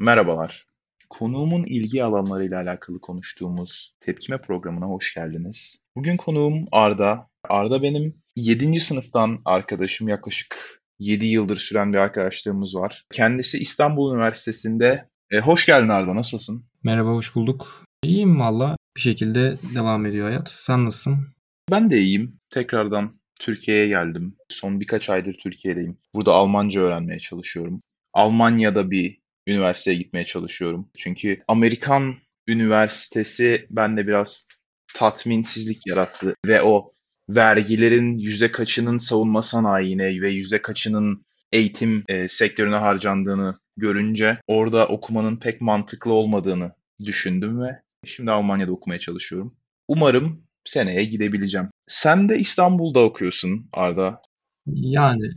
Merhabalar. 0.00 0.66
Konuğumun 1.10 1.64
ilgi 1.64 2.04
alanlarıyla 2.04 2.60
alakalı 2.62 3.00
konuştuğumuz 3.00 3.96
Tepkime 4.00 4.38
programına 4.38 4.86
hoş 4.86 5.14
geldiniz. 5.14 5.84
Bugün 5.96 6.16
konuğum 6.16 6.64
Arda. 6.72 7.28
Arda 7.48 7.82
benim 7.82 8.14
7. 8.36 8.80
sınıftan 8.80 9.42
arkadaşım. 9.44 10.08
Yaklaşık 10.08 10.80
7 10.98 11.26
yıldır 11.26 11.56
süren 11.56 11.92
bir 11.92 11.98
arkadaşlığımız 11.98 12.74
var. 12.74 13.04
Kendisi 13.12 13.58
İstanbul 13.58 14.14
Üniversitesi'nde. 14.14 15.08
E, 15.30 15.38
hoş 15.38 15.66
geldin 15.66 15.88
Arda, 15.88 16.16
nasılsın? 16.16 16.64
Merhaba, 16.82 17.08
hoş 17.08 17.34
bulduk. 17.34 17.84
İyiyim 18.02 18.40
valla. 18.40 18.76
Bir 18.96 19.00
şekilde 19.00 19.56
devam 19.74 20.06
ediyor 20.06 20.26
hayat. 20.26 20.52
Sen 20.56 20.84
nasılsın? 20.84 21.26
Ben 21.70 21.90
de 21.90 21.98
iyiyim. 21.98 22.36
Tekrardan 22.50 23.12
Türkiye'ye 23.40 23.88
geldim. 23.88 24.36
Son 24.48 24.80
birkaç 24.80 25.10
aydır 25.10 25.34
Türkiye'deyim. 25.34 25.98
Burada 26.14 26.32
Almanca 26.32 26.80
öğrenmeye 26.80 27.18
çalışıyorum. 27.18 27.82
Almanya'da 28.12 28.90
bir 28.90 29.19
üniversiteye 29.46 29.96
gitmeye 29.96 30.24
çalışıyorum. 30.24 30.88
Çünkü 30.96 31.42
Amerikan 31.48 32.14
üniversitesi 32.48 33.66
bende 33.70 34.06
biraz 34.06 34.48
tatminsizlik 34.94 35.86
yarattı 35.86 36.34
ve 36.46 36.62
o 36.62 36.92
vergilerin 37.28 38.18
yüzde 38.18 38.52
kaçının 38.52 38.98
savunma 38.98 39.42
sanayine 39.42 40.20
ve 40.20 40.30
yüzde 40.30 40.62
kaçının 40.62 41.26
eğitim 41.52 42.04
e, 42.08 42.28
sektörüne 42.28 42.76
harcandığını 42.76 43.58
görünce 43.76 44.38
orada 44.46 44.86
okumanın 44.86 45.36
pek 45.36 45.60
mantıklı 45.60 46.12
olmadığını 46.12 46.72
düşündüm 47.04 47.62
ve 47.62 47.82
şimdi 48.06 48.30
Almanya'da 48.30 48.72
okumaya 48.72 49.00
çalışıyorum. 49.00 49.56
Umarım 49.88 50.46
seneye 50.64 51.04
gidebileceğim. 51.04 51.68
Sen 51.86 52.28
de 52.28 52.38
İstanbul'da 52.38 53.00
okuyorsun 53.00 53.68
Arda. 53.72 54.22
Yani 54.66 55.30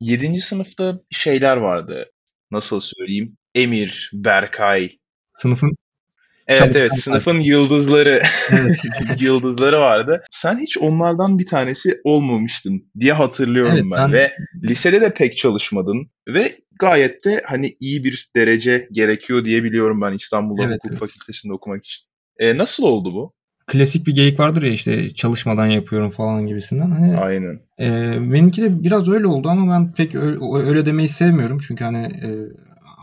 7. 0.00 0.40
sınıfta 0.40 1.00
şeyler 1.10 1.56
vardı 1.56 2.12
nasıl 2.50 2.80
söyleyeyim? 2.80 3.36
Emir, 3.54 4.10
Berkay. 4.14 4.90
Sınıfın 5.32 5.76
Evet 6.46 6.76
evet 6.76 6.94
sınıfın 6.94 7.40
yıldızları 7.40 8.22
evet. 8.50 8.76
yıldızları 9.20 9.78
vardı. 9.78 10.24
Sen 10.30 10.58
hiç 10.58 10.78
onlardan 10.78 11.38
bir 11.38 11.46
tanesi 11.46 12.00
olmamıştın 12.04 12.90
diye 13.00 13.12
hatırlıyorum 13.12 13.74
evet, 13.74 13.84
ben. 13.84 13.90
ben 13.90 14.12
ve 14.12 14.32
lisede 14.62 15.00
de 15.00 15.14
pek 15.14 15.36
çalışmadın 15.36 16.10
ve 16.28 16.56
gayet 16.78 17.24
de 17.24 17.42
hani 17.46 17.68
iyi 17.80 18.04
bir 18.04 18.28
derece 18.36 18.88
gerekiyor 18.92 19.44
diye 19.44 19.64
biliyorum 19.64 20.00
ben 20.00 20.12
İstanbul'da 20.12 20.62
evet, 20.64 20.74
hukuk 20.74 20.90
evet. 20.90 21.00
fakültesinde 21.00 21.52
okumak 21.52 21.84
için. 21.84 22.06
E, 22.38 22.58
nasıl 22.58 22.84
oldu 22.84 23.12
bu? 23.14 23.35
Klasik 23.66 24.06
bir 24.06 24.14
geyik 24.14 24.40
vardır 24.40 24.62
ya 24.62 24.72
işte 24.72 25.10
çalışmadan 25.10 25.66
yapıyorum 25.66 26.10
falan 26.10 26.46
gibisinden. 26.46 26.90
Hani, 26.90 27.16
Aynen. 27.16 27.60
E, 27.80 27.86
benimki 28.32 28.62
de 28.62 28.82
biraz 28.82 29.08
öyle 29.08 29.26
oldu 29.26 29.48
ama 29.48 29.72
ben 29.72 29.92
pek 29.92 30.14
öyle, 30.14 30.38
öyle 30.68 30.86
demeyi 30.86 31.08
sevmiyorum. 31.08 31.58
Çünkü 31.58 31.84
hani 31.84 31.98
e, 31.98 32.28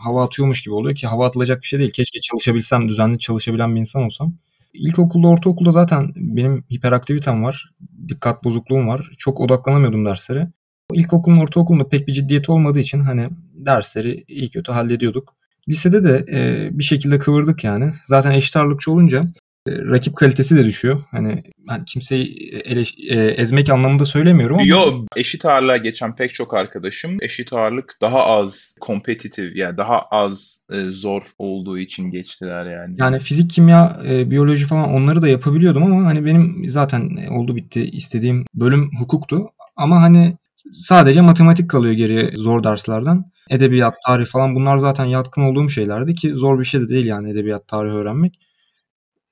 hava 0.04 0.24
atıyormuş 0.24 0.62
gibi 0.62 0.74
oluyor 0.74 0.94
ki 0.96 1.06
hava 1.06 1.26
atılacak 1.26 1.62
bir 1.62 1.66
şey 1.66 1.78
değil. 1.78 1.92
Keşke 1.92 2.20
çalışabilsem, 2.20 2.88
düzenli 2.88 3.18
çalışabilen 3.18 3.74
bir 3.74 3.80
insan 3.80 4.02
olsam. 4.02 4.34
İlkokulda, 4.74 5.28
ortaokulda 5.28 5.70
zaten 5.70 6.12
benim 6.16 6.64
hiperaktivitem 6.72 7.44
var. 7.44 7.70
Dikkat 8.08 8.44
bozukluğum 8.44 8.88
var. 8.88 9.10
Çok 9.18 9.40
odaklanamıyordum 9.40 10.06
derslere. 10.06 10.52
İlkokulun, 10.92 11.38
ortaokulunda 11.38 11.88
pek 11.88 12.08
bir 12.08 12.12
ciddiyeti 12.12 12.52
olmadığı 12.52 12.78
için 12.78 13.00
hani 13.00 13.28
dersleri 13.54 14.24
iyi 14.28 14.48
kötü 14.48 14.72
hallediyorduk. 14.72 15.34
Lisede 15.68 16.04
de 16.04 16.24
e, 16.32 16.68
bir 16.78 16.84
şekilde 16.84 17.18
kıvırdık 17.18 17.64
yani. 17.64 17.92
Zaten 18.04 18.30
eşit 18.30 18.56
ağırlıkçı 18.56 18.92
olunca 18.92 19.22
rakip 19.68 20.16
kalitesi 20.16 20.56
de 20.56 20.64
düşüyor. 20.64 21.02
Hani 21.10 21.42
ben 21.68 21.84
kimseyi 21.84 22.50
eleş, 22.64 22.94
e, 23.08 23.20
ezmek 23.20 23.70
anlamında 23.70 24.04
söylemiyorum 24.04 24.56
ama. 24.56 24.66
Yo 24.66 25.04
eşit 25.16 25.44
ağırlığa 25.44 25.76
geçen 25.76 26.16
pek 26.16 26.34
çok 26.34 26.54
arkadaşım 26.54 27.16
eşit 27.20 27.52
ağırlık 27.52 27.96
daha 28.00 28.24
az 28.24 28.76
kompetitif 28.80 29.56
yani 29.56 29.76
daha 29.76 30.00
az 30.00 30.66
e, 30.72 30.80
zor 30.80 31.22
olduğu 31.38 31.78
için 31.78 32.10
geçtiler 32.10 32.66
yani. 32.66 32.94
Yani 32.98 33.18
fizik, 33.18 33.50
kimya, 33.50 34.00
e, 34.06 34.30
biyoloji 34.30 34.66
falan 34.66 34.92
onları 34.92 35.22
da 35.22 35.28
yapabiliyordum 35.28 35.82
ama 35.82 36.06
hani 36.06 36.24
benim 36.24 36.68
zaten 36.68 37.26
oldu 37.30 37.56
bitti 37.56 37.84
istediğim 37.84 38.44
bölüm 38.54 38.90
hukuktu. 38.98 39.50
Ama 39.76 40.02
hani 40.02 40.36
sadece 40.70 41.20
matematik 41.20 41.70
kalıyor 41.70 41.94
geriye 41.94 42.30
zor 42.36 42.64
derslerden. 42.64 43.24
Edebiyat, 43.50 43.94
tarih 44.06 44.26
falan 44.26 44.54
bunlar 44.54 44.76
zaten 44.76 45.04
yatkın 45.04 45.42
olduğum 45.42 45.70
şeylerdi 45.70 46.14
ki 46.14 46.32
zor 46.34 46.60
bir 46.60 46.64
şey 46.64 46.80
de 46.80 46.88
değil 46.88 47.06
yani 47.06 47.30
edebiyat, 47.30 47.68
tarih 47.68 47.92
öğrenmek. 47.92 48.38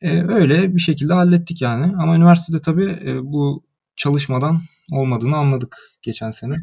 E, 0.02 0.32
öyle 0.32 0.74
bir 0.74 0.80
şekilde 0.80 1.12
hallettik 1.12 1.62
yani. 1.62 1.92
Ama 1.96 2.16
üniversitede 2.16 2.62
tabii 2.62 2.98
e, 3.06 3.24
bu 3.24 3.64
çalışmadan 3.96 4.60
olmadığını 4.92 5.36
anladık 5.36 5.76
geçen 6.02 6.30
sene. 6.30 6.54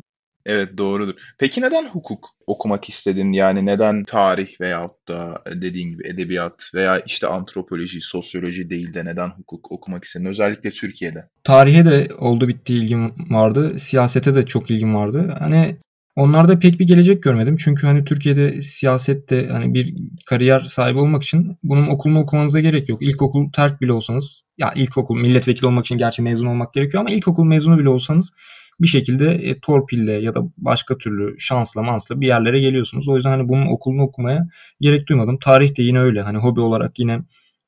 Evet 0.46 0.78
doğrudur. 0.78 1.14
Peki 1.38 1.62
neden 1.62 1.88
hukuk 1.88 2.30
okumak 2.48 2.90
istedin? 2.90 3.32
Yani 3.32 3.66
neden 3.66 4.04
tarih 4.04 4.62
veyahut 4.62 5.08
da 5.08 5.44
dediğin 5.62 5.90
gibi 5.90 6.08
edebiyat 6.08 6.72
veya 6.76 7.00
işte 7.00 7.28
antropoloji, 7.28 8.02
sosyoloji 8.02 8.70
değil 8.70 8.94
de 8.94 9.06
neden 9.06 9.30
hukuk 9.30 9.72
okumak 9.72 10.04
istedin? 10.04 10.26
Özellikle 10.26 10.72
Türkiye'de. 10.72 11.30
Tarihe 11.44 11.86
de 11.86 12.08
oldu 12.20 12.48
bitti 12.48 12.74
ilgim 12.74 13.14
vardı. 13.30 13.80
Siyasete 13.80 14.36
de 14.36 14.46
çok 14.46 14.72
ilgim 14.72 14.96
vardı. 14.96 15.36
Hani 15.40 15.78
Onlarda 16.16 16.60
pek 16.60 16.80
bir 16.80 16.88
gelecek 16.88 17.24
görmedim. 17.24 17.58
Çünkü 17.58 17.88
hani 17.88 18.06
Türkiye'de 18.06 18.64
siyasette 18.64 19.48
hani 19.48 19.74
bir 19.74 19.96
kariyer 20.26 20.60
sahibi 20.60 21.00
olmak 21.00 21.24
için 21.24 21.58
bunun 21.64 21.88
okulunu 21.88 22.20
okumanıza 22.20 22.60
gerek 22.60 22.90
yok. 22.90 23.02
İlkokul 23.02 23.52
terk 23.52 23.82
bile 23.82 23.94
olsanız 23.94 24.44
ya 24.58 24.74
ilkokul 24.76 25.20
milletvekili 25.20 25.68
olmak 25.68 25.86
için 25.86 25.98
gerçi 25.98 26.22
mezun 26.22 26.46
olmak 26.46 26.74
gerekiyor 26.74 27.02
ama 27.02 27.12
ilkokul 27.12 27.44
mezunu 27.44 27.80
bile 27.80 27.90
olsanız 27.90 28.34
bir 28.82 28.88
şekilde 28.88 29.32
e, 29.32 29.60
torpille 29.60 30.14
ya 30.14 30.36
da 30.36 30.42
başka 30.58 30.98
türlü 30.98 31.40
şansla 31.40 31.82
mansla 31.82 32.22
bir 32.22 32.28
yerlere 32.28 32.60
geliyorsunuz. 32.60 33.08
O 33.08 33.16
yüzden 33.16 33.30
hani 33.30 33.50
bunun 33.50 33.68
okulunu 33.68 34.02
okumaya 34.02 34.48
gerek 34.82 35.08
duymadım. 35.08 35.40
Tarih 35.40 35.78
de 35.78 35.84
yine 35.84 36.00
öyle. 36.00 36.22
Hani 36.22 36.38
hobi 36.38 36.60
olarak 36.60 37.00
yine 37.00 37.18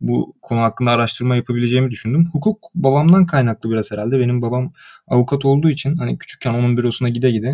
bu 0.01 0.33
konu 0.41 0.59
hakkında 0.59 0.91
araştırma 0.91 1.35
yapabileceğimi 1.35 1.91
düşündüm. 1.91 2.29
Hukuk 2.33 2.69
babamdan 2.75 3.25
kaynaklı 3.25 3.71
biraz 3.71 3.91
herhalde. 3.91 4.19
Benim 4.19 4.41
babam 4.41 4.73
avukat 5.07 5.45
olduğu 5.45 5.69
için 5.69 5.95
hani 5.95 6.17
küçükken 6.17 6.53
onun 6.53 6.77
bürosuna 6.77 7.09
gide 7.09 7.31
gide 7.31 7.53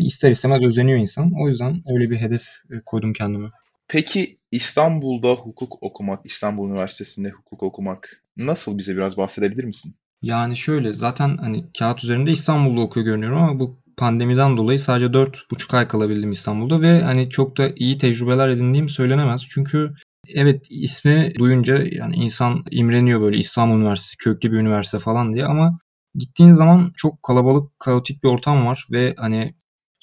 ister 0.00 0.30
istemez 0.30 0.62
özeniyor 0.62 0.98
insan. 0.98 1.32
O 1.42 1.48
yüzden 1.48 1.82
öyle 1.88 2.10
bir 2.10 2.16
hedef 2.16 2.42
e, 2.70 2.74
koydum 2.86 3.12
kendime. 3.12 3.48
Peki 3.88 4.38
İstanbul'da 4.50 5.32
hukuk 5.32 5.82
okumak, 5.82 6.26
İstanbul 6.26 6.70
Üniversitesi'nde 6.70 7.30
hukuk 7.30 7.62
okumak 7.62 8.22
nasıl 8.36 8.78
bize 8.78 8.96
biraz 8.96 9.16
bahsedebilir 9.16 9.64
misin? 9.64 9.94
Yani 10.22 10.56
şöyle 10.56 10.94
zaten 10.94 11.36
hani 11.36 11.64
kağıt 11.78 12.04
üzerinde 12.04 12.30
İstanbul'da 12.30 12.80
okuyor 12.80 13.06
görünüyorum 13.06 13.42
ama 13.42 13.60
bu 13.60 13.78
pandemiden 13.96 14.56
dolayı 14.56 14.78
sadece 14.78 15.06
4,5 15.06 15.76
ay 15.76 15.88
kalabildim 15.88 16.32
İstanbul'da 16.32 16.80
ve 16.80 17.02
hani 17.02 17.30
çok 17.30 17.58
da 17.58 17.70
iyi 17.76 17.98
tecrübeler 17.98 18.48
edindiğim 18.48 18.88
söylenemez. 18.88 19.42
Çünkü 19.50 19.94
evet 20.28 20.66
ismi 20.70 21.32
duyunca 21.38 21.84
yani 21.90 22.14
insan 22.14 22.64
imreniyor 22.70 23.20
böyle 23.20 23.36
İstanbul 23.36 23.76
Üniversitesi 23.76 24.16
köklü 24.16 24.52
bir 24.52 24.56
üniversite 24.56 24.98
falan 24.98 25.32
diye 25.32 25.44
ama 25.44 25.78
gittiğin 26.14 26.52
zaman 26.52 26.92
çok 26.96 27.22
kalabalık, 27.22 27.78
kaotik 27.78 28.24
bir 28.24 28.28
ortam 28.28 28.66
var 28.66 28.86
ve 28.90 29.14
hani 29.16 29.54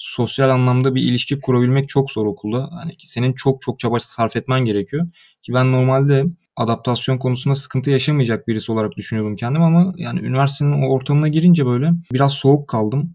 sosyal 0.02 0.50
anlamda 0.50 0.94
bir 0.94 1.02
ilişki 1.02 1.40
kurabilmek 1.40 1.88
çok 1.88 2.10
zor 2.10 2.26
okulda. 2.26 2.68
Hani 2.72 2.92
senin 2.98 3.32
çok 3.32 3.62
çok 3.62 3.78
çaba 3.78 3.98
sarf 3.98 4.36
etmen 4.36 4.64
gerekiyor. 4.64 5.06
Ki 5.42 5.54
ben 5.54 5.72
normalde 5.72 6.24
adaptasyon 6.56 7.18
konusunda 7.18 7.54
sıkıntı 7.54 7.90
yaşamayacak 7.90 8.48
birisi 8.48 8.72
olarak 8.72 8.96
düşünüyordum 8.96 9.36
kendim 9.36 9.62
ama 9.62 9.92
yani 9.96 10.20
üniversitenin 10.20 10.82
o 10.82 10.88
ortamına 10.88 11.28
girince 11.28 11.66
böyle 11.66 11.90
biraz 12.12 12.32
soğuk 12.32 12.68
kaldım. 12.68 13.14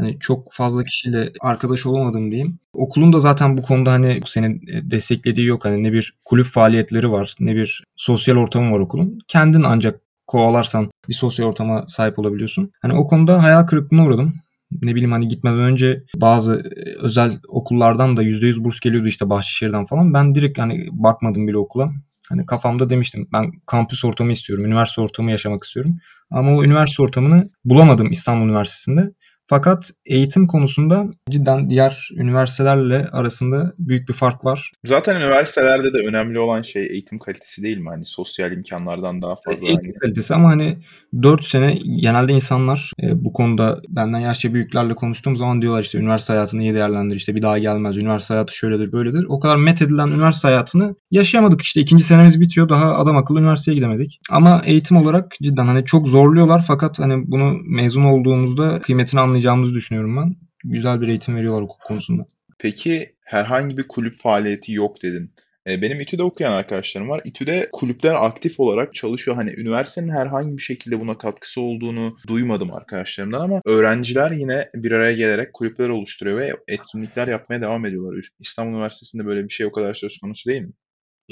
Hani 0.00 0.18
çok 0.20 0.52
fazla 0.52 0.84
kişiyle 0.84 1.32
arkadaş 1.40 1.86
olamadım 1.86 2.30
diyeyim. 2.30 2.58
Okulun 2.72 3.12
da 3.12 3.20
zaten 3.20 3.58
bu 3.58 3.62
konuda 3.62 3.92
hani 3.92 4.20
senin 4.26 4.62
desteklediği 4.82 5.46
yok. 5.46 5.64
Hani 5.64 5.82
ne 5.82 5.92
bir 5.92 6.14
kulüp 6.24 6.46
faaliyetleri 6.46 7.10
var, 7.10 7.36
ne 7.40 7.56
bir 7.56 7.84
sosyal 7.96 8.36
ortamı 8.36 8.72
var 8.74 8.80
okulun. 8.80 9.18
Kendin 9.28 9.62
ancak 9.62 10.00
kovalarsan 10.26 10.90
bir 11.08 11.14
sosyal 11.14 11.46
ortama 11.46 11.84
sahip 11.88 12.18
olabiliyorsun. 12.18 12.72
Hani 12.82 12.94
o 12.94 13.06
konuda 13.06 13.42
hayal 13.42 13.66
kırıklığına 13.66 14.06
uğradım 14.06 14.34
ne 14.82 14.94
bileyim 14.94 15.12
hani 15.12 15.28
gitmeden 15.28 15.58
önce 15.58 16.04
bazı 16.16 16.54
e, 16.54 17.04
özel 17.04 17.38
okullardan 17.48 18.16
da 18.16 18.22
%100 18.22 18.64
burs 18.64 18.80
geliyordu 18.80 19.08
işte 19.08 19.30
Bahçeşehir'den 19.30 19.84
falan. 19.84 20.14
Ben 20.14 20.34
direkt 20.34 20.58
hani 20.58 20.88
bakmadım 20.92 21.48
bile 21.48 21.56
okula. 21.56 21.86
Hani 22.28 22.46
kafamda 22.46 22.90
demiştim 22.90 23.28
ben 23.32 23.52
kampüs 23.66 24.04
ortamı 24.04 24.32
istiyorum, 24.32 24.64
üniversite 24.64 25.00
ortamı 25.00 25.30
yaşamak 25.30 25.64
istiyorum. 25.64 25.98
Ama 26.30 26.56
o 26.56 26.64
üniversite 26.64 27.02
ortamını 27.02 27.46
bulamadım 27.64 28.10
İstanbul 28.10 28.46
Üniversitesi'nde. 28.46 29.12
Fakat 29.46 29.90
eğitim 30.06 30.46
konusunda 30.46 31.06
cidden 31.30 31.70
diğer 31.70 32.08
üniversitelerle 32.16 33.08
arasında 33.12 33.72
büyük 33.78 34.08
bir 34.08 34.14
fark 34.14 34.44
var. 34.44 34.72
Zaten 34.84 35.20
üniversitelerde 35.20 35.92
de 35.92 36.08
önemli 36.08 36.38
olan 36.38 36.62
şey 36.62 36.86
eğitim 36.86 37.18
kalitesi 37.18 37.62
değil 37.62 37.78
mi? 37.78 37.88
Hani 37.88 38.06
sosyal 38.06 38.52
imkanlardan 38.52 39.22
daha 39.22 39.36
fazla. 39.44 39.66
Eğitim 39.66 39.84
hani... 39.84 39.98
kalitesi 39.98 40.34
ama 40.34 40.50
hani 40.50 40.78
4 41.22 41.44
sene 41.44 41.78
genelde 42.00 42.32
insanlar 42.32 42.92
e, 43.02 43.24
bu 43.24 43.32
konuda 43.32 43.80
benden 43.88 44.18
yaşça 44.18 44.54
büyüklerle 44.54 44.94
konuştuğum 44.94 45.36
zaman 45.36 45.62
diyorlar 45.62 45.82
işte 45.82 45.98
üniversite 45.98 46.32
hayatını 46.32 46.62
iyi 46.62 46.74
değerlendir 46.74 47.16
işte 47.16 47.34
bir 47.34 47.42
daha 47.42 47.58
gelmez. 47.58 47.96
Üniversite 47.96 48.34
hayatı 48.34 48.56
şöyledir 48.56 48.92
böyledir. 48.92 49.26
O 49.28 49.40
kadar 49.40 49.56
met 49.56 49.82
edilen 49.82 50.08
üniversite 50.08 50.48
hayatını 50.48 50.94
yaşayamadık 51.10 51.62
işte 51.62 51.80
ikinci 51.80 52.04
senemiz 52.04 52.40
bitiyor 52.40 52.68
daha 52.68 52.94
adam 52.94 53.16
akıllı 53.16 53.40
üniversiteye 53.40 53.74
gidemedik. 53.74 54.20
Ama 54.30 54.62
eğitim 54.64 54.96
olarak 54.96 55.32
cidden 55.42 55.66
hani 55.66 55.84
çok 55.84 56.08
zorluyorlar 56.08 56.64
fakat 56.66 56.98
hani 56.98 57.22
bunu 57.26 57.56
mezun 57.64 58.04
olduğumuzda 58.04 58.80
kıymetini 58.80 59.20
anlayacağımızı 59.42 59.74
düşünüyorum 59.74 60.16
ben. 60.16 60.36
Güzel 60.64 61.00
bir 61.00 61.08
eğitim 61.08 61.36
veriyorlar 61.36 61.64
hukuk 61.64 61.80
konusunda. 61.80 62.26
Peki 62.58 63.16
herhangi 63.20 63.76
bir 63.78 63.88
kulüp 63.88 64.14
faaliyeti 64.14 64.72
yok 64.72 65.02
dedin. 65.02 65.34
E, 65.66 65.82
benim 65.82 66.00
İTÜ'de 66.00 66.22
okuyan 66.22 66.52
arkadaşlarım 66.52 67.08
var. 67.08 67.20
İTÜ'de 67.24 67.68
kulüpler 67.72 68.14
aktif 68.14 68.60
olarak 68.60 68.94
çalışıyor. 68.94 69.36
Hani 69.36 69.50
üniversitenin 69.56 70.10
herhangi 70.10 70.56
bir 70.56 70.62
şekilde 70.62 71.00
buna 71.00 71.18
katkısı 71.18 71.60
olduğunu 71.60 72.16
duymadım 72.26 72.74
arkadaşlarımdan 72.74 73.40
ama 73.40 73.60
öğrenciler 73.64 74.30
yine 74.30 74.70
bir 74.74 74.92
araya 74.92 75.12
gelerek 75.12 75.52
kulüpler 75.52 75.88
oluşturuyor 75.88 76.38
ve 76.38 76.52
etkinlikler 76.68 77.28
yapmaya 77.28 77.60
devam 77.60 77.86
ediyorlar. 77.86 78.24
İstanbul 78.40 78.72
Üniversitesi'nde 78.72 79.26
böyle 79.26 79.44
bir 79.44 79.52
şey 79.52 79.66
o 79.66 79.72
kadar 79.72 79.94
söz 79.94 80.18
konusu 80.18 80.50
değil 80.50 80.62
mi? 80.62 80.72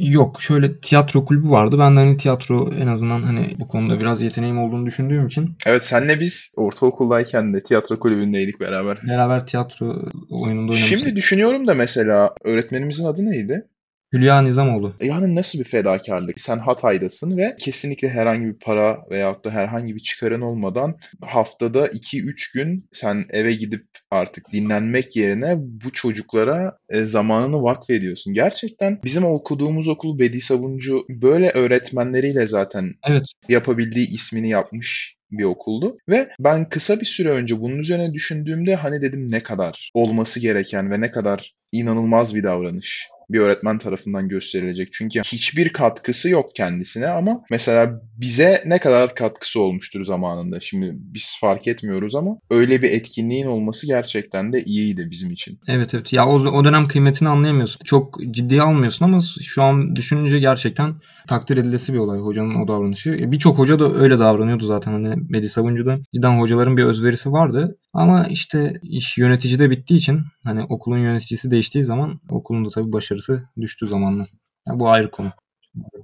Yok 0.01 0.43
şöyle 0.43 0.81
tiyatro 0.81 1.25
kulübü 1.25 1.51
vardı. 1.51 1.79
Ben 1.79 1.97
de 1.97 2.01
hani 2.01 2.17
tiyatro 2.17 2.71
en 2.79 2.87
azından 2.87 3.23
hani 3.23 3.55
bu 3.59 3.69
konuda 3.69 4.01
biraz 4.01 4.23
yeteneğim 4.23 4.59
olduğunu 4.59 4.87
düşündüğüm 4.87 5.27
için. 5.27 5.51
Evet 5.67 5.85
senle 5.85 6.21
biz 6.21 6.55
ortaokuldayken 6.57 7.55
de 7.55 7.63
tiyatro 7.63 7.99
kulübündeydik 7.99 8.61
beraber. 8.61 8.99
Beraber 9.09 9.47
tiyatro 9.47 9.87
oyununda 10.31 10.73
oynamıştık. 10.73 10.99
Şimdi 10.99 11.17
düşünüyorum 11.17 11.67
da 11.67 11.75
mesela 11.75 12.35
öğretmenimizin 12.45 13.05
adı 13.05 13.27
neydi? 13.27 13.67
Hülya 14.13 14.43
Nizamoğlu. 14.43 14.93
E, 15.01 15.07
yani 15.07 15.35
nasıl 15.35 15.59
bir 15.59 15.65
fedakarlık? 15.65 16.41
Sen 16.41 16.59
Hatay'dasın 16.59 17.37
ve 17.37 17.57
kesinlikle 17.59 18.09
herhangi 18.09 18.47
bir 18.47 18.59
para 18.59 18.99
veyahut 19.11 19.45
da 19.45 19.51
herhangi 19.51 19.95
bir 19.95 20.01
çıkarın 20.01 20.41
olmadan 20.41 20.95
haftada 21.23 21.87
2-3 21.87 22.55
gün 22.55 22.89
sen 22.93 23.25
eve 23.31 23.53
gidip 23.53 23.87
artık 24.11 24.53
dinlenmek 24.53 25.17
yerine 25.17 25.55
bu 25.59 25.93
çocuklara 25.93 26.79
e, 26.89 27.03
zamanını 27.03 27.63
vakfediyorsun. 27.63 28.35
Gerçekten 28.35 28.99
bizim 29.05 29.25
okuduğumuz 29.25 29.89
okul 29.89 30.19
Bedi 30.19 30.41
Sabuncu 30.41 31.05
böyle 31.09 31.51
öğretmenleriyle 31.51 32.47
zaten 32.47 32.95
Evet. 33.09 33.25
yapabildiği 33.49 34.15
ismini 34.15 34.49
yapmış 34.49 35.17
bir 35.31 35.45
okuldu 35.45 35.99
ve 36.09 36.31
ben 36.41 36.69
kısa 36.69 37.01
bir 37.01 37.07
süre 37.07 37.29
önce 37.29 37.61
bunun 37.61 37.79
üzerine 37.79 38.13
düşündüğümde 38.13 38.75
hani 38.75 39.03
dedim 39.03 39.31
ne 39.31 39.43
kadar 39.43 39.91
olması 39.95 40.41
gereken 40.41 40.91
ve 40.91 41.01
ne 41.01 41.11
kadar 41.11 41.55
inanılmaz 41.73 42.35
bir 42.35 42.43
davranış 42.43 43.09
bir 43.33 43.41
öğretmen 43.41 43.79
tarafından 43.79 44.29
gösterilecek. 44.29 44.89
Çünkü 44.93 45.21
hiçbir 45.21 45.69
katkısı 45.69 46.31
yok 46.31 46.55
kendisine 46.55 47.09
ama 47.09 47.43
mesela 47.51 48.01
bize 48.17 48.63
ne 48.67 48.79
kadar 48.79 49.15
katkısı 49.15 49.61
olmuştur 49.61 50.05
zamanında. 50.05 50.61
Şimdi 50.61 50.91
biz 50.95 51.37
fark 51.41 51.69
etmiyoruz 51.69 52.15
ama 52.15 52.37
öyle 52.51 52.83
bir 52.83 52.93
etkinliğin 52.93 53.47
olması 53.47 53.87
gerçekten 53.87 54.53
de 54.53 54.63
iyiydi 54.63 55.09
bizim 55.11 55.31
için. 55.31 55.59
Evet 55.69 55.95
evet. 55.95 56.13
Ya 56.13 56.27
o, 56.27 56.35
o 56.35 56.65
dönem 56.65 56.89
kıymetini 56.89 57.29
anlayamıyorsun. 57.29 57.85
Çok 57.85 58.19
ciddiye 58.31 58.63
almıyorsun 58.63 59.05
ama 59.05 59.19
şu 59.43 59.63
an 59.63 59.97
düşününce 59.97 60.39
gerçekten 60.39 60.95
takdir 61.29 61.57
edilesi 61.57 61.93
bir 61.93 61.99
olay 61.99 62.19
hocanın 62.19 62.55
o 62.55 62.69
davranışı. 62.69 63.11
E, 63.11 63.33
birçok 63.33 63.59
hoca 63.59 63.79
da 63.79 63.95
öyle 63.95 64.19
davranıyordu 64.19 64.65
zaten. 64.65 64.93
Hani 64.93 65.15
Medi 65.29 65.49
Savuncu'da 65.49 65.99
cidden 66.15 66.41
hocaların 66.41 66.77
bir 66.77 66.85
özverisi 66.85 67.33
vardı. 67.33 67.77
Ama 67.93 68.27
işte 68.27 68.81
iş 68.83 69.19
yöneticide 69.19 69.71
bittiği 69.71 69.99
için 70.01 70.21
hani 70.45 70.65
okulun 70.65 70.99
yöneticisi 70.99 71.51
değiştiği 71.51 71.85
zaman 71.85 72.21
okulun 72.31 72.65
da 72.65 72.71
tabii 72.71 72.93
başarısı 72.93 73.49
düştü 73.61 73.87
zamanla. 73.87 74.27
Yani 74.69 74.81
bu 74.81 74.89
ayrı 74.91 75.11
konu. 75.11 75.33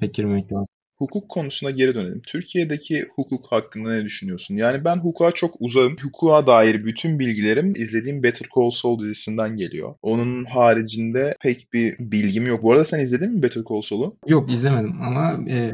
Pek 0.00 0.14
girmemek 0.14 0.52
lazım. 0.52 0.66
Hukuk 0.98 1.28
konusuna 1.28 1.70
geri 1.70 1.94
dönelim. 1.94 2.22
Türkiye'deki 2.26 3.04
hukuk 3.14 3.52
hakkında 3.52 3.90
ne 3.92 4.04
düşünüyorsun? 4.04 4.56
Yani 4.56 4.84
ben 4.84 4.96
hukuka 4.96 5.30
çok 5.32 5.54
uzağım. 5.60 5.96
Hukuka 6.02 6.46
dair 6.46 6.84
bütün 6.84 7.18
bilgilerim 7.18 7.72
izlediğim 7.76 8.22
Better 8.22 8.48
Call 8.56 8.70
Saul 8.70 8.98
dizisinden 8.98 9.56
geliyor. 9.56 9.94
Onun 10.02 10.44
haricinde 10.44 11.34
pek 11.40 11.72
bir 11.72 11.96
bilgim 11.98 12.46
yok. 12.46 12.62
Bu 12.62 12.72
arada 12.72 12.84
sen 12.84 13.00
izledin 13.00 13.32
mi 13.32 13.42
Better 13.42 13.62
Call 13.70 13.80
Saul'u? 13.80 14.16
Yok 14.26 14.52
izlemedim 14.52 15.02
ama 15.02 15.50
e, 15.50 15.72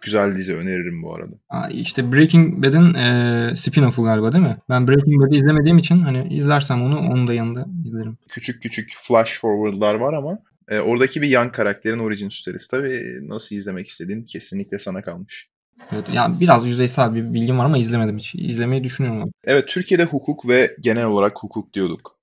Güzel 0.00 0.36
dizi 0.36 0.54
öneririm 0.54 1.02
bu 1.02 1.14
arada. 1.14 1.68
işte 1.70 2.12
Breaking 2.12 2.64
Bad'in 2.64 2.94
e, 2.94 3.08
spin-off'u 3.56 4.04
galiba 4.04 4.32
değil 4.32 4.44
mi? 4.44 4.56
Ben 4.68 4.88
Breaking 4.88 5.22
Bad'i 5.22 5.36
izlemediğim 5.36 5.78
için 5.78 5.96
hani 5.98 6.34
izlersem 6.34 6.82
onu 6.82 6.98
onun 6.98 7.28
da 7.28 7.34
yanında 7.34 7.66
izlerim. 7.86 8.16
Küçük 8.28 8.62
küçük 8.62 8.92
flash 9.02 9.40
forward'lar 9.40 9.94
var 9.94 10.12
ama 10.12 10.38
e, 10.68 10.78
oradaki 10.78 11.22
bir 11.22 11.28
yan 11.28 11.52
karakterin 11.52 11.98
origin 11.98 12.28
story'si. 12.28 12.70
Tabii 12.70 13.18
nasıl 13.28 13.56
izlemek 13.56 13.88
istediğin 13.88 14.22
kesinlikle 14.22 14.78
sana 14.78 15.02
kalmış. 15.02 15.48
Evet, 15.92 16.04
yani 16.12 16.40
biraz 16.40 16.66
yüzeysel 16.66 17.14
bir 17.14 17.34
bilgim 17.34 17.58
var 17.58 17.64
ama 17.64 17.78
izlemedim 17.78 18.18
hiç. 18.18 18.34
İzlemeyi 18.34 18.84
düşünüyorum. 18.84 19.30
Evet 19.44 19.68
Türkiye'de 19.68 20.04
hukuk 20.04 20.48
ve 20.48 20.76
genel 20.80 21.04
olarak 21.04 21.42
hukuk 21.42 21.74
diyorduk. 21.74 22.14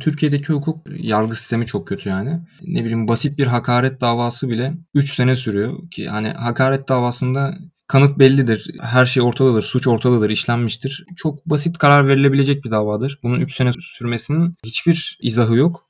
Türkiye'deki 0.00 0.52
hukuk 0.52 0.80
yargı 0.98 1.34
sistemi 1.34 1.66
çok 1.66 1.88
kötü 1.88 2.08
yani. 2.08 2.40
Ne 2.62 2.80
bileyim 2.80 3.08
basit 3.08 3.38
bir 3.38 3.46
hakaret 3.46 4.00
davası 4.00 4.48
bile 4.48 4.74
3 4.94 5.14
sene 5.14 5.36
sürüyor 5.36 5.90
ki 5.90 6.08
hani 6.08 6.28
hakaret 6.28 6.88
davasında 6.88 7.58
kanıt 7.88 8.18
bellidir. 8.18 8.70
Her 8.80 9.06
şey 9.06 9.22
ortadadır. 9.22 9.62
Suç 9.62 9.86
ortadadır. 9.86 10.30
işlenmiştir. 10.30 11.04
Çok 11.16 11.46
basit 11.46 11.78
karar 11.78 12.08
verilebilecek 12.08 12.64
bir 12.64 12.70
davadır. 12.70 13.18
Bunun 13.22 13.40
3 13.40 13.54
sene 13.54 13.70
sürmesinin 13.80 14.54
hiçbir 14.64 15.18
izahı 15.22 15.56
yok. 15.56 15.87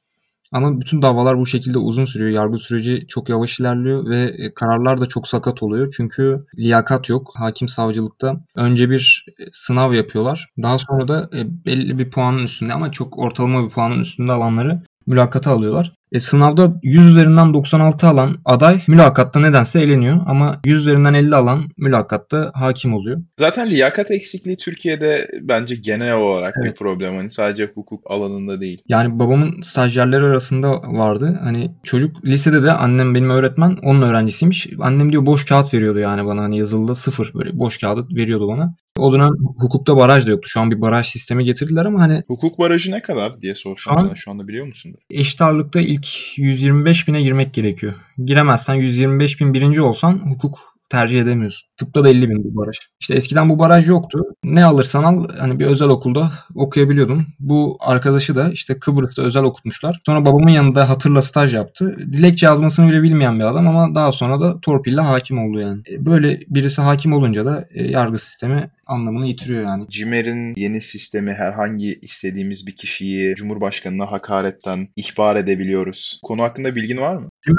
Ama 0.52 0.80
bütün 0.80 1.02
davalar 1.02 1.38
bu 1.38 1.46
şekilde 1.46 1.78
uzun 1.78 2.04
sürüyor. 2.04 2.30
Yargı 2.30 2.58
süreci 2.58 3.06
çok 3.08 3.28
yavaş 3.28 3.60
ilerliyor 3.60 4.10
ve 4.10 4.34
e, 4.38 4.54
kararlar 4.54 5.00
da 5.00 5.06
çok 5.06 5.28
sakat 5.28 5.62
oluyor. 5.62 5.94
Çünkü 5.96 6.38
liyakat 6.58 7.08
yok. 7.08 7.32
Hakim 7.34 7.68
savcılıkta 7.68 8.36
önce 8.56 8.90
bir 8.90 9.26
e, 9.40 9.44
sınav 9.52 9.92
yapıyorlar. 9.92 10.48
Daha 10.62 10.78
sonra 10.78 11.08
da 11.08 11.30
e, 11.36 11.64
belli 11.66 11.98
bir 11.98 12.10
puanın 12.10 12.44
üstünde 12.44 12.72
ama 12.72 12.92
çok 12.92 13.18
ortalama 13.18 13.64
bir 13.64 13.70
puanın 13.70 14.00
üstünde 14.00 14.32
alanları 14.32 14.82
mülakata 15.06 15.50
alıyorlar. 15.50 15.97
E, 16.12 16.20
sınavda 16.20 16.72
100 16.82 17.06
üzerinden 17.06 17.54
96 17.54 18.06
alan 18.06 18.36
aday 18.44 18.82
mülakatta 18.88 19.40
nedense 19.40 19.80
eleniyor 19.80 20.20
ama 20.26 20.56
100 20.64 20.78
üzerinden 20.80 21.14
50 21.14 21.36
alan 21.36 21.68
mülakatta 21.76 22.50
hakim 22.54 22.94
oluyor. 22.94 23.18
Zaten 23.38 23.70
liyakat 23.70 24.10
eksikliği 24.10 24.56
Türkiye'de 24.56 25.28
bence 25.42 25.74
genel 25.74 26.12
olarak 26.14 26.54
Evet. 26.58 26.72
bir 26.72 26.76
problem. 26.78 27.16
Hani 27.16 27.30
sadece 27.30 27.64
hukuk 27.74 28.10
alanında 28.10 28.60
değil. 28.60 28.82
Yani 28.88 29.18
babamın 29.18 29.62
stajyerleri 29.62 30.24
arasında 30.24 30.70
vardı. 30.82 31.40
Hani 31.42 31.70
çocuk 31.84 32.24
lisede 32.24 32.62
de 32.62 32.72
annem 32.72 33.14
benim 33.14 33.30
öğretmen 33.30 33.76
onun 33.82 34.02
öğrencisiymiş. 34.02 34.68
Annem 34.80 35.12
diyor 35.12 35.26
boş 35.26 35.44
kağıt 35.44 35.74
veriyordu 35.74 35.98
yani 35.98 36.26
bana 36.26 36.42
hani 36.42 36.58
yazılıda 36.58 36.94
sıfır 36.94 37.32
böyle 37.34 37.58
boş 37.58 37.78
kağıt 37.78 38.14
veriyordu 38.14 38.48
bana. 38.48 38.74
O 38.98 39.12
dönem 39.12 39.30
hukukta 39.60 39.96
baraj 39.96 40.26
da 40.26 40.30
yoktu. 40.30 40.48
Şu 40.48 40.60
an 40.60 40.70
bir 40.70 40.80
baraj 40.80 41.06
sistemi 41.06 41.44
getirdiler 41.44 41.84
ama 41.84 42.00
hani 42.00 42.22
Hukuk 42.28 42.58
barajı 42.58 42.92
ne 42.92 43.02
kadar 43.02 43.40
diye 43.42 43.54
sorsam 43.54 43.76
Şu 43.94 44.00
an- 44.00 44.06
sana 44.06 44.14
şu 44.16 44.30
anda 44.30 44.48
biliyor 44.48 44.66
musundur? 44.66 44.98
eşit 45.10 45.40
ağırlıkta 45.42 45.80
ilk 45.80 45.97
125 46.36 47.08
bine 47.08 47.22
girmek 47.22 47.54
gerekiyor. 47.54 47.94
Giremezsen 48.24 48.74
125 48.74 49.40
bin 49.40 49.54
birinci 49.54 49.80
olsan 49.80 50.18
hukuk 50.30 50.58
tercih 50.88 51.20
edemiyorsun. 51.20 51.67
Tıpta 51.78 52.04
da 52.04 52.08
50 52.08 52.28
bin 52.30 52.44
bu 52.44 52.56
baraj. 52.56 52.76
İşte 53.00 53.14
eskiden 53.14 53.48
bu 53.48 53.58
baraj 53.58 53.88
yoktu. 53.88 54.24
Ne 54.44 54.64
alırsan 54.64 55.04
al 55.04 55.28
hani 55.38 55.58
bir 55.58 55.66
özel 55.66 55.88
okulda 55.88 56.30
okuyabiliyordun. 56.54 57.26
Bu 57.40 57.76
arkadaşı 57.80 58.34
da 58.36 58.50
işte 58.52 58.78
Kıbrıs'ta 58.78 59.22
özel 59.22 59.42
okutmuşlar. 59.42 60.00
Sonra 60.06 60.24
babamın 60.24 60.48
yanında 60.50 60.88
hatırla 60.88 61.22
staj 61.22 61.54
yaptı. 61.54 61.96
Dilekçe 62.12 62.46
yazmasını 62.46 62.88
bile 62.88 63.02
bilmeyen 63.02 63.38
bir 63.38 63.44
adam 63.44 63.68
ama 63.68 63.94
daha 63.94 64.12
sonra 64.12 64.40
da 64.40 64.60
torpille 64.60 65.00
hakim 65.00 65.38
oldu 65.38 65.60
yani. 65.60 65.82
E, 65.90 66.06
Böyle 66.06 66.40
birisi 66.48 66.82
hakim 66.82 67.12
olunca 67.12 67.46
da 67.46 67.68
e, 67.74 67.84
yargı 67.86 68.18
sistemi 68.18 68.70
anlamını 68.86 69.26
yitiriyor 69.26 69.62
yani. 69.62 69.86
CİMER'in 69.90 70.54
yeni 70.56 70.80
sistemi 70.80 71.32
herhangi 71.32 71.98
istediğimiz 72.02 72.66
bir 72.66 72.76
kişiyi 72.76 73.34
Cumhurbaşkanına 73.34 74.12
hakaretten 74.12 74.88
ihbar 74.96 75.36
edebiliyoruz. 75.36 76.20
Konu 76.22 76.42
hakkında 76.42 76.76
bilgin 76.76 76.96
var 76.96 77.14
mı? 77.14 77.28
E, 77.48 77.52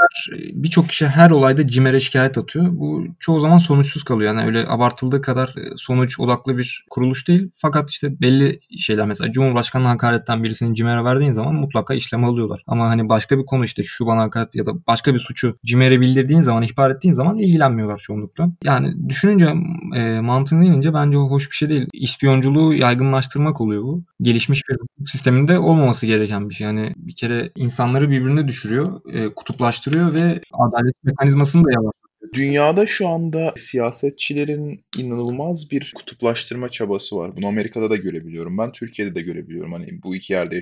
birçok 0.54 0.90
kişi 0.90 1.08
her 1.08 1.30
olayda 1.30 1.68
CİMER'e 1.68 2.00
şikayet 2.00 2.38
atıyor. 2.38 2.66
Bu 2.72 3.06
çoğu 3.20 3.40
zaman 3.40 3.58
sonuçsuz 3.58 4.04
kalıyor. 4.10 4.36
Yani 4.36 4.46
öyle 4.46 4.66
abartıldığı 4.68 5.22
kadar 5.22 5.48
e, 5.48 5.78
sonuç 5.78 6.20
odaklı 6.20 6.58
bir 6.58 6.86
kuruluş 6.90 7.28
değil. 7.28 7.50
Fakat 7.56 7.90
işte 7.90 8.22
belli 8.22 8.60
şeyler 8.80 9.06
mesela 9.06 9.32
Cumhurbaşkanı'na 9.32 9.90
hakaretten 9.90 10.44
birisini 10.44 10.76
CİMER'e 10.76 11.04
verdiğin 11.04 11.32
zaman 11.32 11.56
mutlaka 11.56 11.94
işlem 11.94 12.24
alıyorlar. 12.24 12.64
Ama 12.68 12.90
hani 12.90 13.10
başka 13.10 13.38
bir 13.38 13.46
konu 13.46 13.66
işte 13.66 13.84
şu 13.84 14.06
bana 14.06 14.22
hakaret 14.22 14.56
ya 14.56 14.66
da 14.66 14.72
başka 14.88 15.14
bir 15.14 15.20
suçu 15.20 15.58
CİMER'e 15.66 16.02
bildirdiğin 16.02 16.42
zaman, 16.42 16.64
ihbar 16.64 16.92
ettiğin 16.92 17.14
zaman 17.14 17.38
ilgilenmiyorlar 17.38 17.98
çoğunlukla. 17.98 18.50
Yani 18.64 19.10
düşününce 19.10 19.46
e, 19.96 20.22
mantığına 20.22 20.66
inince 20.66 20.94
bence 20.94 21.18
hoş 21.18 21.50
bir 21.52 21.56
şey 21.56 21.70
değil. 21.70 21.88
İspiyonculuğu 21.94 22.74
yaygınlaştırmak 22.74 23.62
oluyor 23.62 23.84
bu. 23.84 24.04
Gelişmiş 24.22 24.62
bir 24.70 24.76
hukuk 24.76 25.10
sisteminde 25.10 25.60
olmaması 25.60 26.08
gereken 26.08 26.50
bir 26.50 26.56
şey. 26.56 26.68
Yani 26.68 26.94
bir 26.98 27.16
kere 27.16 27.52
insanları 27.56 28.10
birbirine 28.10 28.48
düşürüyor, 28.48 29.02
e, 29.14 29.34
kutuplaştırıyor 29.34 30.14
ve 30.14 30.42
adalet 30.54 30.96
mekanizmasını 31.04 31.66
da 31.66 31.72
yavaş. 31.72 31.99
Dünyada 32.34 32.88
şu 32.88 33.08
anda 33.08 33.54
siyasetçilerin 33.56 34.80
inanılmaz 34.98 35.72
bir 35.72 35.94
kutuplaştırma 35.96 36.70
çabası 36.70 37.16
var. 37.16 37.38
Bunu 37.38 37.48
Amerika'da 37.48 37.90
da 37.90 37.96
görebiliyorum. 37.96 38.58
Ben 38.58 38.72
Türkiye'de 38.72 39.16
de 39.16 39.22
görebiliyorum. 39.22 39.74
Hani 39.74 40.04
bu 40.04 40.16
iki 40.16 40.34
yerde 40.34 40.62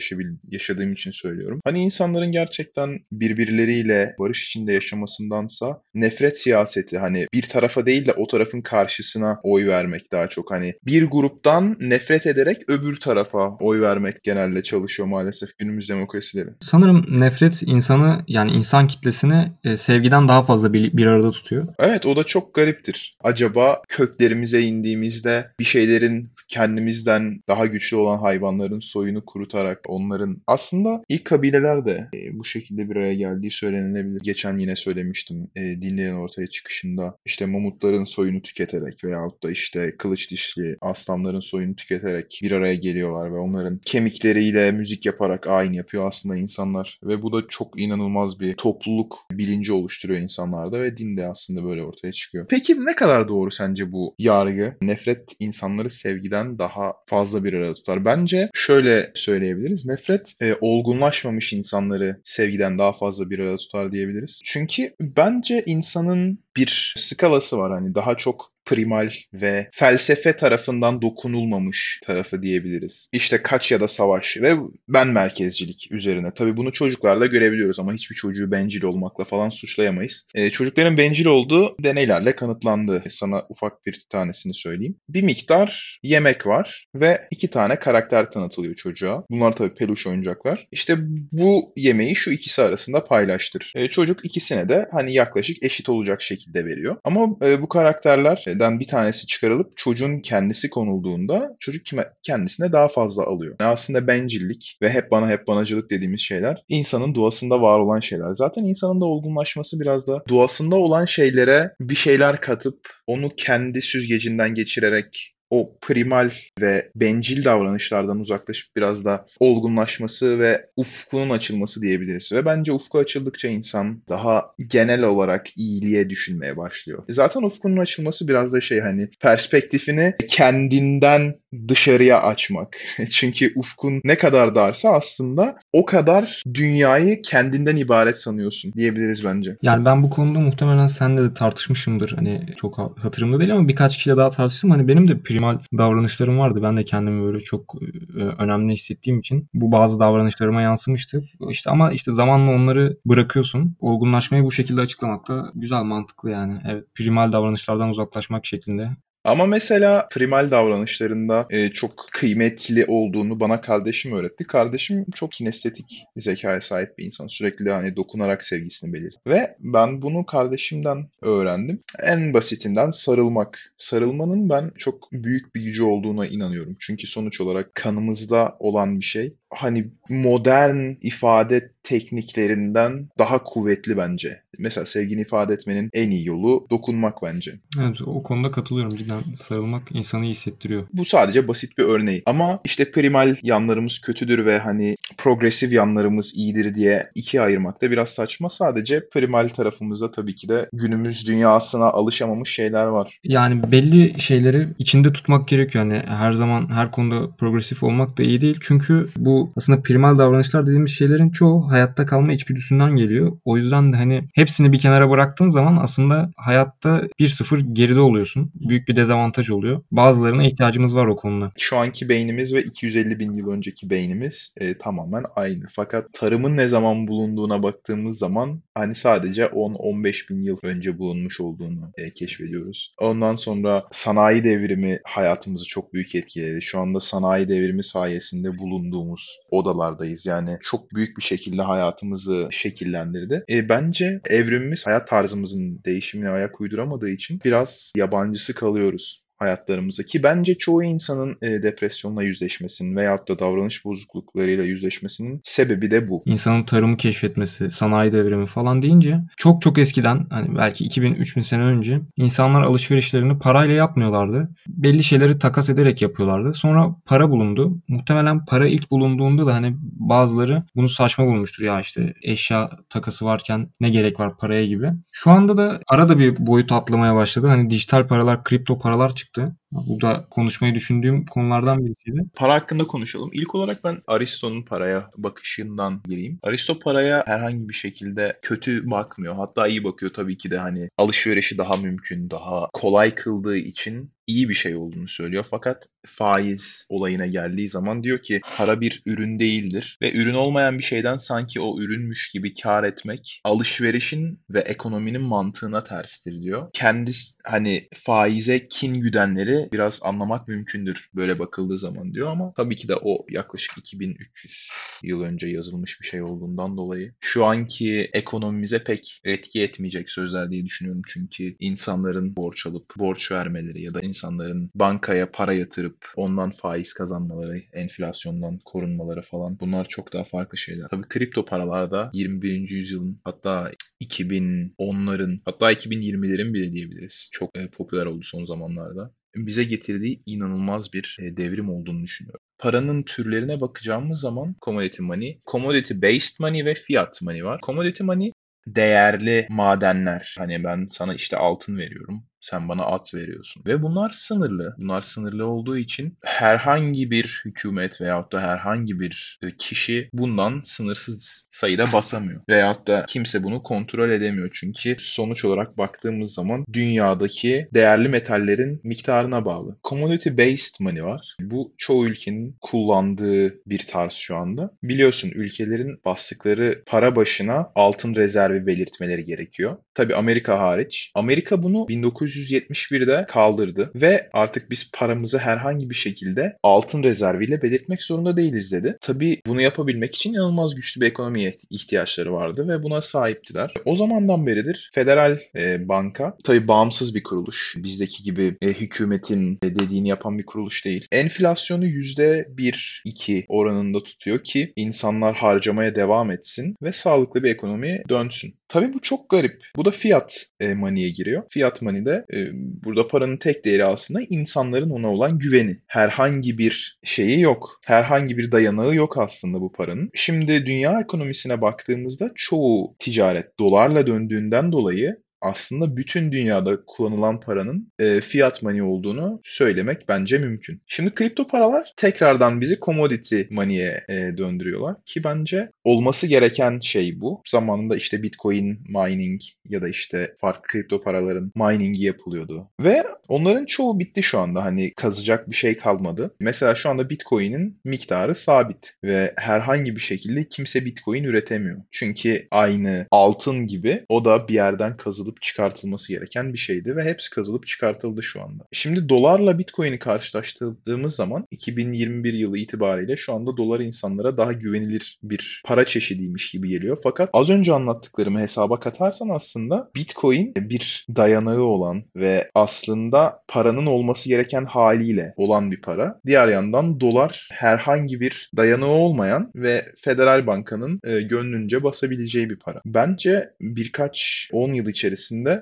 yaşadığım 0.49 0.93
için 0.93 1.11
söylüyorum. 1.11 1.59
Hani 1.63 1.79
insanların 1.79 2.31
gerçekten 2.31 2.99
birbirleriyle 3.11 4.15
barış 4.19 4.47
içinde 4.47 4.73
yaşamasındansa 4.73 5.81
nefret 5.93 6.37
siyaseti 6.37 6.97
hani 6.97 7.27
bir 7.33 7.41
tarafa 7.41 7.85
değil 7.85 8.05
de 8.05 8.13
o 8.13 8.27
tarafın 8.27 8.61
karşısına 8.61 9.39
oy 9.43 9.67
vermek 9.67 10.11
daha 10.11 10.27
çok. 10.27 10.51
Hani 10.51 10.73
bir 10.85 11.03
gruptan 11.03 11.75
nefret 11.79 12.27
ederek 12.27 12.57
öbür 12.67 12.95
tarafa 12.95 13.57
oy 13.59 13.81
vermek 13.81 14.23
genelde 14.23 14.63
çalışıyor 14.63 15.07
maalesef 15.07 15.57
günümüz 15.57 15.89
demokrasileri. 15.89 16.49
Sanırım 16.61 17.05
nefret 17.09 17.63
insanı 17.65 18.23
yani 18.27 18.51
insan 18.51 18.87
kitlesini 18.87 19.51
e, 19.63 19.77
sevgiden 19.77 20.27
daha 20.27 20.43
fazla 20.43 20.73
bir 20.73 21.05
arada 21.05 21.31
tutuyor. 21.31 21.56
Yansıtıyor. 21.57 21.89
Evet 21.89 22.05
o 22.05 22.15
da 22.15 22.23
çok 22.23 22.53
gariptir. 22.53 23.17
Acaba 23.23 23.81
köklerimize 23.87 24.61
indiğimizde 24.61 25.51
bir 25.59 25.65
şeylerin 25.65 26.29
kendimizden 26.47 27.41
daha 27.47 27.65
güçlü 27.65 27.97
olan 27.97 28.17
hayvanların 28.17 28.79
soyunu 28.79 29.25
kurutarak 29.25 29.79
onların 29.87 30.41
aslında 30.47 31.03
ilk 31.09 31.25
kabileler 31.25 31.85
de 31.85 32.09
e, 32.13 32.39
bu 32.39 32.45
şekilde 32.45 32.89
bir 32.89 32.95
araya 32.95 33.13
geldiği 33.13 33.51
söylenilebilir. 33.51 34.21
Geçen 34.23 34.57
yine 34.57 34.75
söylemiştim 34.75 35.47
e, 35.55 35.61
dinleyen 35.61 36.15
ortaya 36.15 36.47
çıkışında 36.47 37.17
işte 37.25 37.45
mamutların 37.45 38.05
soyunu 38.05 38.41
tüketerek 38.41 39.03
veyahut 39.03 39.43
da 39.43 39.51
işte 39.51 39.95
kılıç 39.97 40.31
dişli 40.31 40.77
aslanların 40.81 41.39
soyunu 41.39 41.75
tüketerek 41.75 42.39
bir 42.43 42.51
araya 42.51 42.75
geliyorlar 42.75 43.33
ve 43.33 43.37
onların 43.37 43.77
kemikleriyle 43.85 44.71
müzik 44.71 45.05
yaparak 45.05 45.47
ayin 45.47 45.73
yapıyor 45.73 46.07
aslında 46.07 46.35
insanlar 46.35 46.99
ve 47.03 47.21
bu 47.21 47.33
da 47.33 47.47
çok 47.49 47.79
inanılmaz 47.79 48.39
bir 48.39 48.53
topluluk 48.53 49.17
bilinci 49.31 49.73
oluşturuyor 49.73 50.19
insanlarda 50.19 50.81
ve 50.81 50.97
din 50.97 51.17
de 51.17 51.25
aslında 51.47 51.69
böyle 51.69 51.83
ortaya 51.83 52.11
çıkıyor. 52.11 52.45
Peki 52.49 52.85
ne 52.85 52.95
kadar 52.95 53.27
doğru 53.27 53.51
sence 53.51 53.91
bu 53.91 54.15
yargı? 54.19 54.77
Nefret 54.81 55.31
insanları 55.39 55.89
sevgiden 55.89 56.59
daha 56.59 56.93
fazla 57.05 57.43
bir 57.43 57.53
arada 57.53 57.73
tutar. 57.73 58.05
Bence 58.05 58.49
şöyle 58.53 59.11
söyleyebiliriz. 59.15 59.85
Nefret 59.85 60.33
e, 60.41 60.53
olgunlaşmamış 60.61 61.53
insanları 61.53 62.21
sevgiden 62.23 62.79
daha 62.79 62.93
fazla 62.93 63.29
bir 63.29 63.39
arada 63.39 63.57
tutar 63.57 63.91
diyebiliriz. 63.91 64.41
Çünkü 64.43 64.93
bence 65.01 65.63
insanın 65.65 66.39
bir 66.55 66.93
skalası 66.97 67.57
var 67.57 67.71
hani 67.71 67.95
daha 67.95 68.15
çok 68.15 68.56
primal 68.67 69.11
ve 69.33 69.69
felsefe 69.71 70.37
tarafından 70.37 71.01
dokunulmamış 71.01 71.99
tarafı 72.05 72.41
diyebiliriz. 72.41 73.09
İşte 73.13 73.41
kaç 73.43 73.71
ya 73.71 73.79
da 73.79 73.87
savaş 73.87 74.37
ve 74.41 74.55
ben 74.87 75.07
merkezcilik 75.07 75.87
üzerine. 75.91 76.31
Tabii 76.33 76.57
bunu 76.57 76.71
çocuklarla 76.71 77.25
görebiliyoruz 77.25 77.79
ama 77.79 77.93
hiçbir 77.93 78.15
çocuğu 78.15 78.51
bencil 78.51 78.83
olmakla 78.83 79.23
falan 79.23 79.49
suçlayamayız. 79.49 80.27
Ee, 80.35 80.49
çocukların 80.49 80.97
bencil 80.97 81.25
olduğu 81.25 81.75
deneylerle 81.83 82.35
kanıtlandı. 82.35 83.03
Sana 83.09 83.41
ufak 83.49 83.85
bir 83.85 84.05
tanesini 84.09 84.53
söyleyeyim. 84.53 84.95
Bir 85.09 85.21
miktar 85.21 85.99
yemek 86.03 86.47
var 86.47 86.87
ve 86.95 87.27
iki 87.31 87.49
tane 87.49 87.75
karakter 87.75 88.31
tanıtılıyor 88.31 88.75
çocuğa. 88.75 89.23
Bunlar 89.29 89.51
tabii 89.51 89.73
peluş 89.73 90.07
oyuncaklar. 90.07 90.67
İşte 90.71 90.95
bu 91.31 91.73
yemeği 91.77 92.15
şu 92.15 92.31
ikisi 92.31 92.61
arasında 92.61 93.05
paylaştır. 93.05 93.71
Ee, 93.75 93.87
çocuk 93.87 94.25
ikisine 94.25 94.69
de 94.69 94.87
hani 94.91 95.13
yaklaşık 95.13 95.63
eşit 95.63 95.89
olacak 95.89 96.21
şekilde 96.21 96.65
veriyor. 96.65 96.97
Ama 97.03 97.27
e, 97.45 97.61
bu 97.61 97.69
karakterler 97.69 98.43
den 98.59 98.79
bir 98.79 98.87
tanesi 98.87 99.27
çıkarılıp 99.27 99.77
çocuğun 99.77 100.19
kendisi 100.19 100.69
konulduğunda 100.69 101.55
çocuk 101.59 101.85
kime, 101.85 102.05
kendisine 102.23 102.71
daha 102.71 102.87
fazla 102.87 103.23
alıyor. 103.23 103.55
Yani 103.59 103.71
aslında 103.71 104.07
bencillik 104.07 104.77
ve 104.81 104.89
hep 104.89 105.11
bana 105.11 105.29
hep 105.29 105.47
banacılık 105.47 105.91
dediğimiz 105.91 106.21
şeyler 106.21 106.63
insanın 106.69 107.15
doğasında 107.15 107.61
var 107.61 107.79
olan 107.79 107.99
şeyler. 107.99 108.33
Zaten 108.33 108.63
insanın 108.63 109.01
da 109.01 109.05
olgunlaşması 109.05 109.79
biraz 109.79 110.07
da 110.07 110.23
doğasında 110.29 110.75
olan 110.75 111.05
şeylere 111.05 111.71
bir 111.79 111.95
şeyler 111.95 112.41
katıp 112.41 112.89
onu 113.07 113.29
kendi 113.37 113.81
süzgecinden 113.81 114.53
geçirerek 114.53 115.36
o 115.49 115.77
primal 115.81 116.31
ve 116.59 116.91
bencil 116.95 117.45
davranışlardan 117.45 118.19
uzaklaşıp 118.19 118.75
biraz 118.75 119.05
da 119.05 119.25
olgunlaşması 119.39 120.39
ve 120.39 120.69
ufkunun 120.75 121.29
açılması 121.29 121.81
diyebiliriz. 121.81 122.31
Ve 122.31 122.45
bence 122.45 122.71
ufku 122.71 122.99
açıldıkça 122.99 123.47
insan 123.47 124.03
daha 124.09 124.45
genel 124.67 125.03
olarak 125.03 125.57
iyiliğe 125.57 126.09
düşünmeye 126.09 126.57
başlıyor. 126.57 127.03
E 127.09 127.13
zaten 127.13 127.43
ufkunun 127.43 127.77
açılması 127.77 128.27
biraz 128.27 128.53
da 128.53 128.61
şey 128.61 128.79
hani 128.79 129.09
perspektifini 129.21 130.13
kendinden 130.29 131.35
dışarıya 131.67 132.21
açmak. 132.21 132.77
Çünkü 133.11 133.53
ufkun 133.55 134.01
ne 134.03 134.17
kadar 134.17 134.55
darsa 134.55 134.89
aslında 134.89 135.55
o 135.73 135.85
kadar 135.85 136.43
dünyayı 136.53 137.21
kendinden 137.21 137.75
ibaret 137.75 138.19
sanıyorsun 138.19 138.73
diyebiliriz 138.73 139.25
bence. 139.25 139.57
Yani 139.61 139.85
ben 139.85 140.03
bu 140.03 140.09
konuda 140.09 140.39
muhtemelen 140.39 140.87
senle 140.87 141.21
de 141.21 141.33
tartışmışımdır. 141.33 142.11
Hani 142.15 142.45
çok 142.57 142.77
hatırımda 142.77 143.39
değil 143.39 143.53
ama 143.55 143.67
birkaç 143.67 143.97
kişiyle 143.97 144.17
daha 144.17 144.29
tartıştım. 144.29 144.71
Hani 144.71 144.87
benim 144.87 145.07
de 145.07 145.19
primal 145.19 145.59
davranışlarım 145.77 146.39
vardı. 146.39 146.59
Ben 146.63 146.77
de 146.77 146.83
kendimi 146.83 147.23
böyle 147.23 147.39
çok 147.39 147.75
e, 148.17 148.21
önemli 148.21 148.73
hissettiğim 148.73 149.19
için 149.19 149.47
bu 149.53 149.71
bazı 149.71 149.99
davranışlarıma 149.99 150.61
yansımıştı. 150.61 151.23
İşte 151.49 151.69
ama 151.69 151.91
işte 151.91 152.13
zamanla 152.13 152.51
onları 152.51 152.97
bırakıyorsun. 153.05 153.75
Olgunlaşmayı 153.79 154.43
bu 154.43 154.51
şekilde 154.51 154.81
açıklamak 154.81 155.27
da 155.27 155.51
güzel, 155.55 155.83
mantıklı 155.83 156.31
yani. 156.31 156.53
Evet, 156.71 156.83
primal 156.95 157.31
davranışlardan 157.31 157.89
uzaklaşmak 157.89 158.45
şeklinde 158.45 158.89
ama 159.27 159.45
mesela 159.45 160.07
primal 160.11 160.51
davranışlarında 160.51 161.47
e, 161.49 161.69
çok 161.69 162.07
kıymetli 162.11 162.85
olduğunu 162.87 163.39
bana 163.39 163.61
kardeşim 163.61 164.13
öğretti. 164.13 164.43
Kardeşim 164.43 165.05
çok 165.15 165.31
kinestetik 165.31 166.03
zekaya 166.17 166.61
sahip 166.61 166.97
bir 166.97 167.05
insan. 167.05 167.27
Sürekli 167.27 167.71
hani 167.71 167.95
dokunarak 167.95 168.45
sevgisini 168.45 168.93
belir. 168.93 169.15
Ve 169.27 169.55
ben 169.59 170.01
bunu 170.01 170.25
kardeşimden 170.25 171.09
öğrendim. 171.21 171.83
En 172.03 172.33
basitinden 172.33 172.91
sarılmak. 172.91 173.73
Sarılmanın 173.77 174.49
ben 174.49 174.71
çok 174.77 175.11
büyük 175.11 175.55
bir 175.55 175.61
gücü 175.61 175.83
olduğuna 175.83 176.27
inanıyorum. 176.27 176.75
Çünkü 176.79 177.07
sonuç 177.07 177.41
olarak 177.41 177.75
kanımızda 177.75 178.55
olan 178.59 178.99
bir 178.99 179.05
şey 179.05 179.35
hani 179.49 179.87
modern 180.09 180.93
ifade 181.01 181.71
tekniklerinden 181.83 183.09
daha 183.19 183.43
kuvvetli 183.43 183.97
bence. 183.97 184.41
Mesela 184.59 184.85
sevgini 184.85 185.21
ifade 185.21 185.53
etmenin 185.53 185.89
en 185.93 186.11
iyi 186.11 186.27
yolu 186.27 186.67
dokunmak 186.71 187.23
bence. 187.23 187.51
Evet 187.81 188.01
o 188.05 188.23
konuda 188.23 188.51
katılıyorum. 188.51 188.95
Cidden 188.95 189.23
sarılmak 189.35 189.81
insanı 189.91 190.25
iyi 190.25 190.31
hissettiriyor. 190.31 190.87
Bu 190.93 191.05
sadece 191.05 191.47
basit 191.47 191.77
bir 191.77 191.83
örneği. 191.83 192.23
Ama 192.25 192.59
işte 192.65 192.91
primal 192.91 193.35
yanlarımız 193.43 193.99
kötüdür 193.99 194.45
ve 194.45 194.59
hani 194.59 194.95
progresif 195.17 195.73
yanlarımız 195.73 196.37
iyidir 196.37 196.75
diye 196.75 197.03
ikiye 197.15 197.43
ayırmak 197.43 197.81
da 197.81 197.91
biraz 197.91 198.09
saçma. 198.09 198.49
Sadece 198.49 199.09
primal 199.09 199.49
tarafımızda 199.49 200.11
tabii 200.11 200.35
ki 200.35 200.49
de 200.49 200.69
günümüz 200.73 201.27
dünyasına 201.27 201.85
alışamamış 201.85 202.53
şeyler 202.55 202.85
var. 202.85 203.19
Yani 203.23 203.71
belli 203.71 204.21
şeyleri 204.21 204.69
içinde 204.79 205.13
tutmak 205.13 205.47
gerekiyor. 205.47 205.85
Yani 205.85 206.01
her 206.07 206.31
zaman 206.31 206.69
her 206.69 206.91
konuda 206.91 207.35
progresif 207.35 207.83
olmak 207.83 208.17
da 208.17 208.23
iyi 208.23 208.41
değil. 208.41 208.59
Çünkü 208.61 209.07
bu 209.17 209.36
aslında 209.55 209.81
primal 209.81 210.17
davranışlar 210.17 210.65
dediğimiz 210.65 210.91
şeylerin 210.91 211.29
çoğu 211.29 211.71
hayatta 211.71 212.05
kalma 212.05 212.33
içgüdüsünden 212.33 212.95
geliyor. 212.95 213.31
O 213.45 213.57
yüzden 213.57 213.93
de 213.93 213.97
hani 213.97 214.27
hepsini 214.35 214.71
bir 214.71 214.77
kenara 214.77 215.09
bıraktığın 215.09 215.49
zaman 215.49 215.77
aslında 215.81 216.31
hayatta 216.37 217.01
1-0 217.19 217.73
geride 217.73 217.99
oluyorsun. 217.99 218.51
Büyük 218.55 218.87
bir 218.87 218.95
dezavantaj 218.95 219.49
oluyor. 219.49 219.81
Bazılarına 219.91 220.43
ihtiyacımız 220.43 220.95
var 220.95 221.07
o 221.07 221.15
konuda. 221.15 221.51
Şu 221.57 221.77
anki 221.77 222.09
beynimiz 222.09 222.53
ve 222.53 222.61
250 222.61 223.19
bin 223.19 223.37
yıl 223.37 223.51
önceki 223.51 223.89
beynimiz 223.89 224.53
e, 224.57 224.77
tamamen 224.77 225.23
aynı. 225.35 225.65
Fakat 225.71 226.13
tarımın 226.13 226.57
ne 226.57 226.67
zaman 226.67 227.07
bulunduğuna 227.07 227.63
baktığımız 227.63 228.17
zaman 228.17 228.61
hani 228.75 228.95
sadece 228.95 229.43
10-15 229.43 230.29
bin 230.29 230.41
yıl 230.41 230.57
önce 230.63 230.97
bulunmuş 230.97 231.41
olduğunu 231.41 231.81
e, 231.97 232.13
keşfediyoruz. 232.13 232.95
Ondan 233.01 233.35
sonra 233.35 233.83
sanayi 233.91 234.43
devrimi 234.43 234.99
hayatımızı 235.03 235.65
çok 235.67 235.93
büyük 235.93 236.15
etkiledi. 236.15 236.61
Şu 236.61 236.79
anda 236.79 236.99
sanayi 236.99 237.49
devrimi 237.49 237.83
sayesinde 237.83 238.57
bulunduğumuz 238.57 239.26
odalardayız. 239.49 240.25
Yani 240.25 240.57
çok 240.61 240.91
büyük 240.91 241.17
bir 241.17 241.23
şekilde 241.23 241.61
hayatımızı 241.61 242.47
şekillendirdi. 242.51 243.43
E, 243.49 243.69
bence 243.69 244.21
evrimimiz 244.29 244.87
hayat 244.87 245.07
tarzımızın 245.07 245.81
değişimine 245.85 246.29
ayak 246.29 246.61
uyduramadığı 246.61 247.09
için 247.09 247.39
biraz 247.45 247.93
yabancısı 247.97 248.55
kalıyoruz 248.55 249.26
hayatlarımıza 249.37 250.03
ki 250.03 250.23
bence 250.23 250.57
çoğu 250.57 250.83
insanın 250.83 251.35
e, 251.41 251.63
depresyonla 251.63 252.23
yüzleşmesinin 252.23 252.95
veyahut 252.95 253.29
da 253.29 253.39
davranış 253.39 253.85
bozukluklarıyla 253.85 254.63
yüzleşmesinin 254.63 255.41
sebebi 255.43 255.91
de 255.91 256.09
bu. 256.09 256.21
İnsanın 256.25 256.63
tarımı 256.63 256.97
keşfetmesi, 256.97 257.71
sanayi 257.71 258.11
devrimi 258.11 258.47
falan 258.47 258.81
deyince 258.81 259.19
çok 259.37 259.61
çok 259.61 259.77
eskiden 259.77 260.25
hani 260.29 260.57
belki 260.57 260.87
2000-3000 260.87 261.43
sene 261.43 261.63
önce 261.63 262.01
insanlar 262.17 262.61
alışverişlerini 262.61 263.39
parayla 263.39 263.75
yapmıyorlardı. 263.75 264.49
Belli 264.67 265.03
şeyleri 265.03 265.39
takas 265.39 265.69
ederek 265.69 266.01
yapıyorlardı. 266.01 266.53
Sonra 266.53 266.95
para 267.05 267.29
bulundu. 267.29 267.81
Muhtemelen 267.87 268.45
para 268.45 268.67
ilk 268.67 268.91
bulunduğunda 268.91 269.47
da 269.47 269.53
hani 269.53 269.75
bazıları 269.81 270.63
bunu 270.75 270.89
saçma 270.89 271.25
bulmuştur 271.25 271.63
ya 271.63 271.79
işte 271.79 272.13
eşya 272.23 272.69
takası 272.89 273.25
varken 273.25 273.69
ne 273.79 273.89
gerek 273.89 274.19
var 274.19 274.37
paraya 274.37 274.65
gibi. 274.65 274.91
Şu 275.11 275.31
anda 275.31 275.57
da 275.57 275.79
para 275.87 276.09
da 276.09 276.19
bir 276.19 276.47
boyut 276.47 276.71
atlamaya 276.71 277.15
başladı. 277.15 277.47
Hani 277.47 277.69
dijital 277.69 278.07
paralar, 278.07 278.43
kripto 278.43 278.79
paralar 278.79 279.15
çıktı 279.15 279.36
çıktı. 279.45 279.55
Bu 279.71 280.01
da 280.01 280.25
konuşmayı 280.29 280.75
düşündüğüm 280.75 281.25
konulardan 281.25 281.85
birisiydi. 281.85 282.21
Para 282.35 282.53
hakkında 282.53 282.87
konuşalım. 282.87 283.29
İlk 283.33 283.55
olarak 283.55 283.83
ben 283.83 283.97
Aristo'nun 284.07 284.63
paraya 284.63 285.09
bakışından 285.17 286.01
gireyim. 286.05 286.39
Aristo 286.43 286.79
paraya 286.79 287.23
herhangi 287.27 287.69
bir 287.69 287.73
şekilde 287.73 288.39
kötü 288.41 288.91
bakmıyor. 288.91 289.35
Hatta 289.35 289.67
iyi 289.67 289.83
bakıyor 289.83 290.13
tabii 290.13 290.37
ki 290.37 290.51
de 290.51 290.57
hani 290.57 290.89
alışverişi 290.97 291.57
daha 291.57 291.77
mümkün, 291.77 292.29
daha 292.29 292.69
kolay 292.73 293.15
kıldığı 293.15 293.57
için 293.57 294.11
iyi 294.27 294.49
bir 294.49 294.53
şey 294.53 294.75
olduğunu 294.75 295.07
söylüyor. 295.07 295.45
Fakat 295.49 295.87
faiz 296.05 296.87
olayına 296.89 297.25
geldiği 297.25 297.69
zaman 297.69 298.03
diyor 298.03 298.19
ki 298.19 298.41
para 298.57 298.81
bir 298.81 299.01
ürün 299.05 299.39
değildir 299.39 299.97
ve 300.01 300.13
ürün 300.13 300.33
olmayan 300.33 300.77
bir 300.77 300.83
şeyden 300.83 301.17
sanki 301.17 301.61
o 301.61 301.79
ürünmüş 301.79 302.29
gibi 302.29 302.55
kar 302.55 302.83
etmek 302.83 303.41
alışverişin 303.43 304.39
ve 304.49 304.59
ekonominin 304.59 305.21
mantığına 305.21 305.83
terstir 305.83 306.41
diyor. 306.41 306.69
Kendisi 306.73 307.35
hani 307.45 307.87
faize 307.93 308.67
kin 308.67 308.93
güdenleri 308.93 309.56
biraz 309.71 309.99
anlamak 310.03 310.47
mümkündür 310.47 311.09
böyle 311.15 311.39
bakıldığı 311.39 311.79
zaman 311.79 312.13
diyor 312.13 312.31
ama 312.31 312.53
tabii 312.57 312.75
ki 312.75 312.87
de 312.87 312.95
o 312.95 313.25
yaklaşık 313.29 313.77
2300 313.77 314.71
yıl 315.03 315.21
önce 315.21 315.47
yazılmış 315.47 316.01
bir 316.01 316.07
şey 316.07 316.21
olduğundan 316.21 316.77
dolayı 316.77 317.13
şu 317.19 317.45
anki 317.45 318.09
ekonomimize 318.13 318.83
pek 318.83 319.21
etki 319.23 319.61
etmeyecek 319.61 320.11
sözler 320.11 320.51
diye 320.51 320.65
düşünüyorum. 320.65 321.01
Çünkü 321.07 321.55
insanların 321.59 322.35
borç 322.35 322.65
alıp 322.65 322.93
borç 322.97 323.31
vermeleri 323.31 323.81
ya 323.81 323.93
da 323.93 323.99
insanların 323.99 324.71
bankaya 324.75 325.31
para 325.31 325.53
yatırıp 325.53 326.11
ondan 326.15 326.51
faiz 326.51 326.93
kazanmaları, 326.93 327.61
enflasyondan 327.73 328.59
korunmaları 328.65 329.21
falan 329.21 329.59
bunlar 329.59 329.87
çok 329.87 330.13
daha 330.13 330.23
farklı 330.23 330.57
şeyler. 330.57 330.87
Tabii 330.87 331.07
kripto 331.07 331.45
paralarda 331.45 332.11
21. 332.13 332.69
yüzyılın 332.69 333.21
hatta 333.23 333.71
2010'ların 334.01 335.39
hatta 335.45 335.73
2020'lerin 335.73 336.53
bile 336.53 336.73
diyebiliriz. 336.73 337.29
Çok 337.33 337.57
e, 337.57 337.67
popüler 337.67 338.05
oldu 338.05 338.23
son 338.23 338.45
zamanlarda. 338.45 339.11
Bize 339.45 339.63
getirdiği 339.63 340.19
inanılmaz 340.25 340.93
bir 340.93 341.17
e, 341.21 341.37
devrim 341.37 341.69
olduğunu 341.69 342.03
düşünüyorum. 342.03 342.39
Paranın 342.57 343.03
türlerine 343.03 343.61
bakacağımız 343.61 344.19
zaman 344.19 344.55
commodity 344.61 345.01
money, 345.01 345.41
commodity 345.51 345.93
based 346.01 346.39
money 346.39 346.65
ve 346.65 346.75
fiat 346.75 347.21
money 347.21 347.45
var. 347.45 347.59
Commodity 347.65 348.03
money 348.03 348.31
değerli 348.67 349.47
madenler. 349.49 350.35
Hani 350.37 350.63
ben 350.63 350.87
sana 350.91 351.13
işte 351.13 351.37
altın 351.37 351.77
veriyorum. 351.77 352.25
Sen 352.41 352.69
bana 352.69 352.85
at 352.85 353.13
veriyorsun. 353.13 353.63
Ve 353.65 353.81
bunlar 353.81 354.09
sınırlı. 354.09 354.75
Bunlar 354.77 355.01
sınırlı 355.01 355.45
olduğu 355.45 355.77
için 355.77 356.17
herhangi 356.23 357.11
bir 357.11 357.41
hükümet 357.45 358.01
veyahut 358.01 358.31
da 358.31 358.41
herhangi 358.41 358.99
bir 358.99 359.39
e, 359.43 359.55
kişi 359.55 360.09
bundan 360.13 360.61
sınırsız 360.63 361.47
sayıda 361.51 361.91
basamıyor. 361.91 362.41
Veyahut 362.49 362.87
da 362.87 363.05
kimse 363.07 363.43
bunu 363.43 363.63
kontrol 363.63 364.09
edemiyor. 364.09 364.49
Çünkü 364.53 364.95
sonuç 364.99 365.45
olarak 365.45 365.77
baktığımız 365.77 366.33
zaman 366.33 366.65
dünyadaki 366.73 367.67
değerli 367.73 368.09
metallerin 368.09 368.81
miktarına 368.83 369.45
bağlı. 369.45 369.77
Commodity 369.83 370.29
based 370.29 370.75
money 370.79 371.03
var. 371.03 371.35
Bu 371.41 371.73
çoğu 371.77 372.07
ülkenin 372.07 372.57
kullandığı 372.61 373.61
bir 373.65 373.79
tarz 373.87 374.13
şu 374.13 374.35
anda. 374.35 374.69
Biliyorsun 374.83 375.31
ülkelerin 375.35 375.99
bastıkları 376.05 376.83
para 376.85 377.15
başına 377.15 377.71
altın 377.75 378.15
rezervi 378.15 378.67
belirtmeleri 378.67 379.25
gerekiyor. 379.25 379.77
Tabi 379.93 380.15
Amerika 380.15 380.59
hariç. 380.59 381.11
Amerika 381.15 381.63
bunu 381.63 381.87
19 382.17 382.26
1971'de 382.27 383.25
kaldırdı 383.27 383.91
ve 383.95 384.29
artık 384.33 384.71
biz 384.71 384.91
paramızı 384.91 385.37
herhangi 385.37 385.89
bir 385.89 385.95
şekilde 385.95 386.57
altın 386.63 387.03
rezerviyle 387.03 387.61
belirtmek 387.61 388.03
zorunda 388.03 388.37
değiliz 388.37 388.71
dedi. 388.71 388.97
Tabii 389.01 389.41
bunu 389.47 389.61
yapabilmek 389.61 390.15
için 390.15 390.33
inanılmaz 390.33 390.75
güçlü 390.75 391.01
bir 391.01 391.05
ekonomiye 391.05 391.53
ihtiyaçları 391.69 392.33
vardı 392.33 392.67
ve 392.67 392.83
buna 392.83 393.01
sahiptiler. 393.01 393.73
O 393.85 393.95
zamandan 393.95 394.47
beridir 394.47 394.89
Federal 394.93 395.39
e, 395.55 395.87
Banka 395.87 396.37
tabii 396.43 396.67
bağımsız 396.67 397.15
bir 397.15 397.23
kuruluş. 397.23 397.75
Bizdeki 397.77 398.23
gibi 398.23 398.55
e, 398.61 398.67
hükümetin 398.67 399.59
e, 399.63 399.75
dediğini 399.75 400.07
yapan 400.07 400.37
bir 400.37 400.45
kuruluş 400.45 400.85
değil. 400.85 401.07
Enflasyonu 401.11 401.85
%1-2 401.85 403.45
oranında 403.47 404.03
tutuyor 404.03 404.43
ki 404.43 404.73
insanlar 404.75 405.35
harcamaya 405.35 405.95
devam 405.95 406.31
etsin 406.31 406.75
ve 406.81 406.93
sağlıklı 406.93 407.43
bir 407.43 407.49
ekonomiye 407.49 408.03
dönsün. 408.09 408.53
Tabii 408.69 408.93
bu 408.93 409.01
çok 409.01 409.29
garip. 409.29 409.61
Bu 409.75 409.85
da 409.85 409.91
fiyat 409.91 410.45
e, 410.59 410.73
money'e 410.73 411.09
giriyor. 411.09 411.43
Fiyat 411.49 411.81
money'de 411.81 412.25
e, 412.33 412.37
burada 412.53 413.07
paranın 413.07 413.37
tek 413.37 413.65
değeri 413.65 413.85
aslında 413.85 414.21
insanların 414.29 414.89
ona 414.89 415.13
olan 415.13 415.39
güveni. 415.39 415.75
Herhangi 415.87 416.57
bir 416.57 416.99
şeyi 417.03 417.41
yok. 417.41 417.79
Herhangi 417.85 418.37
bir 418.37 418.51
dayanağı 418.51 418.95
yok 418.95 419.17
aslında 419.17 419.61
bu 419.61 419.71
paranın. 419.71 420.09
Şimdi 420.13 420.65
dünya 420.65 421.01
ekonomisine 421.01 421.61
baktığımızda 421.61 422.31
çoğu 422.35 422.95
ticaret 422.99 423.59
dolarla 423.59 424.07
döndüğünden 424.07 424.71
dolayı 424.71 425.17
aslında 425.41 425.97
bütün 425.97 426.31
dünyada 426.31 426.85
kullanılan 426.87 427.39
paranın 427.39 427.91
e, 427.99 428.21
fiat 428.21 428.63
money 428.63 428.81
olduğunu 428.81 429.41
söylemek 429.43 430.09
bence 430.09 430.37
mümkün. 430.37 430.81
Şimdi 430.87 431.15
kripto 431.15 431.47
paralar 431.47 431.93
tekrardan 431.97 432.61
bizi 432.61 432.79
commodity 432.79 433.41
money'e 433.49 434.05
e, 434.09 434.37
döndürüyorlar 434.37 434.95
ki 435.05 435.23
bence 435.23 435.71
olması 435.83 436.27
gereken 436.27 436.79
şey 436.79 437.21
bu. 437.21 437.41
Zamanında 437.47 437.95
işte 437.95 438.23
Bitcoin 438.23 438.79
mining 438.89 439.41
ya 439.65 439.81
da 439.81 439.89
işte 439.89 440.35
farklı 440.37 440.61
kripto 440.67 441.01
paraların 441.01 441.51
miningi 441.55 442.03
yapılıyordu. 442.03 442.69
Ve 442.81 443.03
onların 443.27 443.65
çoğu 443.65 443.99
bitti 443.99 444.23
şu 444.23 444.39
anda. 444.39 444.65
Hani 444.65 444.93
kazacak 444.93 445.49
bir 445.49 445.55
şey 445.55 445.77
kalmadı. 445.77 446.35
Mesela 446.39 446.75
şu 446.75 446.89
anda 446.89 447.09
Bitcoin'in 447.09 447.79
miktarı 447.85 448.35
sabit 448.35 448.93
ve 449.03 449.33
herhangi 449.37 449.95
bir 449.95 450.01
şekilde 450.01 450.43
kimse 450.49 450.85
Bitcoin 450.85 451.23
üretemiyor. 451.23 451.81
Çünkü 451.91 452.47
aynı 452.51 453.07
altın 453.11 453.67
gibi 453.67 454.05
o 454.09 454.25
da 454.25 454.47
bir 454.47 454.53
yerden 454.53 454.97
kazılıp 455.27 455.41
çıkartılması 455.41 456.13
gereken 456.13 456.53
bir 456.53 456.57
şeydi 456.57 456.95
ve 456.95 457.03
hepsi 457.03 457.29
kazılıp 457.29 457.67
çıkartıldı 457.67 458.23
şu 458.23 458.41
anda. 458.41 458.63
Şimdi 458.71 459.09
dolarla 459.09 459.59
Bitcoin'i 459.59 459.99
karşılaştırdığımız 459.99 461.15
zaman 461.15 461.45
2021 461.51 462.33
yılı 462.33 462.57
itibariyle 462.57 463.17
şu 463.17 463.33
anda 463.33 463.57
dolar 463.57 463.79
insanlara 463.79 464.37
daha 464.37 464.53
güvenilir 464.53 465.19
bir 465.23 465.61
para 465.65 465.85
çeşidiymiş 465.85 466.51
gibi 466.51 466.69
geliyor. 466.69 466.97
Fakat 467.03 467.29
az 467.33 467.49
önce 467.49 467.73
anlattıklarımı 467.73 468.39
hesaba 468.39 468.79
katarsan 468.79 469.29
aslında 469.29 469.91
Bitcoin 469.95 470.53
bir 470.55 471.05
dayanağı 471.15 471.61
olan 471.61 472.03
ve 472.15 472.49
aslında 472.55 473.43
paranın 473.47 473.85
olması 473.85 474.29
gereken 474.29 474.65
haliyle 474.65 475.33
olan 475.37 475.71
bir 475.71 475.81
para. 475.81 476.19
Diğer 476.25 476.47
yandan 476.47 476.99
dolar 476.99 477.47
herhangi 477.51 478.19
bir 478.19 478.51
dayanağı 478.57 478.89
olmayan 478.89 479.51
ve 479.55 479.85
Federal 479.97 480.47
Banka'nın 480.47 480.99
e, 481.03 481.21
gönlünce 481.21 481.83
basabileceği 481.83 482.49
bir 482.49 482.59
para. 482.59 482.81
Bence 482.85 483.49
birkaç 483.61 484.49
10 484.53 484.73
yıl 484.73 484.87
içerisinde 484.87 485.16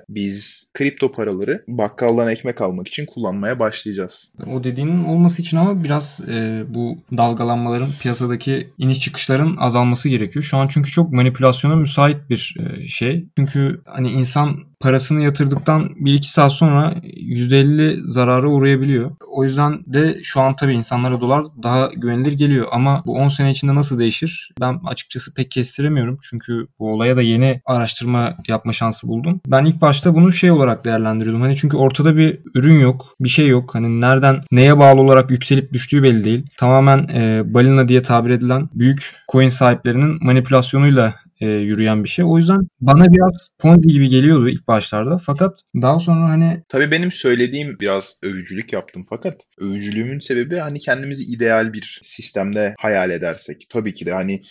biz 0.08 0.70
kripto 0.74 1.12
paraları 1.12 1.64
bakkaldan 1.68 2.28
ekmek 2.28 2.60
almak 2.60 2.88
için 2.88 3.06
kullanmaya 3.06 3.58
başlayacağız. 3.58 4.32
O 4.52 4.64
dediğinin 4.64 5.04
olması 5.04 5.42
için 5.42 5.56
ama 5.56 5.84
biraz 5.84 6.20
e, 6.28 6.64
bu 6.68 6.98
dalgalanmaların 7.16 7.92
piyasadaki 8.00 8.70
iniş 8.78 9.00
çıkışların 9.00 9.56
azalması 9.56 10.08
gerekiyor. 10.08 10.42
Şu 10.42 10.56
an 10.56 10.68
çünkü 10.68 10.90
çok 10.90 11.12
manipülasyona 11.12 11.76
müsait 11.76 12.30
bir 12.30 12.56
e, 12.60 12.88
şey. 12.88 13.26
Çünkü 13.38 13.80
hani 13.84 14.10
insan 14.10 14.56
parasını 14.80 15.22
yatırdıktan 15.22 15.84
1-2 15.84 16.22
saat 16.22 16.52
sonra 16.52 16.94
%50 17.04 18.00
zarara 18.04 18.48
uğrayabiliyor. 18.48 19.10
O 19.28 19.44
yüzden 19.44 19.84
de 19.86 20.18
şu 20.22 20.40
an 20.40 20.56
tabii 20.56 20.74
insanlara 20.74 21.20
dolar 21.20 21.44
daha 21.62 21.90
güvenilir 21.96 22.32
geliyor 22.32 22.66
ama 22.72 23.02
bu 23.06 23.14
10 23.14 23.28
sene 23.28 23.50
içinde 23.50 23.74
nasıl 23.74 23.98
değişir? 23.98 24.50
Ben 24.60 24.80
açıkçası 24.86 25.34
pek 25.34 25.50
kestiremiyorum. 25.50 26.18
Çünkü 26.30 26.66
bu 26.78 26.92
olaya 26.92 27.16
da 27.16 27.22
yeni 27.22 27.60
araştırma 27.66 28.36
yapma 28.48 28.72
şansı 28.72 29.08
buldum. 29.08 29.40
Ben 29.46 29.64
ilk 29.64 29.80
başta 29.80 30.14
bunu 30.14 30.32
şey 30.32 30.50
olarak 30.50 30.84
değerlendiriyordum. 30.84 31.42
Hani 31.42 31.56
çünkü 31.56 31.76
ortada 31.76 32.16
bir 32.16 32.38
ürün 32.54 32.78
yok, 32.78 33.14
bir 33.20 33.28
şey 33.28 33.48
yok. 33.48 33.74
Hani 33.74 34.00
nereden 34.00 34.40
neye 34.52 34.78
bağlı 34.78 35.00
olarak 35.00 35.30
yükselip 35.30 35.72
düştüğü 35.72 36.02
belli 36.02 36.24
değil. 36.24 36.46
Tamamen 36.56 36.98
e, 36.98 37.54
balina 37.54 37.88
diye 37.88 38.02
tabir 38.02 38.30
edilen 38.30 38.68
büyük 38.74 39.14
coin 39.32 39.48
sahiplerinin 39.48 40.24
manipülasyonuyla 40.24 41.14
e, 41.40 41.46
yürüyen 41.46 42.04
bir 42.04 42.08
şey. 42.08 42.24
O 42.24 42.36
yüzden 42.36 42.60
bana 42.80 43.12
biraz 43.12 43.54
Ponzi 43.58 43.88
gibi 43.88 44.08
geliyordu 44.08 44.48
ilk 44.48 44.68
başlarda. 44.68 45.18
Fakat 45.18 45.60
daha 45.82 45.98
sonra 45.98 46.30
hani... 46.30 46.62
Tabii 46.68 46.90
benim 46.90 47.12
söylediğim 47.12 47.76
biraz 47.80 48.20
övücülük 48.22 48.72
yaptım 48.72 49.06
fakat 49.08 49.42
övücülüğümün 49.60 50.18
sebebi 50.18 50.56
hani 50.56 50.78
kendimizi 50.78 51.24
ideal 51.34 51.72
bir 51.72 52.00
sistemde 52.02 52.74
hayal 52.78 53.10
edersek. 53.10 53.66
Tabii 53.70 53.94
ki 53.94 54.06
de 54.06 54.12
hani 54.12 54.42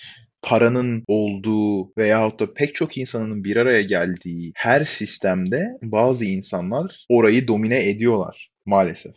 paranın 0.42 1.04
olduğu 1.08 1.92
veyahut 1.98 2.40
da 2.40 2.54
pek 2.54 2.76
çok 2.76 2.98
insanın 2.98 3.44
bir 3.44 3.56
araya 3.56 3.82
geldiği 3.82 4.52
her 4.56 4.86
sistemde 4.86 5.68
bazı 5.82 6.26
insanlar 6.26 7.06
orayı 7.10 7.48
domine 7.48 7.90
ediyorlar 7.90 8.50
maalesef 8.66 9.14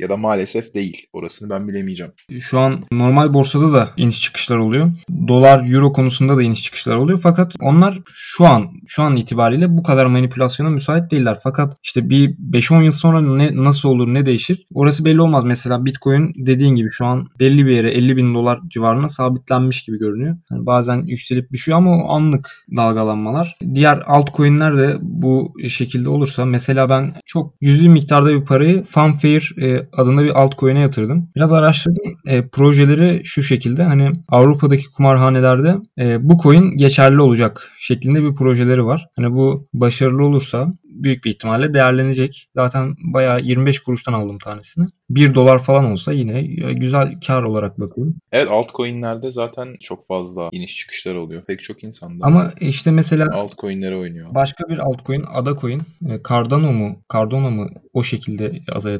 ya 0.00 0.08
da 0.08 0.16
maalesef 0.16 0.74
değil. 0.74 1.06
Orasını 1.12 1.50
ben 1.50 1.68
bilemeyeceğim. 1.68 2.12
Şu 2.40 2.58
an 2.58 2.84
normal 2.92 3.34
borsada 3.34 3.72
da 3.72 3.90
iniş 3.96 4.20
çıkışlar 4.20 4.56
oluyor. 4.56 4.90
Dolar, 5.28 5.72
euro 5.72 5.92
konusunda 5.92 6.36
da 6.36 6.42
iniş 6.42 6.62
çıkışlar 6.62 6.96
oluyor. 6.96 7.20
Fakat 7.22 7.56
onlar 7.60 7.98
şu 8.06 8.46
an 8.46 8.70
şu 8.86 9.02
an 9.02 9.16
itibariyle 9.16 9.76
bu 9.76 9.82
kadar 9.82 10.06
manipülasyona 10.06 10.70
müsait 10.70 11.10
değiller. 11.10 11.38
Fakat 11.42 11.76
işte 11.82 12.10
bir 12.10 12.36
5-10 12.36 12.84
yıl 12.84 12.92
sonra 12.92 13.20
ne 13.20 13.50
nasıl 13.64 13.88
olur, 13.88 14.14
ne 14.14 14.26
değişir? 14.26 14.66
Orası 14.74 15.04
belli 15.04 15.20
olmaz. 15.20 15.44
Mesela 15.44 15.84
Bitcoin 15.84 16.32
dediğin 16.36 16.74
gibi 16.74 16.88
şu 16.90 17.06
an 17.06 17.26
belli 17.40 17.66
bir 17.66 17.72
yere 17.72 17.90
50 17.90 18.16
bin 18.16 18.34
dolar 18.34 18.60
civarına 18.68 19.08
sabitlenmiş 19.08 19.82
gibi 19.82 19.98
görünüyor. 19.98 20.36
Yani 20.50 20.66
bazen 20.66 21.02
yükselip 21.02 21.50
düşüyor 21.52 21.78
ama 21.78 22.04
o 22.04 22.10
anlık 22.10 22.64
dalgalanmalar. 22.76 23.56
Diğer 23.74 24.02
altcoin'ler 24.06 24.76
de 24.76 24.98
bu 25.00 25.52
şekilde 25.68 26.08
olursa 26.08 26.44
mesela 26.44 26.88
ben 26.88 27.12
çok 27.26 27.60
cüzi 27.60 27.88
miktarda 27.88 28.28
bir 28.28 28.44
parayı 28.44 28.84
Funfair 28.84 29.54
e, 29.62 29.89
adında 29.96 30.24
bir 30.24 30.42
altcoin'e 30.42 30.80
yatırdım. 30.80 31.28
Biraz 31.36 31.52
araştırdım. 31.52 32.16
E, 32.26 32.48
projeleri 32.48 33.22
şu 33.24 33.42
şekilde 33.42 33.82
hani 33.82 34.12
Avrupa'daki 34.28 34.90
kumarhanelerde 34.92 35.76
e, 35.98 36.28
bu 36.28 36.42
coin 36.42 36.76
geçerli 36.76 37.20
olacak 37.20 37.70
şeklinde 37.78 38.22
bir 38.22 38.34
projeleri 38.34 38.84
var. 38.86 39.06
Hani 39.16 39.32
bu 39.32 39.68
başarılı 39.74 40.24
olursa 40.26 40.74
büyük 41.02 41.24
bir 41.24 41.30
ihtimalle 41.30 41.74
değerlenecek. 41.74 42.48
Zaten 42.54 42.94
bayağı 42.98 43.40
25 43.40 43.78
kuruştan 43.80 44.12
aldım 44.12 44.38
tanesini. 44.38 44.86
1 45.10 45.34
dolar 45.34 45.58
falan 45.58 45.84
olsa 45.84 46.12
yine 46.12 46.42
güzel 46.72 47.14
kar 47.26 47.42
olarak 47.42 47.80
bakıyorum. 47.80 48.16
Evet 48.32 48.48
altcoin'lerde 48.50 49.32
zaten 49.32 49.76
çok 49.80 50.06
fazla 50.06 50.48
iniş 50.52 50.76
çıkışlar 50.76 51.14
oluyor. 51.14 51.42
Pek 51.44 51.62
çok 51.62 51.84
insan 51.84 52.20
da 52.20 52.26
Ama 52.26 52.52
işte 52.60 52.90
mesela 52.90 53.26
altcoin'lere 53.34 53.96
oynuyor. 53.96 54.26
başka 54.34 54.68
bir 54.68 54.78
altcoin 54.78 55.24
Ada 55.32 55.56
Coin, 55.56 55.80
e, 55.80 56.20
Cardano 56.28 56.72
mu, 56.72 56.96
Cardano 57.12 57.50
mu 57.50 57.68
o 57.92 58.02
şekilde 58.02 58.52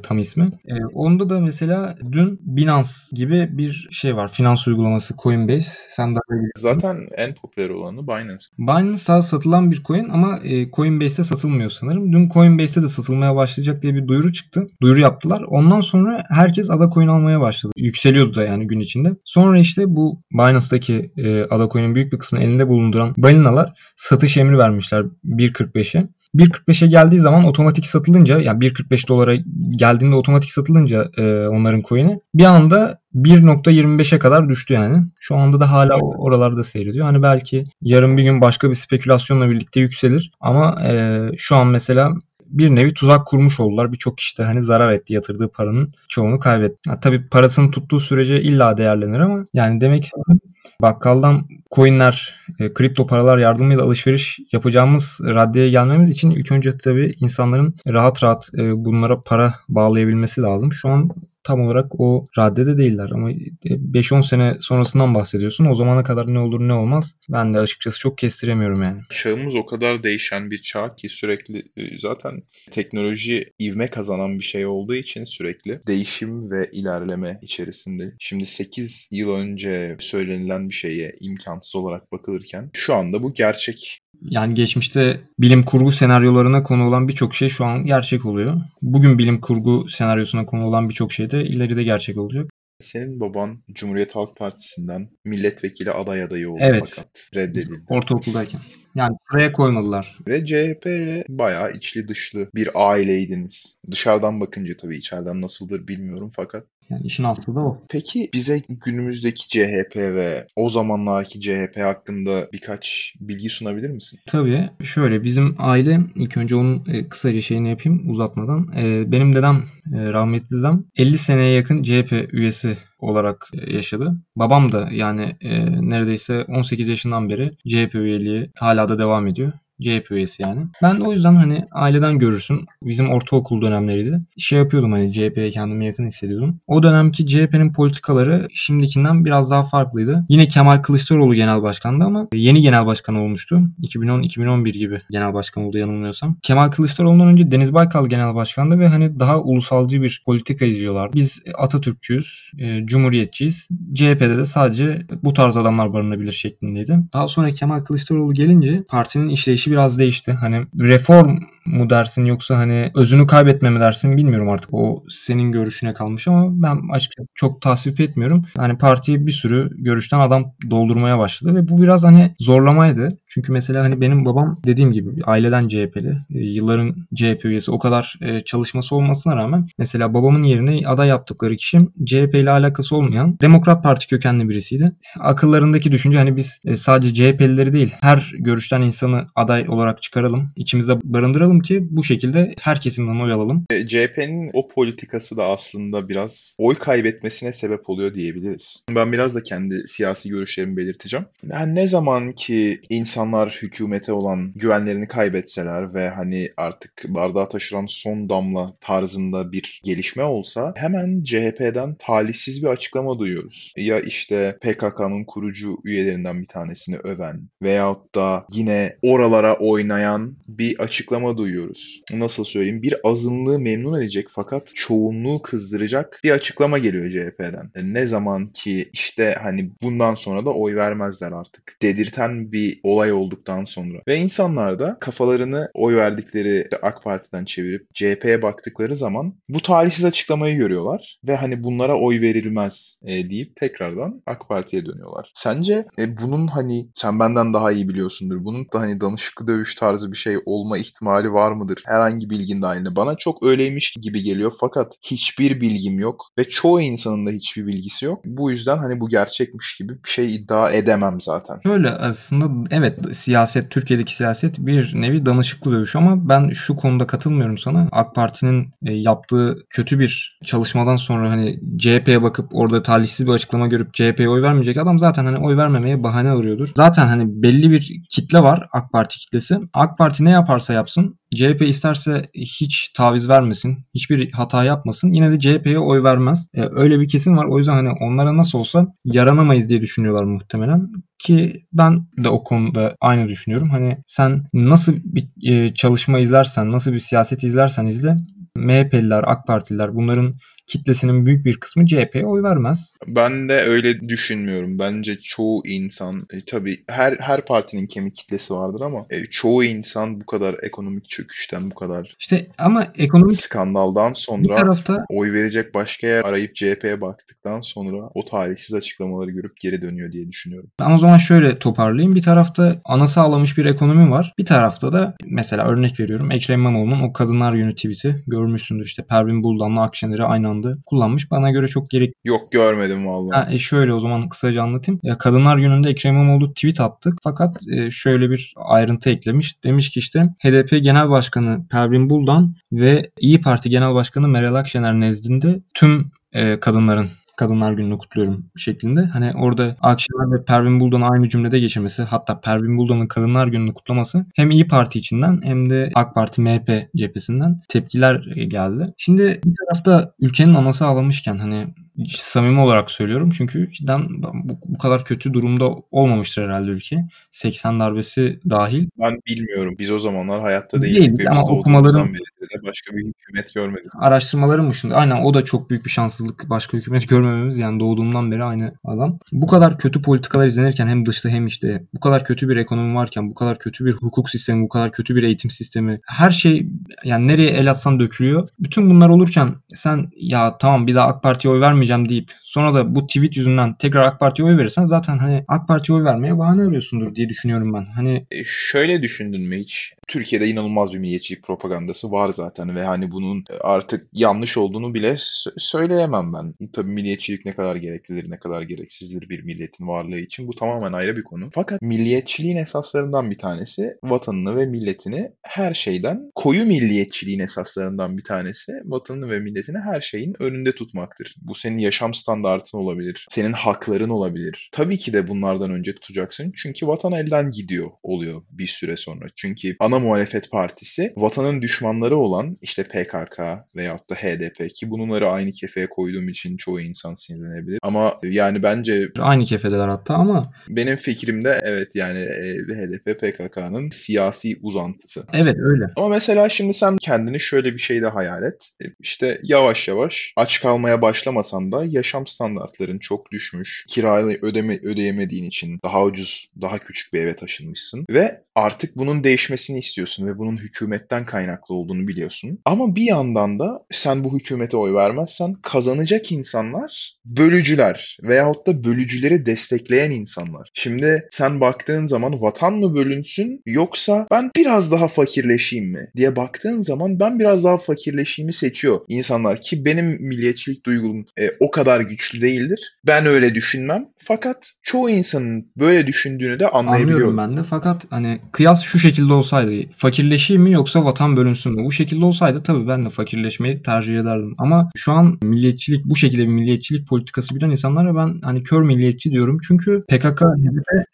tam 0.02 0.18
ismi. 0.18 0.44
E, 0.44 0.74
onda 0.94 1.30
da 1.30 1.40
mesela 1.40 1.94
dün 2.12 2.40
Binance 2.42 2.88
gibi 3.12 3.48
bir 3.52 3.88
şey 3.90 4.16
var. 4.16 4.32
Finans 4.32 4.68
uygulaması 4.68 5.14
Coinbase. 5.22 5.70
Sen 5.90 6.14
daha. 6.14 6.20
Zaten 6.56 7.08
en 7.16 7.34
popüler 7.34 7.70
olanı 7.70 8.06
Binance. 8.06 8.44
Binance'a 8.58 9.22
satılan 9.22 9.70
bir 9.70 9.82
coin 9.82 10.08
ama 10.08 10.38
e, 10.44 10.70
Coinbase'te 10.70 11.24
satılmıyor 11.24 11.70
sanırım. 11.70 11.89
Dün 11.96 12.28
Coinbase'te 12.28 12.82
de 12.82 12.88
satılmaya 12.88 13.36
başlayacak 13.36 13.82
diye 13.82 13.94
bir 13.94 14.08
duyuru 14.08 14.32
çıktı. 14.32 14.66
Duyuru 14.82 15.00
yaptılar. 15.00 15.42
Ondan 15.46 15.80
sonra 15.80 16.24
herkes 16.28 16.70
Ada 16.70 16.90
Coin 16.94 17.08
almaya 17.08 17.40
başladı. 17.40 17.72
Yükseliyordu 17.76 18.34
da 18.34 18.42
yani 18.42 18.66
gün 18.66 18.80
içinde. 18.80 19.16
Sonra 19.24 19.58
işte 19.58 19.84
bu 19.86 20.22
Binance'daki 20.32 21.10
e, 21.16 21.42
Ada 21.42 21.68
Coin'in 21.72 21.94
büyük 21.94 22.12
bir 22.12 22.18
kısmını 22.18 22.44
elinde 22.44 22.68
bulunduran 22.68 23.14
balinalar 23.16 23.72
satış 23.96 24.36
emri 24.36 24.58
vermişler 24.58 25.04
1.45'e. 25.24 26.08
1.45'e 26.34 26.88
geldiği 26.88 27.18
zaman 27.18 27.44
otomatik 27.44 27.86
satılınca 27.86 28.40
yani 28.40 28.64
1.45 28.64 29.08
dolara 29.08 29.34
geldiğinde 29.70 30.16
otomatik 30.16 30.50
satılınca 30.50 31.08
e, 31.16 31.46
onların 31.46 31.82
coin'i 31.82 32.20
bir 32.34 32.44
anda 32.44 33.00
1.25'e 33.14 34.18
kadar 34.18 34.48
düştü 34.48 34.74
yani. 34.74 35.04
Şu 35.20 35.36
anda 35.36 35.60
da 35.60 35.72
hala 35.72 35.98
oralarda 36.00 36.62
seyrediyor. 36.62 37.06
Hani 37.06 37.22
belki 37.22 37.64
yarın 37.82 38.16
bir 38.16 38.22
gün 38.22 38.40
başka 38.40 38.70
bir 38.70 38.74
spekülasyonla 38.74 39.50
birlikte 39.50 39.80
yükselir 39.80 40.30
ama 40.40 40.82
e, 40.82 41.26
şu 41.36 41.56
an 41.56 41.66
mesela 41.66 42.12
bir 42.50 42.74
nevi 42.74 42.94
tuzak 42.94 43.26
kurmuş 43.26 43.60
oldular. 43.60 43.92
Birçok 43.92 44.18
kişi 44.18 44.38
de 44.38 44.44
hani 44.44 44.62
zarar 44.62 44.92
etti 44.92 45.14
yatırdığı 45.14 45.48
paranın 45.48 45.92
çoğunu 46.08 46.38
kaybetti. 46.38 46.90
Ha, 46.90 47.00
tabii 47.00 47.28
parasını 47.28 47.70
tuttuğu 47.70 48.00
sürece 48.00 48.42
illa 48.42 48.76
değerlenir 48.76 49.20
ama 49.20 49.44
yani 49.54 49.80
demek 49.80 50.04
istediğim 50.04 50.40
bakkaldan 50.82 51.46
coinler, 51.70 52.34
e, 52.58 52.74
kripto 52.74 53.06
paralar 53.06 53.38
yardımıyla 53.38 53.84
alışveriş 53.84 54.40
yapacağımız 54.52 55.20
raddeye 55.24 55.70
gelmemiz 55.70 56.10
için 56.10 56.30
ilk 56.30 56.52
önce 56.52 56.78
tabii 56.78 57.14
insanların 57.20 57.74
rahat 57.88 58.24
rahat 58.24 58.50
e, 58.58 58.84
bunlara 58.84 59.18
para 59.26 59.54
bağlayabilmesi 59.68 60.40
lazım. 60.40 60.72
Şu 60.72 60.88
an 60.88 61.10
tam 61.44 61.60
olarak 61.60 62.00
o 62.00 62.24
raddede 62.38 62.78
değiller 62.78 63.10
ama 63.14 63.30
5-10 63.30 64.28
sene 64.28 64.54
sonrasından 64.60 65.14
bahsediyorsun. 65.14 65.66
O 65.66 65.74
zamana 65.74 66.02
kadar 66.02 66.34
ne 66.34 66.38
olur 66.38 66.60
ne 66.60 66.72
olmaz 66.72 67.16
ben 67.28 67.54
de 67.54 67.58
açıkçası 67.58 67.98
çok 67.98 68.18
kestiremiyorum 68.18 68.82
yani. 68.82 69.00
Çağımız 69.10 69.54
o 69.54 69.66
kadar 69.66 70.02
değişen 70.02 70.50
bir 70.50 70.62
çağ 70.62 70.94
ki 70.94 71.08
sürekli 71.08 71.58
e, 71.58 71.98
zaten 71.98 72.42
teknoloji 72.70 73.44
ivme 73.62 73.90
kazanan 73.90 74.38
bir 74.38 74.44
şey 74.44 74.66
olduğu 74.66 74.94
için 74.94 75.24
sürekli 75.24 75.80
değişim 75.86 76.50
ve 76.50 76.70
ilerleme 76.72 77.38
içerisinde. 77.42 78.14
Şimdi 78.18 78.46
8 78.46 79.08
yıl 79.12 79.34
önce 79.34 79.96
söylenilen 80.00 80.68
bir 80.68 80.74
şeye 80.74 81.12
imkansız 81.20 81.76
olarak 81.76 82.12
bakılırken 82.12 82.70
şu 82.72 82.94
anda 82.94 83.22
bu 83.22 83.34
gerçek 83.34 83.99
yani 84.22 84.54
geçmişte 84.54 85.20
bilim 85.38 85.62
kurgu 85.62 85.92
senaryolarına 85.92 86.62
konu 86.62 86.88
olan 86.88 87.08
birçok 87.08 87.34
şey 87.34 87.48
şu 87.48 87.64
an 87.64 87.84
gerçek 87.84 88.26
oluyor. 88.26 88.60
Bugün 88.82 89.18
bilim 89.18 89.40
kurgu 89.40 89.88
senaryosuna 89.88 90.46
konu 90.46 90.64
olan 90.64 90.88
birçok 90.88 91.12
şey 91.12 91.30
de 91.30 91.44
ileride 91.44 91.82
gerçek 91.82 92.18
olacak. 92.18 92.50
Senin 92.80 93.20
baban 93.20 93.62
Cumhuriyet 93.72 94.16
Halk 94.16 94.36
Partisi'nden 94.36 95.08
milletvekili 95.24 95.90
aday 95.90 96.22
adayı 96.22 96.50
oldu 96.50 96.58
Evet. 96.62 96.92
fakat 96.96 97.30
reddedildi. 97.34 97.84
Ortaokuldayken. 97.88 98.60
Yani 98.94 99.16
sıraya 99.30 99.52
koymadılar. 99.52 100.18
Ve 100.26 100.44
CHP 100.44 100.86
bayağı 101.28 101.72
içli 101.72 102.08
dışlı 102.08 102.48
bir 102.54 102.68
aileydiniz. 102.74 103.76
Dışarıdan 103.90 104.40
bakınca 104.40 104.74
tabii 104.76 104.96
içeriden 104.96 105.40
nasıldır 105.40 105.88
bilmiyorum 105.88 106.30
fakat. 106.36 106.66
Yani 106.90 107.02
işin 107.04 107.24
aslı 107.24 107.54
da 107.54 107.60
o. 107.60 107.78
Peki 107.88 108.30
bize 108.34 108.62
günümüzdeki 108.68 109.48
CHP 109.48 109.96
ve 109.96 110.46
o 110.56 110.70
zamanlarki 110.70 111.40
CHP 111.40 111.80
hakkında 111.80 112.48
birkaç 112.52 113.14
bilgi 113.20 113.50
sunabilir 113.50 113.90
misin? 113.90 114.20
Tabii 114.26 114.70
şöyle 114.84 115.24
bizim 115.24 115.56
aile 115.58 116.00
ilk 116.16 116.36
önce 116.36 116.56
onun 116.56 116.84
e, 116.88 117.08
kısaca 117.08 117.40
şeyini 117.40 117.68
yapayım 117.68 118.10
uzatmadan. 118.10 118.68
E, 118.76 119.12
benim 119.12 119.34
dedem 119.34 119.64
e, 119.94 120.12
rahmetli 120.12 120.58
dedem 120.58 120.84
50 120.96 121.18
seneye 121.18 121.54
yakın 121.54 121.82
CHP 121.82 122.12
üyesi 122.32 122.76
olarak 122.98 123.50
yaşadı. 123.66 124.12
Babam 124.36 124.72
da 124.72 124.88
yani 124.92 125.36
neredeyse 125.80 126.44
18 126.48 126.88
yaşından 126.88 127.28
beri 127.28 127.50
CHP 127.68 127.94
üyeliği 127.94 128.50
hala 128.58 128.88
da 128.88 128.98
devam 128.98 129.26
ediyor. 129.26 129.52
CHP 129.80 130.10
üyesi 130.10 130.42
yani. 130.42 130.60
Ben 130.82 131.00
de 131.00 131.04
o 131.04 131.12
yüzden 131.12 131.34
hani 131.34 131.64
aileden 131.72 132.18
görürsün. 132.18 132.66
Bizim 132.82 133.10
ortaokul 133.10 133.62
dönemleriydi. 133.62 134.18
Şey 134.36 134.58
yapıyordum 134.58 134.92
hani 134.92 135.12
CHP'ye 135.12 135.50
kendimi 135.50 135.86
yakın 135.86 136.06
hissediyordum. 136.06 136.60
O 136.66 136.82
dönemki 136.82 137.26
CHP'nin 137.26 137.72
politikaları 137.72 138.48
şimdikinden 138.52 139.24
biraz 139.24 139.50
daha 139.50 139.64
farklıydı. 139.64 140.24
Yine 140.28 140.48
Kemal 140.48 140.82
Kılıçdaroğlu 140.82 141.34
genel 141.34 141.62
başkandı 141.62 142.04
ama 142.04 142.28
yeni 142.34 142.60
genel 142.60 142.86
başkan 142.86 143.14
olmuştu. 143.14 143.62
2010-2011 143.82 144.70
gibi 144.70 145.00
genel 145.10 145.34
başkan 145.34 145.64
oldu 145.64 145.78
yanılmıyorsam. 145.78 146.36
Kemal 146.42 146.70
Kılıçdaroğlu'ndan 146.70 147.28
önce 147.28 147.50
Deniz 147.50 147.74
Baykal 147.74 148.06
genel 148.06 148.34
başkandı 148.34 148.78
ve 148.78 148.88
hani 148.88 149.20
daha 149.20 149.40
ulusalcı 149.40 150.02
bir 150.02 150.22
politika 150.26 150.64
izliyorlar. 150.64 151.12
Biz 151.12 151.42
Atatürkçüyüz, 151.58 152.50
e, 152.58 152.86
Cumhuriyetçiyiz. 152.86 153.68
CHP'de 153.94 154.38
de 154.38 154.44
sadece 154.44 155.02
bu 155.22 155.32
tarz 155.32 155.56
adamlar 155.56 155.92
barınabilir 155.92 156.32
şeklindeydi. 156.32 156.98
Daha 157.12 157.28
sonra 157.28 157.50
Kemal 157.50 157.80
Kılıçdaroğlu 157.80 158.34
gelince 158.34 158.78
partinin 158.88 159.28
işleyişi 159.28 159.69
biraz 159.70 159.98
değişti. 159.98 160.32
Hani 160.32 160.66
reform 160.80 161.38
mu 161.70 161.90
dersin 161.90 162.24
yoksa 162.24 162.58
hani 162.58 162.90
özünü 162.94 163.26
kaybetme 163.26 163.70
mi 163.70 163.80
dersin 163.80 164.16
bilmiyorum 164.16 164.48
artık. 164.48 164.74
O 164.74 165.04
senin 165.08 165.52
görüşüne 165.52 165.94
kalmış 165.94 166.28
ama 166.28 166.62
ben 166.62 166.80
açıkçası 166.92 167.28
çok 167.34 167.62
tasvip 167.62 168.00
etmiyorum. 168.00 168.42
Hani 168.56 168.78
partiye 168.78 169.26
bir 169.26 169.32
sürü 169.32 169.70
görüşten 169.78 170.20
adam 170.20 170.52
doldurmaya 170.70 171.18
başladı 171.18 171.54
ve 171.54 171.68
bu 171.68 171.82
biraz 171.82 172.04
hani 172.04 172.34
zorlamaydı. 172.38 173.18
Çünkü 173.26 173.52
mesela 173.52 173.84
hani 173.84 174.00
benim 174.00 174.24
babam 174.24 174.58
dediğim 174.66 174.92
gibi 174.92 175.10
aileden 175.24 175.68
CHP'li. 175.68 176.16
E, 176.34 176.38
yılların 176.38 176.94
CHP 177.14 177.44
üyesi 177.44 177.70
o 177.70 177.78
kadar 177.78 178.18
e, 178.20 178.40
çalışması 178.40 178.96
olmasına 178.96 179.36
rağmen 179.36 179.66
mesela 179.78 180.14
babamın 180.14 180.42
yerine 180.42 180.88
aday 180.88 181.08
yaptıkları 181.08 181.56
kişi 181.56 181.78
CHP 182.06 182.34
ile 182.34 182.50
alakası 182.50 182.96
olmayan 182.96 183.38
Demokrat 183.40 183.82
Parti 183.82 184.06
kökenli 184.06 184.48
birisiydi. 184.48 184.92
Akıllarındaki 185.20 185.92
düşünce 185.92 186.18
hani 186.18 186.36
biz 186.36 186.60
e, 186.64 186.76
sadece 186.76 187.14
CHP'lileri 187.14 187.72
değil 187.72 187.94
her 188.00 188.32
görüşten 188.38 188.82
insanı 188.82 189.26
aday 189.34 189.68
olarak 189.68 190.02
çıkaralım. 190.02 190.48
içimizde 190.56 190.98
barındıralım 191.04 191.59
ki 191.62 191.86
bu 191.90 192.04
şekilde 192.04 192.54
her 192.60 192.80
kesimden 192.80 193.24
oy 193.24 193.32
alalım. 193.32 193.64
E, 193.70 193.88
CHP'nin 193.88 194.50
o 194.52 194.68
politikası 194.68 195.36
da 195.36 195.46
aslında 195.46 196.08
biraz 196.08 196.56
oy 196.58 196.74
kaybetmesine 196.74 197.52
sebep 197.52 197.90
oluyor 197.90 198.14
diyebiliriz. 198.14 198.82
Ben 198.90 199.12
biraz 199.12 199.34
da 199.34 199.42
kendi 199.42 199.88
siyasi 199.88 200.28
görüşlerimi 200.28 200.76
belirteceğim. 200.76 201.26
Yani 201.50 201.74
ne 201.74 201.88
zaman 201.88 202.32
ki 202.32 202.80
insanlar 202.90 203.58
hükümete 203.62 204.12
olan 204.12 204.52
güvenlerini 204.56 205.08
kaybetseler 205.08 205.94
ve 205.94 206.08
hani 206.08 206.48
artık 206.56 207.04
bardağı 207.08 207.48
taşıran 207.48 207.86
son 207.88 208.28
damla 208.28 208.74
tarzında 208.80 209.52
bir 209.52 209.80
gelişme 209.84 210.24
olsa 210.24 210.72
hemen 210.76 211.24
CHP'den 211.24 211.94
talihsiz 211.98 212.62
bir 212.62 212.68
açıklama 212.68 213.18
duyuyoruz. 213.18 213.74
Ya 213.76 214.00
işte 214.00 214.58
PKK'nın 214.60 215.24
kurucu 215.24 215.78
üyelerinden 215.84 216.42
bir 216.42 216.46
tanesini 216.46 216.96
öven 216.96 217.48
veyahut 217.62 218.14
da 218.14 218.46
yine 218.52 218.96
oralara 219.02 219.56
oynayan 219.56 220.36
bir 220.48 220.80
açıklama 220.80 221.36
duyuyoruz. 221.40 222.02
Nasıl 222.12 222.44
söyleyeyim? 222.44 222.82
Bir 222.82 222.94
azınlığı 223.04 223.58
memnun 223.58 224.00
edecek 224.00 224.26
fakat 224.30 224.70
çoğunluğu 224.74 225.42
kızdıracak 225.42 226.20
bir 226.24 226.30
açıklama 226.30 226.78
geliyor 226.78 227.10
CHP'den. 227.10 227.70
E, 227.74 227.94
Ne 227.94 228.06
zaman 228.06 228.52
ki 228.52 228.90
işte 228.92 229.36
hani 229.42 229.70
bundan 229.82 230.14
sonra 230.14 230.44
da 230.44 230.50
oy 230.50 230.76
vermezler 230.76 231.32
artık. 231.32 231.76
Dedirten 231.82 232.52
bir 232.52 232.80
olay 232.82 233.12
olduktan 233.12 233.64
sonra. 233.64 233.98
Ve 234.08 234.16
insanlar 234.16 234.78
da 234.78 234.96
kafalarını 235.00 235.68
oy 235.74 235.96
verdikleri 235.96 236.64
AK 236.82 237.02
Parti'den 237.04 237.44
çevirip 237.44 237.94
CHP'ye 237.94 238.42
baktıkları 238.42 238.96
zaman 238.96 239.34
bu 239.48 239.60
talihsiz 239.60 240.04
açıklamayı 240.04 240.56
görüyorlar 240.56 241.18
ve 241.26 241.36
hani 241.36 241.62
bunlara 241.62 241.98
oy 241.98 242.20
verilmez 242.20 243.00
e, 243.04 243.30
deyip 243.30 243.56
tekrardan 243.56 244.22
AK 244.26 244.48
Parti'ye 244.48 244.86
dönüyorlar. 244.86 245.30
Sence 245.34 245.86
e, 245.98 246.16
bunun 246.16 246.46
hani 246.46 246.88
sen 246.94 247.20
benden 247.20 247.54
daha 247.54 247.72
iyi 247.72 247.88
biliyorsundur. 247.88 248.44
Bunun 248.44 248.64
da 248.72 248.80
hani 248.80 249.00
danışıklı 249.00 249.48
dövüş 249.48 249.74
tarzı 249.74 250.12
bir 250.12 250.16
şey 250.16 250.36
olma 250.46 250.78
ihtimali 250.78 251.29
var 251.32 251.52
mıdır? 251.52 251.82
Herhangi 251.86 252.30
bilgin 252.30 252.62
dahilinde. 252.62 252.96
Bana 252.96 253.14
çok 253.14 253.46
öyleymiş 253.46 253.96
gibi 254.02 254.22
geliyor 254.22 254.52
fakat 254.60 254.92
hiçbir 255.02 255.60
bilgim 255.60 255.98
yok 255.98 256.26
ve 256.38 256.48
çoğu 256.48 256.80
insanın 256.80 257.26
da 257.26 257.30
hiçbir 257.30 257.66
bilgisi 257.66 258.04
yok. 258.04 258.20
Bu 258.24 258.50
yüzden 258.50 258.76
hani 258.78 259.00
bu 259.00 259.08
gerçekmiş 259.08 259.76
gibi 259.76 259.92
bir 259.92 260.10
şey 260.10 260.34
iddia 260.34 260.70
edemem 260.70 261.20
zaten. 261.20 261.56
Şöyle 261.62 261.90
aslında 261.90 262.68
evet 262.70 262.98
siyaset 263.16 263.70
Türkiye'deki 263.70 264.14
siyaset 264.14 264.58
bir 264.58 265.00
nevi 265.00 265.26
danışıklı 265.26 265.72
dövüş 265.72 265.96
ama 265.96 266.28
ben 266.28 266.50
şu 266.50 266.76
konuda 266.76 267.06
katılmıyorum 267.06 267.58
sana. 267.58 267.88
AK 267.92 268.14
Parti'nin 268.14 268.70
e, 268.86 268.92
yaptığı 268.92 269.56
kötü 269.70 269.98
bir 269.98 270.38
çalışmadan 270.44 270.96
sonra 270.96 271.30
hani 271.30 271.60
CHP'ye 271.78 272.22
bakıp 272.22 272.54
orada 272.54 272.82
talihsiz 272.82 273.26
bir 273.26 273.32
açıklama 273.32 273.66
görüp 273.66 273.94
CHP'ye 273.94 274.28
oy 274.28 274.42
vermeyecek 274.42 274.76
adam 274.76 274.98
zaten 274.98 275.24
hani 275.24 275.38
oy 275.38 275.56
vermemeye 275.56 276.02
bahane 276.02 276.30
arıyordur. 276.30 276.68
Zaten 276.76 277.06
hani 277.06 277.42
belli 277.42 277.70
bir 277.70 278.02
kitle 278.10 278.42
var 278.42 278.68
AK 278.72 278.92
Parti 278.92 279.18
kitlesi. 279.18 279.58
AK 279.72 279.98
Parti 279.98 280.24
ne 280.24 280.30
yaparsa 280.30 280.72
yapsın 280.72 281.19
CHP 281.36 281.62
isterse 281.62 282.22
hiç 282.34 282.92
taviz 282.96 283.28
vermesin, 283.28 283.78
hiçbir 283.94 284.32
hata 284.32 284.64
yapmasın. 284.64 285.12
Yine 285.12 285.30
de 285.30 285.40
CHP'ye 285.40 285.78
oy 285.78 286.02
vermez. 286.02 286.48
E, 286.54 286.62
öyle 286.70 287.00
bir 287.00 287.08
kesim 287.08 287.36
var. 287.36 287.44
O 287.44 287.58
yüzden 287.58 287.72
hani 287.72 287.90
onlara 287.90 288.36
nasıl 288.36 288.58
olsa 288.58 288.86
yaranamayız 289.04 289.70
diye 289.70 289.80
düşünüyorlar 289.80 290.24
muhtemelen 290.24 290.92
ki 291.18 291.66
ben 291.72 292.06
de 292.22 292.28
o 292.28 292.44
konuda 292.44 292.96
aynı 293.00 293.28
düşünüyorum. 293.28 293.70
Hani 293.70 293.98
sen 294.06 294.42
nasıl 294.54 294.94
bir 295.04 295.52
e, 295.52 295.74
çalışma 295.74 296.18
izlersen, 296.18 296.72
nasıl 296.72 296.92
bir 296.92 296.98
siyaset 296.98 297.44
izlersen 297.44 297.86
izle 297.86 298.16
MHP'liler, 298.56 299.24
AK 299.26 299.46
Partililer 299.46 299.94
bunların 299.94 300.34
kitlesinin 300.70 301.26
büyük 301.26 301.44
bir 301.44 301.60
kısmı 301.60 301.86
CHP'ye 301.86 302.26
oy 302.26 302.42
vermez. 302.42 302.96
Ben 303.06 303.48
de 303.48 303.54
öyle 303.54 304.00
düşünmüyorum. 304.08 304.78
Bence 304.78 305.20
çoğu 305.20 305.62
insan 305.66 306.16
e, 306.16 306.44
tabii 306.46 306.84
her 306.88 307.16
her 307.20 307.44
partinin 307.44 307.86
kemik 307.86 308.14
kitlesi 308.14 308.54
vardır 308.54 308.80
ama 308.80 309.06
e, 309.10 309.24
çoğu 309.24 309.64
insan 309.64 310.20
bu 310.20 310.26
kadar 310.26 310.56
ekonomik 310.62 311.08
çöküşten 311.08 311.70
bu 311.70 311.74
kadar 311.74 312.16
işte 312.20 312.46
ama 312.58 312.86
ekonomik 312.98 313.36
skandaldan 313.36 314.12
sonra 314.14 314.42
bir 314.42 314.48
tarafta 314.48 315.04
oy 315.08 315.32
verecek 315.32 315.74
başka 315.74 316.06
yer 316.06 316.24
arayıp 316.24 316.54
CHP'ye 316.54 317.00
baktıktan 317.00 317.60
sonra 317.60 318.10
o 318.14 318.24
talihsiz 318.24 318.74
açıklamaları 318.74 319.30
görüp 319.30 319.60
geri 319.60 319.82
dönüyor 319.82 320.12
diye 320.12 320.28
düşünüyorum. 320.28 320.70
Ben 320.80 320.90
o 320.90 320.98
zaman 320.98 321.18
şöyle 321.18 321.58
toparlayayım. 321.58 322.14
Bir 322.14 322.22
tarafta 322.22 322.76
ana 322.84 323.06
sağlamış 323.06 323.58
bir 323.58 323.64
ekonomi 323.64 324.10
var. 324.10 324.34
Bir 324.38 324.46
tarafta 324.46 324.92
da 324.92 325.14
mesela 325.24 325.68
örnek 325.68 326.00
veriyorum 326.00 326.30
Ekrem 326.30 326.60
İmamoğlu'nun 326.60 327.02
o 327.02 327.12
Kadınlar 327.12 327.54
tweet'i 327.72 328.24
görmüşsündür 328.26 328.84
işte 328.84 329.02
Pervin 329.02 329.42
Buldan'la 329.42 329.82
Akşener'i 329.82 330.24
aynı 330.24 330.48
anda 330.48 330.59
anda 330.60 330.78
kullanmış. 330.86 331.30
Bana 331.30 331.50
göre 331.50 331.68
çok 331.68 331.90
gerek. 331.90 332.14
Yok 332.24 332.52
görmedim 332.52 333.06
vallahi. 333.06 333.36
Ha, 333.36 333.48
e 333.52 333.58
şöyle 333.58 333.94
o 333.94 334.00
zaman 334.00 334.28
kısaca 334.28 334.62
anlatayım. 334.62 335.00
Ya 335.02 335.18
Kadınlar 335.18 335.58
Günü'nde 335.58 335.90
Ekrem 335.90 336.14
İmamoğlu 336.14 336.54
tweet 336.54 336.80
attık. 336.80 337.14
Fakat 337.22 337.68
e, 337.72 337.90
şöyle 337.90 338.30
bir 338.30 338.54
ayrıntı 338.56 339.10
eklemiş. 339.10 339.64
Demiş 339.64 339.90
ki 339.90 339.98
işte 339.98 340.22
HDP 340.44 340.70
Genel 340.70 341.10
Başkanı 341.10 341.66
Pervin 341.70 342.10
Buldan 342.10 342.54
ve 342.72 343.10
İyi 343.20 343.40
Parti 343.40 343.70
Genel 343.70 343.94
Başkanı 343.94 344.28
Meral 344.28 344.54
Akşener 344.54 344.94
nezdinde 344.94 345.60
tüm 345.74 346.10
e, 346.32 346.60
kadınların 346.60 347.08
Kadınlar 347.36 347.72
Günü'nü 347.72 347.98
kutluyorum 347.98 348.46
şeklinde. 348.56 349.04
Hani 349.04 349.32
orada 349.34 349.76
Akşener 349.80 350.32
ve 350.32 350.44
Pervin 350.44 350.80
Buldan'ı 350.80 351.08
aynı 351.08 351.28
cümlede 351.28 351.60
geçirmesi 351.60 352.02
hatta 352.02 352.40
Pervin 352.40 352.76
Buldan'ın 352.78 353.06
Kadınlar 353.06 353.46
Günü'nü 353.46 353.74
kutlaması 353.74 354.26
hem 354.34 354.50
İyi 354.50 354.66
Parti 354.66 354.98
içinden 354.98 355.40
hem 355.42 355.70
de 355.70 355.90
AK 355.94 356.14
Parti 356.14 356.40
MHP 356.40 356.88
cephesinden 356.96 357.60
tepkiler 357.68 358.14
geldi. 358.48 358.94
Şimdi 358.96 359.40
bir 359.44 359.54
tarafta 359.56 360.14
ülkenin 360.20 360.54
anası 360.54 360.86
ağlamışken 360.86 361.38
hani 361.38 361.66
samimi 362.08 362.60
olarak 362.60 362.90
söylüyorum 362.90 363.30
çünkü 363.30 363.72
cidden 363.72 364.22
bu, 364.22 364.58
bu 364.64 364.78
kadar 364.78 365.04
kötü 365.04 365.32
durumda 365.32 365.68
olmamıştır 365.90 366.44
herhalde 366.44 366.70
ülke. 366.70 366.96
80 367.30 367.80
darbesi 367.80 368.40
dahil. 368.50 368.88
Ben 368.98 369.20
bilmiyorum. 369.26 369.74
Biz 369.78 369.90
o 369.90 369.98
zamanlar 369.98 370.40
hayatta 370.40 370.82
değildik. 370.82 371.02
değildik 371.02 371.26
ama 371.30 371.42
okumalarım 371.42 372.14
de 372.54 372.66
başka 372.66 372.96
bir 372.96 373.04
hükümet 373.04 373.54
görmedik. 373.54 373.86
Araştırmalarım 373.98 374.70
dışında 374.70 374.94
aynen 374.94 375.16
o 375.16 375.34
da 375.34 375.44
çok 375.44 375.70
büyük 375.70 375.84
bir 375.84 375.90
şanssızlık. 375.90 376.50
Başka 376.50 376.78
hükümet 376.78 377.08
görmememiz 377.08 377.58
yani 377.58 377.80
doğduğumdan 377.80 378.30
beri 378.30 378.44
aynı 378.44 378.74
adam. 378.84 379.18
Bu 379.32 379.46
kadar 379.46 379.78
kötü 379.78 380.02
politikalar 380.02 380.46
izlenirken 380.46 380.86
hem 380.86 381.06
dışta 381.06 381.28
hem 381.28 381.46
işte 381.46 381.84
bu 381.94 382.00
kadar 382.00 382.24
kötü 382.24 382.48
bir 382.48 382.56
ekonomi 382.56 382.94
varken 382.94 383.30
bu 383.30 383.34
kadar 383.34 383.58
kötü 383.58 383.84
bir 383.84 383.92
hukuk 383.92 384.30
sistemi, 384.30 384.62
bu 384.62 384.68
kadar 384.68 384.92
kötü 384.92 385.16
bir 385.16 385.22
eğitim 385.22 385.50
sistemi 385.50 386.00
her 386.08 386.30
şey 386.30 386.66
yani 387.04 387.28
nereye 387.28 387.50
el 387.50 387.70
atsan 387.70 388.00
dökülüyor. 388.00 388.48
Bütün 388.58 388.90
bunlar 388.90 389.08
olurken 389.08 389.54
sen 389.68 390.10
ya 390.16 390.58
tamam 390.58 390.86
bir 390.86 390.94
daha 390.94 391.06
AK 391.06 391.22
Parti'ye 391.22 391.54
oy 391.54 391.60
vermeyeceğim 391.60 391.79
vermeyeceğim 391.80 392.08
deyip 392.08 392.32
sonra 392.42 392.74
da 392.74 392.94
bu 392.94 393.06
tweet 393.06 393.36
yüzünden 393.36 393.74
tekrar 393.74 394.02
AK 394.02 394.20
Parti'ye 394.20 394.48
oy 394.48 394.58
verirsen 394.58 394.84
zaten 394.84 395.18
hani 395.18 395.44
AK 395.48 395.68
Parti'ye 395.68 395.98
oy 395.98 396.04
vermeye 396.04 396.38
bahane 396.38 396.62
arıyorsundur 396.62 397.14
diye 397.14 397.28
düşünüyorum 397.28 397.74
ben. 397.74 397.86
Hani 397.94 398.26
e 398.30 398.44
şöyle 398.44 399.02
düşündün 399.02 399.48
mü 399.48 399.58
hiç? 399.58 399.92
Türkiye'de 400.08 400.48
inanılmaz 400.48 400.92
bir 400.92 400.98
milliyetçilik 400.98 401.44
propagandası 401.44 402.12
var 402.12 402.30
zaten 402.30 402.76
ve 402.76 402.84
hani 402.84 403.10
bunun 403.10 403.44
artık 403.60 404.06
yanlış 404.12 404.56
olduğunu 404.56 404.94
bile 404.94 405.16
söyleyemem 405.58 406.32
ben. 406.32 406.54
Tabii 406.72 406.90
milliyetçilik 406.90 407.46
ne 407.46 407.54
kadar 407.54 407.76
gereklidir, 407.76 408.30
ne 408.30 408.38
kadar 408.38 408.62
gereksizdir 408.62 409.28
bir 409.28 409.42
milletin 409.42 409.88
varlığı 409.88 410.18
için 410.18 410.48
bu 410.48 410.54
tamamen 410.54 410.92
ayrı 410.92 411.16
bir 411.16 411.22
konu. 411.22 411.48
Fakat 411.52 411.82
milliyetçiliğin 411.82 412.56
esaslarından 412.56 413.30
bir 413.30 413.38
tanesi 413.38 413.96
vatanını 414.02 414.56
ve 414.56 414.66
milletini 414.66 415.30
her 415.42 415.74
şeyden, 415.74 416.30
koyu 416.34 416.64
milliyetçiliğin 416.64 417.40
esaslarından 417.40 418.18
bir 418.18 418.24
tanesi 418.24 418.72
vatanını 418.84 419.30
ve 419.30 419.38
milletini 419.38 419.78
her 419.78 420.00
şeyin 420.00 420.34
önünde 420.38 420.72
tutmaktır. 420.72 421.34
Bu 421.42 421.54
senin 421.54 421.69
yaşam 421.78 422.14
standartın 422.14 422.78
olabilir, 422.78 423.26
senin 423.30 423.52
hakların 423.52 424.08
olabilir. 424.08 424.70
Tabii 424.72 424.98
ki 424.98 425.12
de 425.12 425.28
bunlardan 425.28 425.70
önce 425.70 425.92
tutacaksın 425.92 426.52
çünkü 426.56 426.86
vatan 426.86 427.12
elden 427.12 427.48
gidiyor 427.48 427.90
oluyor 428.02 428.42
bir 428.50 428.66
süre 428.66 428.96
sonra. 428.96 429.26
Çünkü 429.36 429.76
ana 429.80 429.98
muhalefet 429.98 430.50
partisi 430.50 431.12
vatanın 431.16 431.62
düşmanları 431.62 432.16
olan 432.16 432.58
işte 432.62 432.82
PKK 432.82 433.40
veyahut 433.76 434.10
da 434.10 434.14
HDP 434.14 434.74
ki 434.74 434.90
bunları 434.90 435.30
aynı 435.30 435.52
kefeye 435.52 435.88
koyduğum 435.88 436.28
için 436.28 436.56
çoğu 436.56 436.80
insan 436.80 437.14
sinirlenebilir. 437.14 437.78
Ama 437.82 438.14
yani 438.22 438.62
bence 438.62 439.08
aynı 439.18 439.44
kefedeler 439.44 439.88
hatta 439.88 440.14
ama 440.14 440.52
benim 440.68 440.96
fikrimde 440.96 441.60
evet 441.64 441.94
yani 441.94 442.18
e, 442.18 442.54
HDP 442.74 443.20
PKK'nın 443.20 443.90
siyasi 443.90 444.58
uzantısı. 444.62 445.24
Evet 445.32 445.56
öyle. 445.58 445.84
Ama 445.96 446.08
mesela 446.08 446.48
şimdi 446.48 446.74
sen 446.74 446.96
kendini 446.96 447.40
şöyle 447.40 447.74
bir 447.74 447.78
şeyde 447.78 448.06
hayal 448.06 448.42
et. 448.42 448.70
E, 448.82 448.84
işte 449.00 449.38
yavaş 449.42 449.88
yavaş 449.88 450.32
aç 450.36 450.60
kalmaya 450.60 451.02
başlamasan 451.02 451.59
da 451.72 451.84
yaşam 451.84 452.26
standartların 452.26 452.98
çok 452.98 453.32
düşmüş. 453.32 453.84
Kirayı 453.88 454.38
ödeme, 454.42 454.78
ödeyemediğin 454.82 455.44
için 455.44 455.78
daha 455.84 456.04
ucuz, 456.04 456.52
daha 456.60 456.78
küçük 456.78 457.12
bir 457.12 457.20
eve 457.20 457.36
taşınmışsın 457.36 458.04
ve 458.10 458.42
artık 458.54 458.96
bunun 458.96 459.24
değişmesini 459.24 459.78
istiyorsun 459.78 460.26
ve 460.26 460.38
bunun 460.38 460.56
hükümetten 460.56 461.26
kaynaklı 461.26 461.74
olduğunu 461.74 462.08
biliyorsun. 462.08 462.58
Ama 462.64 462.96
bir 462.96 463.04
yandan 463.04 463.58
da 463.58 463.80
sen 463.90 464.24
bu 464.24 464.38
hükümete 464.38 464.76
oy 464.76 464.94
vermezsen 464.94 465.54
kazanacak 465.62 466.32
insanlar 466.32 467.16
bölücüler 467.24 468.18
veyahut 468.22 468.66
da 468.66 468.84
bölücüleri 468.84 469.46
destekleyen 469.46 470.10
insanlar. 470.10 470.70
Şimdi 470.74 471.28
sen 471.30 471.60
baktığın 471.60 472.06
zaman 472.06 472.42
vatan 472.42 472.74
mı 472.74 472.94
bölünsün 472.94 473.62
yoksa 473.66 474.26
ben 474.30 474.50
biraz 474.56 474.92
daha 474.92 475.08
fakirleşeyim 475.08 475.90
mi 475.92 476.10
diye 476.16 476.36
baktığın 476.36 476.82
zaman 476.82 477.20
ben 477.20 477.38
biraz 477.38 477.64
daha 477.64 477.78
fakirleşeyimi 477.78 478.52
seçiyor 478.52 479.00
insanlar 479.08 479.60
ki 479.60 479.84
benim 479.84 480.06
milliyetçilik 480.06 480.86
duygum 480.86 481.26
e, 481.40 481.49
o 481.60 481.70
kadar 481.70 482.00
güçlü 482.00 482.40
değildir. 482.40 482.96
Ben 483.06 483.26
öyle 483.26 483.54
düşünmem. 483.54 484.08
Fakat 484.18 484.72
çoğu 484.82 485.10
insanın 485.10 485.72
böyle 485.76 486.06
düşündüğünü 486.06 486.60
de 486.60 486.68
anlayabiliyorum. 486.68 487.38
Anlıyorum 487.38 487.56
ben 487.56 487.64
de. 487.64 487.68
Fakat 487.68 488.06
hani 488.10 488.40
kıyas 488.52 488.82
şu 488.82 488.98
şekilde 488.98 489.32
olsaydı 489.32 489.70
fakirleşeyim 489.96 490.62
mi 490.62 490.72
yoksa 490.72 491.04
vatan 491.04 491.36
bölünsün 491.36 491.72
mü? 491.72 491.84
Bu 491.84 491.92
şekilde 491.92 492.24
olsaydı 492.24 492.62
tabii 492.62 492.88
ben 492.88 493.06
de 493.06 493.10
fakirleşmeyi 493.10 493.82
tercih 493.82 494.20
ederdim. 494.20 494.54
Ama 494.58 494.90
şu 494.96 495.12
an 495.12 495.38
milliyetçilik 495.42 496.04
bu 496.04 496.16
şekilde 496.16 496.42
bir 496.42 496.48
milliyetçilik 496.48 497.08
politikası 497.08 497.54
bilen 497.54 497.70
insanlara 497.70 498.16
ben 498.16 498.40
hani 498.44 498.62
kör 498.62 498.82
milliyetçi 498.82 499.30
diyorum. 499.30 499.58
Çünkü 499.68 500.00
PKK 500.08 500.42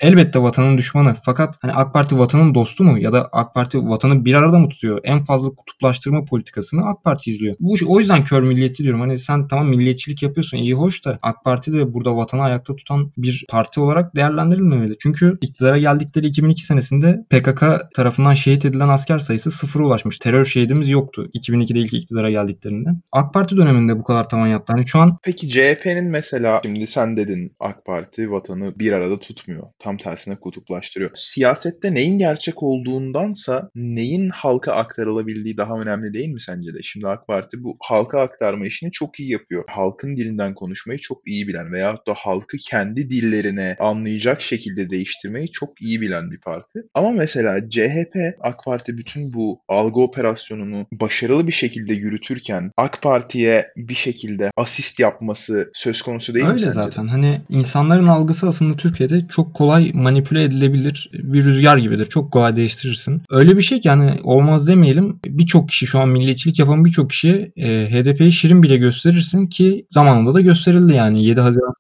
elbette 0.01 0.39
vatanın 0.39 0.79
düşmanı. 0.79 1.15
Fakat 1.25 1.55
hani 1.61 1.73
AK 1.73 1.95
Parti 1.95 2.19
vatanın 2.19 2.55
dostu 2.55 2.85
mu 2.85 2.99
ya 2.99 3.13
da 3.13 3.29
AK 3.33 3.55
Parti 3.55 3.79
vatanı 3.79 4.25
bir 4.25 4.35
arada 4.35 4.59
mı 4.59 4.69
tutuyor? 4.69 5.01
En 5.05 5.25
fazla 5.25 5.51
kutuplaştırma 5.51 6.25
politikasını 6.25 6.89
AK 6.89 7.05
Parti 7.05 7.31
izliyor. 7.31 7.55
Bu 7.61 7.75
o 7.87 7.99
yüzden 7.99 8.25
kör 8.25 8.43
milliyetçi 8.43 8.83
diyorum. 8.83 9.01
Hani 9.01 9.19
sen 9.19 9.49
tamam 9.49 9.69
milliyetçilik 9.69 10.23
yapıyorsun 10.27 10.57
iyi 10.57 10.75
hoş 10.75 11.05
da 11.05 11.19
AK 11.23 11.45
Parti 11.45 11.73
de 11.73 11.95
burada 11.95 12.17
vatanı 12.17 12.43
ayakta 12.43 12.77
tutan 12.77 13.13
bir 13.17 13.45
parti 13.49 13.81
olarak 13.81 14.17
değerlendirilmemeli. 14.17 14.97
Çünkü 14.99 15.39
iktidara 15.41 15.79
geldikleri 15.79 16.27
2002 16.27 16.65
senesinde 16.65 17.25
PKK 17.31 17.63
tarafından 17.95 18.35
şehit 18.35 18.65
edilen 18.65 18.89
asker 18.89 19.19
sayısı 19.19 19.51
sıfıra 19.51 19.85
ulaşmış. 19.85 20.19
Terör 20.19 20.45
şehidimiz 20.45 20.91
yoktu 20.91 21.31
2002'de 21.35 21.79
ilk 21.79 21.95
iktidara 21.95 22.31
geldiklerinde. 22.31 22.89
AK 23.13 23.35
Parti 23.35 23.57
döneminde 23.57 23.99
bu 23.99 24.05
kadar 24.05 24.29
tavan 24.29 24.47
yaptı. 24.47 24.73
Hani 24.73 24.87
şu 24.87 24.99
an 24.99 25.19
Peki 25.23 25.49
CHP'nin 25.49 26.11
mesela 26.11 26.61
şimdi 26.63 26.87
sen 26.87 27.17
dedin 27.17 27.53
AK 27.61 27.85
Parti 27.85 28.31
vatanı 28.31 28.79
bir 28.79 28.93
arada 28.93 29.19
tutmuyor. 29.19 29.63
Tam 29.79 29.97
tersine 29.97 30.37
kutuplaştırıyor. 30.37 31.11
Siyasette 31.15 31.95
neyin 31.95 32.19
gerçek 32.19 32.63
olduğundansa 32.63 33.71
neyin 33.75 34.29
halka 34.29 34.73
aktarılabildiği 34.73 35.57
daha 35.57 35.81
önemli 35.81 36.15
değil 36.15 36.29
mi 36.29 36.41
sence 36.41 36.75
de? 36.75 36.79
Şimdi 36.83 37.09
AK 37.09 37.27
Parti 37.27 37.65
bu 37.65 37.77
halka 37.81 38.21
aktarma 38.21 38.67
işini 38.67 38.93
çok 38.93 39.21
iyi 39.21 39.31
yapıyor. 39.31 39.65
Halkın 39.69 40.16
dilinden 40.17 40.55
konuşmayı 40.55 40.99
çok 40.99 41.29
iyi 41.29 41.49
bilen 41.49 41.73
veyahut 41.73 42.07
da 42.07 42.15
halkı 42.15 42.57
kendi 42.57 43.11
dillerine 43.11 43.77
anlayacak 43.81 44.43
şekilde 44.43 44.91
değiştirmeyi 44.91 45.51
çok 45.51 45.83
iyi 45.83 46.01
bilen 46.01 46.31
bir 46.31 46.41
parti. 46.41 46.83
Ama 46.95 47.11
mesela 47.11 47.71
CHP 47.71 48.17
AK 48.41 48.65
Parti 48.65 48.99
bütün 48.99 49.33
bu 49.33 49.61
algı 49.69 50.01
operasyonunu 50.01 50.87
başarılı 50.93 51.47
bir 51.47 51.53
şekilde 51.53 51.95
yürütürken 51.95 52.71
AK 52.77 53.03
Parti'ye 53.03 53.67
bir 53.77 53.95
şekilde 53.95 54.51
asist 54.57 55.01
yapması 55.01 55.71
söz 55.75 56.03
konusu 56.03 56.35
değil 56.35 56.47
Öyle 56.47 56.55
mi 56.55 56.61
sence? 56.61 56.73
zaten. 56.73 57.07
Hani 57.07 57.41
insanların 57.49 58.07
algısı 58.07 58.49
aslında 58.49 58.77
Türkiye'de 58.77 59.27
çok 59.37 59.55
kolay 59.55 59.91
manipüle 59.95 60.45
edilebilir 60.45 61.11
bir 61.13 61.45
rüzgar 61.45 61.79
gibidir. 61.79 62.05
Çok 62.05 62.33
kolay 62.33 62.57
değiştirirsin. 62.57 63.23
Öyle 63.31 63.57
bir 63.57 63.63
şey 63.63 63.81
ki 63.81 63.91
hani 63.91 64.21
olmaz 64.23 64.67
demeyelim. 64.69 65.21
Birçok 65.27 65.69
kişi 65.69 65.87
şu 65.87 65.99
an 65.99 66.09
milliyetçilik 66.09 66.59
yapan 66.59 66.85
birçok 66.85 67.11
kişi 67.11 67.53
e, 67.57 67.67
HDP'yi 67.91 68.33
şirin 68.33 68.63
bile 68.63 68.77
gösterirsin 68.77 69.47
ki 69.47 69.87
zaman 69.91 70.06
zamanında 70.07 70.35
da 70.35 70.41
gösterildi 70.41 70.95
yani 70.95 71.25
7 71.25 71.41
Haziran 71.41 71.73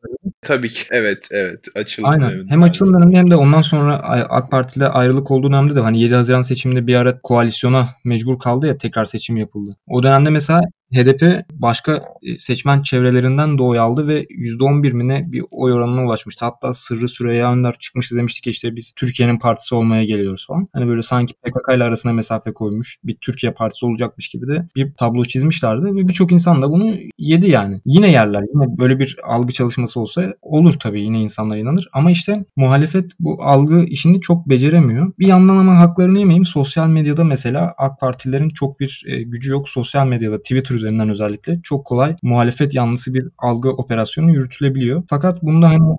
Tabii 0.43 0.69
ki. 0.69 0.83
Evet, 0.91 1.29
evet. 1.31 1.61
Açılım 1.77 2.11
Aynen. 2.11 2.31
döneminde 2.31 2.51
Hem 2.51 2.63
açılım 2.63 2.95
döneminde 2.95 3.17
hem 3.17 3.31
de 3.31 3.37
ondan 3.37 3.63
sonra 3.63 3.95
AK 4.29 4.51
Parti'de 4.51 4.89
ayrılık 4.89 5.31
olduğu 5.31 5.49
dönemde 5.49 5.75
de 5.75 5.81
hani 5.81 6.01
7 6.01 6.15
Haziran 6.15 6.41
seçiminde 6.41 6.87
bir 6.87 6.95
ara 6.95 7.21
koalisyona 7.21 7.89
mecbur 8.05 8.39
kaldı 8.39 8.67
ya 8.67 8.79
tekrar 8.79 9.05
seçim 9.05 9.37
yapıldı. 9.37 9.77
O 9.89 10.03
dönemde 10.03 10.31
mesela 10.31 10.61
HDP 10.95 11.45
başka 11.53 12.03
e, 12.23 12.39
seçmen 12.39 12.83
çevrelerinden 12.83 13.59
de 13.59 13.63
oy 13.63 13.79
aldı 13.79 14.09
ve 14.09 14.25
%11 14.25 14.93
mi 14.93 15.09
ne 15.09 15.33
bir 15.33 15.45
oy 15.51 15.73
oranına 15.73 16.05
ulaşmıştı. 16.05 16.45
Hatta 16.45 16.73
Sırrı 16.73 17.09
Süreyya 17.09 17.53
Önder 17.53 17.77
çıkmıştı 17.79 18.17
demişti 18.17 18.41
ki 18.41 18.51
işte 18.51 18.77
biz 18.77 18.93
Türkiye'nin 18.97 19.39
partisi 19.39 19.75
olmaya 19.75 20.05
geliyoruz 20.05 20.47
falan. 20.47 20.69
Hani 20.73 20.89
böyle 20.89 21.03
sanki 21.03 21.35
PKK 21.35 21.77
ile 21.77 21.85
arasına 21.85 22.13
mesafe 22.13 22.53
koymuş 22.53 22.99
bir 23.05 23.17
Türkiye 23.17 23.53
partisi 23.53 23.87
olacakmış 23.87 24.29
gibi 24.29 24.47
de 24.49 24.67
bir 24.77 24.95
tablo 24.95 25.25
çizmişlerdi 25.25 25.85
ve 25.85 26.09
birçok 26.09 26.33
insan 26.33 26.63
da 26.63 26.71
bunu 26.71 26.95
yedi 27.19 27.51
yani. 27.51 27.81
Yine 27.85 28.11
yerler. 28.11 28.43
Yine 28.55 28.79
böyle 28.79 28.99
bir 28.99 29.17
algı 29.25 29.53
çalışması 29.53 30.01
olsa 30.01 30.35
olur 30.43 30.75
tabii 30.81 31.03
yine 31.03 31.23
insanlar 31.23 31.59
inanır. 31.59 31.89
Ama 31.93 32.11
işte 32.11 32.45
muhalefet 32.57 33.11
bu 33.19 33.43
algı 33.43 33.85
işini 33.85 34.21
çok 34.21 34.49
beceremiyor. 34.49 35.13
Bir 35.19 35.27
yandan 35.27 35.57
ama 35.57 35.79
haklarını 35.79 36.19
yemeyeyim 36.19 36.45
sosyal 36.45 36.89
medyada 36.89 37.25
mesela 37.25 37.75
AK 37.79 38.01
Partilerin 38.01 38.49
çok 38.49 38.81
bir 38.81 39.05
e, 39.07 39.23
gücü 39.23 39.51
yok. 39.51 39.69
Sosyal 39.69 40.07
medyada 40.07 40.39
Twitter 40.39 40.76
üzerinden 40.77 41.09
özellikle 41.11 41.63
çok 41.63 41.87
kolay 41.87 42.17
muhalefet 42.23 42.75
yanlısı 42.75 43.15
bir 43.15 43.29
algı 43.39 43.71
operasyonu 43.71 44.33
yürütülebiliyor. 44.33 45.03
Fakat 45.09 45.43
bunda 45.43 45.71
hani 45.71 45.97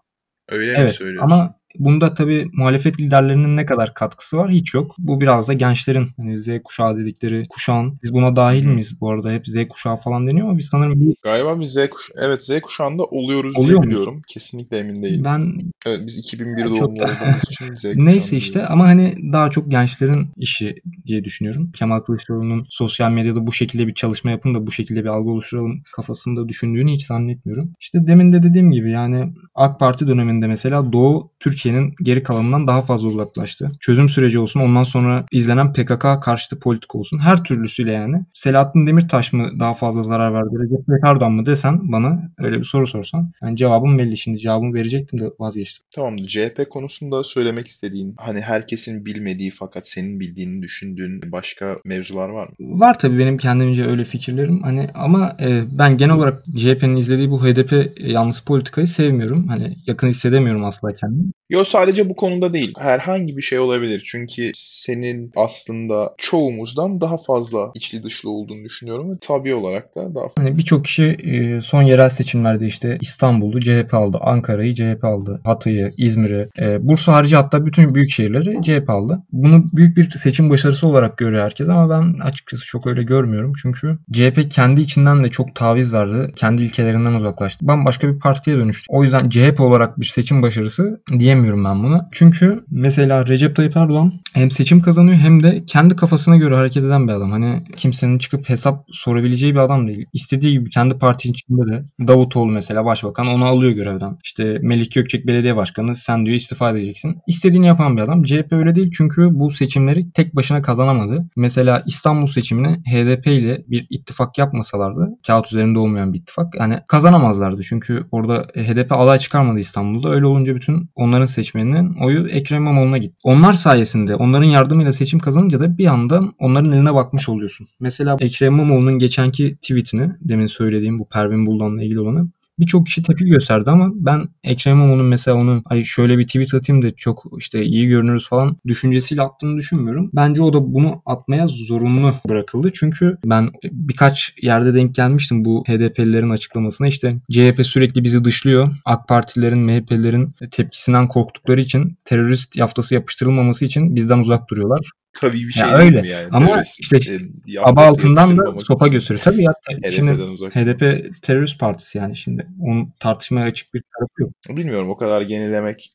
Öyle 0.49 0.77
mi 0.77 0.77
evet 0.81 0.95
söylüyorsun? 0.95 1.35
ama 1.35 1.56
bunda 1.79 2.13
tabii 2.13 2.49
muhalefet 2.53 2.99
liderlerinin 2.99 3.57
ne 3.57 3.65
kadar 3.65 3.93
katkısı 3.93 4.37
var 4.37 4.51
hiç 4.51 4.73
yok. 4.73 4.95
Bu 4.97 5.21
biraz 5.21 5.47
da 5.47 5.53
gençlerin 5.53 6.07
hani 6.17 6.39
Z 6.39 6.49
kuşağı 6.63 6.97
dedikleri 6.97 7.43
kuşağın 7.49 7.97
biz 8.03 8.13
buna 8.13 8.35
dahil 8.35 8.65
Hı 8.65 8.69
miyiz 8.69 9.01
bu 9.01 9.11
arada 9.11 9.31
hep 9.31 9.47
Z 9.47 9.55
kuşağı 9.69 9.95
falan 9.95 10.27
deniyor 10.27 10.47
ama 10.49 10.57
biz 10.57 10.65
sanırım 10.65 11.13
Galiba 11.23 11.59
biz 11.59 11.73
Z 11.73 11.89
kuş 11.89 12.11
evet 12.21 12.45
Z 12.45 12.61
kuşağında 12.61 13.03
oluyoruz 13.03 13.57
Oluyor 13.57 13.83
diye 13.83 13.91
biliyorum. 13.91 14.21
Kesinlikle 14.27 14.77
emin 14.77 15.03
değilim. 15.03 15.23
ben 15.23 15.53
Evet 15.85 16.01
biz 16.07 16.19
2001 16.19 16.61
Yani 16.61 16.69
doğumlu 16.69 16.79
çok- 16.79 16.89
olduğumuz 16.89 17.43
için 17.51 17.75
Z 17.75 17.85
Neyse 17.95 18.37
işte 18.37 18.65
ama 18.65 18.87
hani 18.87 19.15
daha 19.33 19.49
çok 19.51 19.71
gençlerin 19.71 20.27
işi 20.37 20.75
diye 21.05 21.23
düşünüyorum. 21.23 21.71
Kemal 21.71 21.99
Kılıçdaroğlu'nun 21.99 22.65
sosyal 22.69 23.11
medyada 23.11 23.47
bu 23.47 23.53
şekilde 23.53 23.87
bir 23.87 23.93
çalışma 23.93 24.31
yapın 24.31 24.55
da 24.55 24.67
bu 24.67 24.71
şekilde 24.71 25.03
bir 25.03 25.09
algı 25.09 25.29
oluşturalım 25.29 25.81
kafasında 25.95 26.49
düşündüğünü 26.49 26.91
hiç 26.91 27.05
zannetmiyorum. 27.05 27.71
İşte 27.79 28.07
demin 28.07 28.33
de 28.33 28.43
dediğim 28.43 28.71
gibi 28.71 28.91
yani 28.91 29.33
AK 29.55 29.79
Parti 29.79 30.07
döneminde 30.07 30.47
mesela 30.47 30.93
Doğu 30.93 31.31
Türkiye'nin 31.67 31.95
geri 32.03 32.23
kalanından 32.23 32.67
daha 32.67 32.81
fazla 32.81 33.07
uzaklaştı. 33.07 33.67
Çözüm 33.79 34.09
süreci 34.09 34.39
olsun 34.39 34.59
ondan 34.59 34.83
sonra 34.83 35.25
izlenen 35.31 35.73
PKK 35.73 36.21
karşıtı 36.21 36.59
politika 36.59 36.97
olsun 36.97 37.19
her 37.19 37.43
türlüsüyle 37.43 37.91
yani. 37.91 38.25
Selahattin 38.33 38.87
Demirtaş 38.87 39.33
mı 39.33 39.51
daha 39.59 39.73
fazla 39.73 40.01
zarar 40.01 40.33
verdi 40.33 40.49
Recep 40.63 40.87
Tayyip 40.87 41.05
Erdoğan 41.05 41.31
mı 41.31 41.45
desen 41.45 41.91
bana 41.91 42.31
öyle 42.37 42.57
bir 42.59 42.63
soru 42.63 42.87
sorsan 42.87 43.31
yani 43.41 43.57
cevabım 43.57 43.99
belli 43.99 44.17
şimdi 44.17 44.39
cevabımı 44.39 44.73
verecektim 44.73 45.19
de 45.19 45.25
vazgeçtim. 45.39 45.85
Tamamdır. 45.95 46.27
CHP 46.27 46.69
konusunda 46.69 47.23
söylemek 47.23 47.67
istediğin, 47.67 48.15
hani 48.17 48.41
herkesin 48.41 49.05
bilmediği 49.05 49.51
fakat 49.51 49.87
senin 49.87 50.19
bildiğini 50.19 50.61
düşündüğün 50.61 51.21
başka 51.31 51.75
mevzular 51.85 52.29
var 52.29 52.47
mı? 52.47 52.79
Var 52.79 52.99
tabii 52.99 53.19
benim 53.19 53.37
kendimce 53.37 53.85
öyle 53.85 54.03
fikirlerim. 54.03 54.63
Hani 54.63 54.87
ama 54.95 55.37
e, 55.41 55.61
ben 55.71 55.97
genel 55.97 56.15
olarak 56.15 56.43
CHP'nin 56.57 56.95
izlediği 56.95 57.31
bu 57.31 57.45
HDP 57.45 57.97
yanlısı 57.99 58.45
politikayı 58.45 58.87
sevmiyorum. 58.87 59.47
Hani 59.47 59.75
yakın 59.87 60.07
hissedemiyorum 60.07 60.63
asla 60.63 60.95
kendimi. 60.95 61.31
Yo 61.49 61.56
sadece 61.65 62.09
bu 62.09 62.15
konuda 62.15 62.53
değil. 62.53 62.73
Herhangi 62.77 63.37
bir 63.37 63.41
şey 63.41 63.59
olabilir. 63.59 64.01
Çünkü 64.05 64.51
senin 64.55 65.31
aslında 65.35 66.15
çoğumuzdan 66.17 67.01
daha 67.01 67.17
fazla 67.17 67.71
içli 67.75 68.03
dışlı 68.03 68.29
olduğunu 68.29 68.63
düşünüyorum 68.63 69.11
ve 69.11 69.15
tabii 69.21 69.53
olarak 69.53 69.95
da 69.95 70.15
daha 70.15 70.25
Hani 70.37 70.57
birçok 70.57 70.85
kişi 70.85 71.03
e, 71.03 71.61
son 71.61 71.83
yerel 71.83 72.09
seçimlerde 72.09 72.65
işte 72.65 72.97
İstanbul'u 73.01 73.59
CHP 73.59 73.93
aldı, 73.93 74.17
Ankara'yı 74.21 74.75
CHP 74.75 75.03
aldı, 75.03 75.41
Hatay'ı, 75.43 75.93
İzmir'i, 75.97 76.49
e, 76.59 76.87
Bursa 76.87 77.13
harici 77.13 77.35
hatta 77.35 77.65
bütün 77.65 77.95
büyük 77.95 78.11
şehirleri 78.11 78.61
CHP 78.63 78.89
aldı. 78.89 79.23
Bunu 79.31 79.63
büyük 79.73 79.97
bir 79.97 80.11
seçim 80.11 80.49
başarısı 80.49 80.87
olarak 80.87 81.17
görüyor 81.17 81.43
herkes 81.43 81.69
ama 81.69 81.89
ben 81.89 82.19
açıkçası 82.19 82.65
çok 82.65 82.87
öyle 82.87 83.03
görmüyorum. 83.03 83.53
Çünkü 83.61 83.97
CHP 84.13 84.51
kendi 84.51 84.81
içinden 84.81 85.23
de 85.23 85.29
çok 85.29 85.55
taviz 85.55 85.93
verdi. 85.93 86.33
Kendi 86.35 86.63
ilkelerinden 86.63 87.13
uzaklaştı. 87.13 87.67
Bambaşka 87.67 88.07
bir 88.07 88.19
partiye 88.19 88.57
dönüştü. 88.57 88.85
O 88.89 89.03
yüzden 89.03 89.29
CHP 89.29 89.59
olarak 89.59 89.99
bir 89.99 90.05
seçim 90.05 90.41
başarısı 90.41 91.01
diyemiyorum 91.37 91.65
ben 91.65 91.83
buna. 91.83 92.09
Çünkü 92.11 92.65
mesela 92.71 93.27
Recep 93.27 93.55
Tayyip 93.55 93.77
Erdoğan 93.77 94.13
hem 94.33 94.51
seçim 94.51 94.81
kazanıyor 94.81 95.17
hem 95.17 95.43
de 95.43 95.63
kendi 95.67 95.95
kafasına 95.95 96.35
göre 96.35 96.55
hareket 96.55 96.83
eden 96.83 97.07
bir 97.07 97.13
adam. 97.13 97.31
Hani 97.31 97.63
kimsenin 97.75 98.17
çıkıp 98.17 98.49
hesap 98.49 98.85
sorabileceği 98.91 99.53
bir 99.53 99.59
adam 99.59 99.87
değil. 99.87 100.05
İstediği 100.13 100.51
gibi 100.51 100.69
kendi 100.69 100.97
parti 100.97 101.29
içinde 101.29 101.71
de 101.71 101.85
Davutoğlu 102.07 102.51
mesela 102.51 102.85
başbakan 102.85 103.27
onu 103.27 103.45
alıyor 103.45 103.71
görevden. 103.71 104.17
İşte 104.23 104.57
Melih 104.61 104.91
Gökçek 104.91 105.27
belediye 105.27 105.55
başkanı 105.55 105.95
sen 105.95 106.25
diyor 106.25 106.35
istifa 106.35 106.71
edeceksin. 106.71 107.17
İstediğini 107.27 107.67
yapan 107.67 107.97
bir 107.97 108.01
adam. 108.01 108.23
CHP 108.23 108.47
öyle 108.51 108.75
değil 108.75 108.91
çünkü 108.97 109.29
bu 109.31 109.49
seçimleri 109.49 110.11
tek 110.11 110.35
başına 110.35 110.61
kazanamadı. 110.61 111.25
Mesela 111.35 111.83
İstanbul 111.85 112.27
seçimini 112.27 112.67
HDP 112.67 113.27
ile 113.27 113.63
bir 113.67 113.87
ittifak 113.89 114.37
yapmasalardı 114.37 115.09
kağıt 115.27 115.47
üzerinde 115.47 115.79
olmayan 115.79 116.13
bir 116.13 116.19
ittifak 116.19 116.55
yani 116.59 116.79
kazanamazlardı. 116.87 117.61
Çünkü 117.63 118.03
orada 118.11 118.45
HDP 118.55 118.91
aday 118.91 119.17
çıkarmadı 119.17 119.59
İstanbul'da. 119.59 120.09
Öyle 120.09 120.25
olunca 120.25 120.55
bütün 120.55 120.89
onların 120.95 121.26
seçmeninin 121.27 121.93
oyu 121.93 122.27
Ekrem 122.27 122.61
İmamoğlu'na 122.61 122.97
gitti. 122.97 123.15
Onlar 123.23 123.53
sayesinde 123.53 124.15
onların 124.15 124.45
yardımıyla 124.45 124.93
seçim 124.93 125.19
kazanınca 125.19 125.59
da 125.59 125.77
bir 125.77 125.83
yandan 125.83 126.33
onların 126.39 126.71
eline 126.71 126.93
bakmış 126.93 127.29
oluyorsun. 127.29 127.67
Mesela 127.79 128.17
Ekrem 128.19 128.53
İmamoğlu'nun 128.53 128.99
geçenki 128.99 129.55
tweetini 129.55 130.11
demin 130.21 130.47
söylediğim 130.47 130.99
bu 130.99 131.09
Pervin 131.09 131.45
Buldan'la 131.45 131.83
ilgili 131.83 131.99
olanı 131.99 132.29
birçok 132.59 132.85
kişi 132.85 133.03
tepki 133.03 133.25
gösterdi 133.25 133.71
ama 133.71 133.89
ben 133.93 134.27
Ekrem 134.43 134.77
İmamoğlu'nun 134.77 135.05
mesela 135.05 135.37
onu 135.37 135.61
ay 135.65 135.83
şöyle 135.83 136.17
bir 136.17 136.27
tweet 136.27 136.53
atayım 136.53 136.81
da 136.81 136.95
çok 136.95 137.25
işte 137.37 137.63
iyi 137.63 137.87
görünürüz 137.87 138.29
falan 138.29 138.57
düşüncesiyle 138.67 139.21
attığını 139.21 139.57
düşünmüyorum. 139.57 140.09
Bence 140.13 140.41
o 140.41 140.53
da 140.53 140.73
bunu 140.73 141.01
atmaya 141.05 141.47
zorunlu 141.47 142.13
bırakıldı. 142.27 142.69
Çünkü 142.73 143.17
ben 143.25 143.49
birkaç 143.63 144.33
yerde 144.41 144.73
denk 144.73 144.95
gelmiştim 144.95 145.45
bu 145.45 145.63
HDP'lilerin 145.67 146.29
açıklamasına. 146.29 146.87
İşte 146.87 147.15
CHP 147.31 147.65
sürekli 147.65 148.03
bizi 148.03 148.23
dışlıyor. 148.23 148.67
AK 148.85 149.07
Partilerin, 149.07 149.59
MHP'lilerin 149.59 150.33
tepkisinden 150.51 151.07
korktukları 151.07 151.61
için 151.61 151.97
terörist 152.05 152.57
yaftası 152.57 152.93
yapıştırılmaması 152.95 153.65
için 153.65 153.95
bizden 153.95 154.19
uzak 154.19 154.49
duruyorlar. 154.49 154.91
Tabii 155.19 155.47
bir 155.47 155.55
Ya 155.57 155.65
şey 155.65 155.73
öyle. 155.73 155.93
değil 155.93 156.03
mi 156.03 156.07
yani? 156.07 156.27
Ama 156.31 156.47
Terörist, 156.47 156.79
işte 156.79 156.97
e, 156.97 157.59
Aba 157.59 157.81
altından 157.81 158.37
da 158.37 158.59
sopa 158.59 158.87
gösteriyor. 158.87 159.23
Tabii 159.23 159.43
ya 159.43 159.53
şimdi. 159.91 160.11
HDP 160.53 161.13
terörist 161.21 161.59
partisi 161.59 161.97
yani 161.97 162.15
şimdi. 162.15 162.47
Onun 162.61 162.93
tartışmaya 162.99 163.45
açık 163.45 163.73
bir 163.73 163.83
tarafı 163.93 164.21
yok. 164.21 164.57
Bilmiyorum 164.57 164.89
o 164.89 164.97
kadar 164.97 165.21
genelemek 165.21 165.91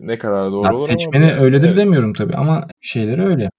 ne 0.00 0.18
kadar 0.18 0.52
doğru 0.52 0.66
Ya 0.66 0.74
olur 0.74 0.86
seçmeni 0.86 1.32
ama 1.32 1.42
öyledir 1.42 1.68
evet. 1.68 1.76
demiyorum 1.76 2.12
tabii 2.12 2.36
ama 2.36 2.68
şeyleri 2.80 3.26
öyle. 3.26 3.50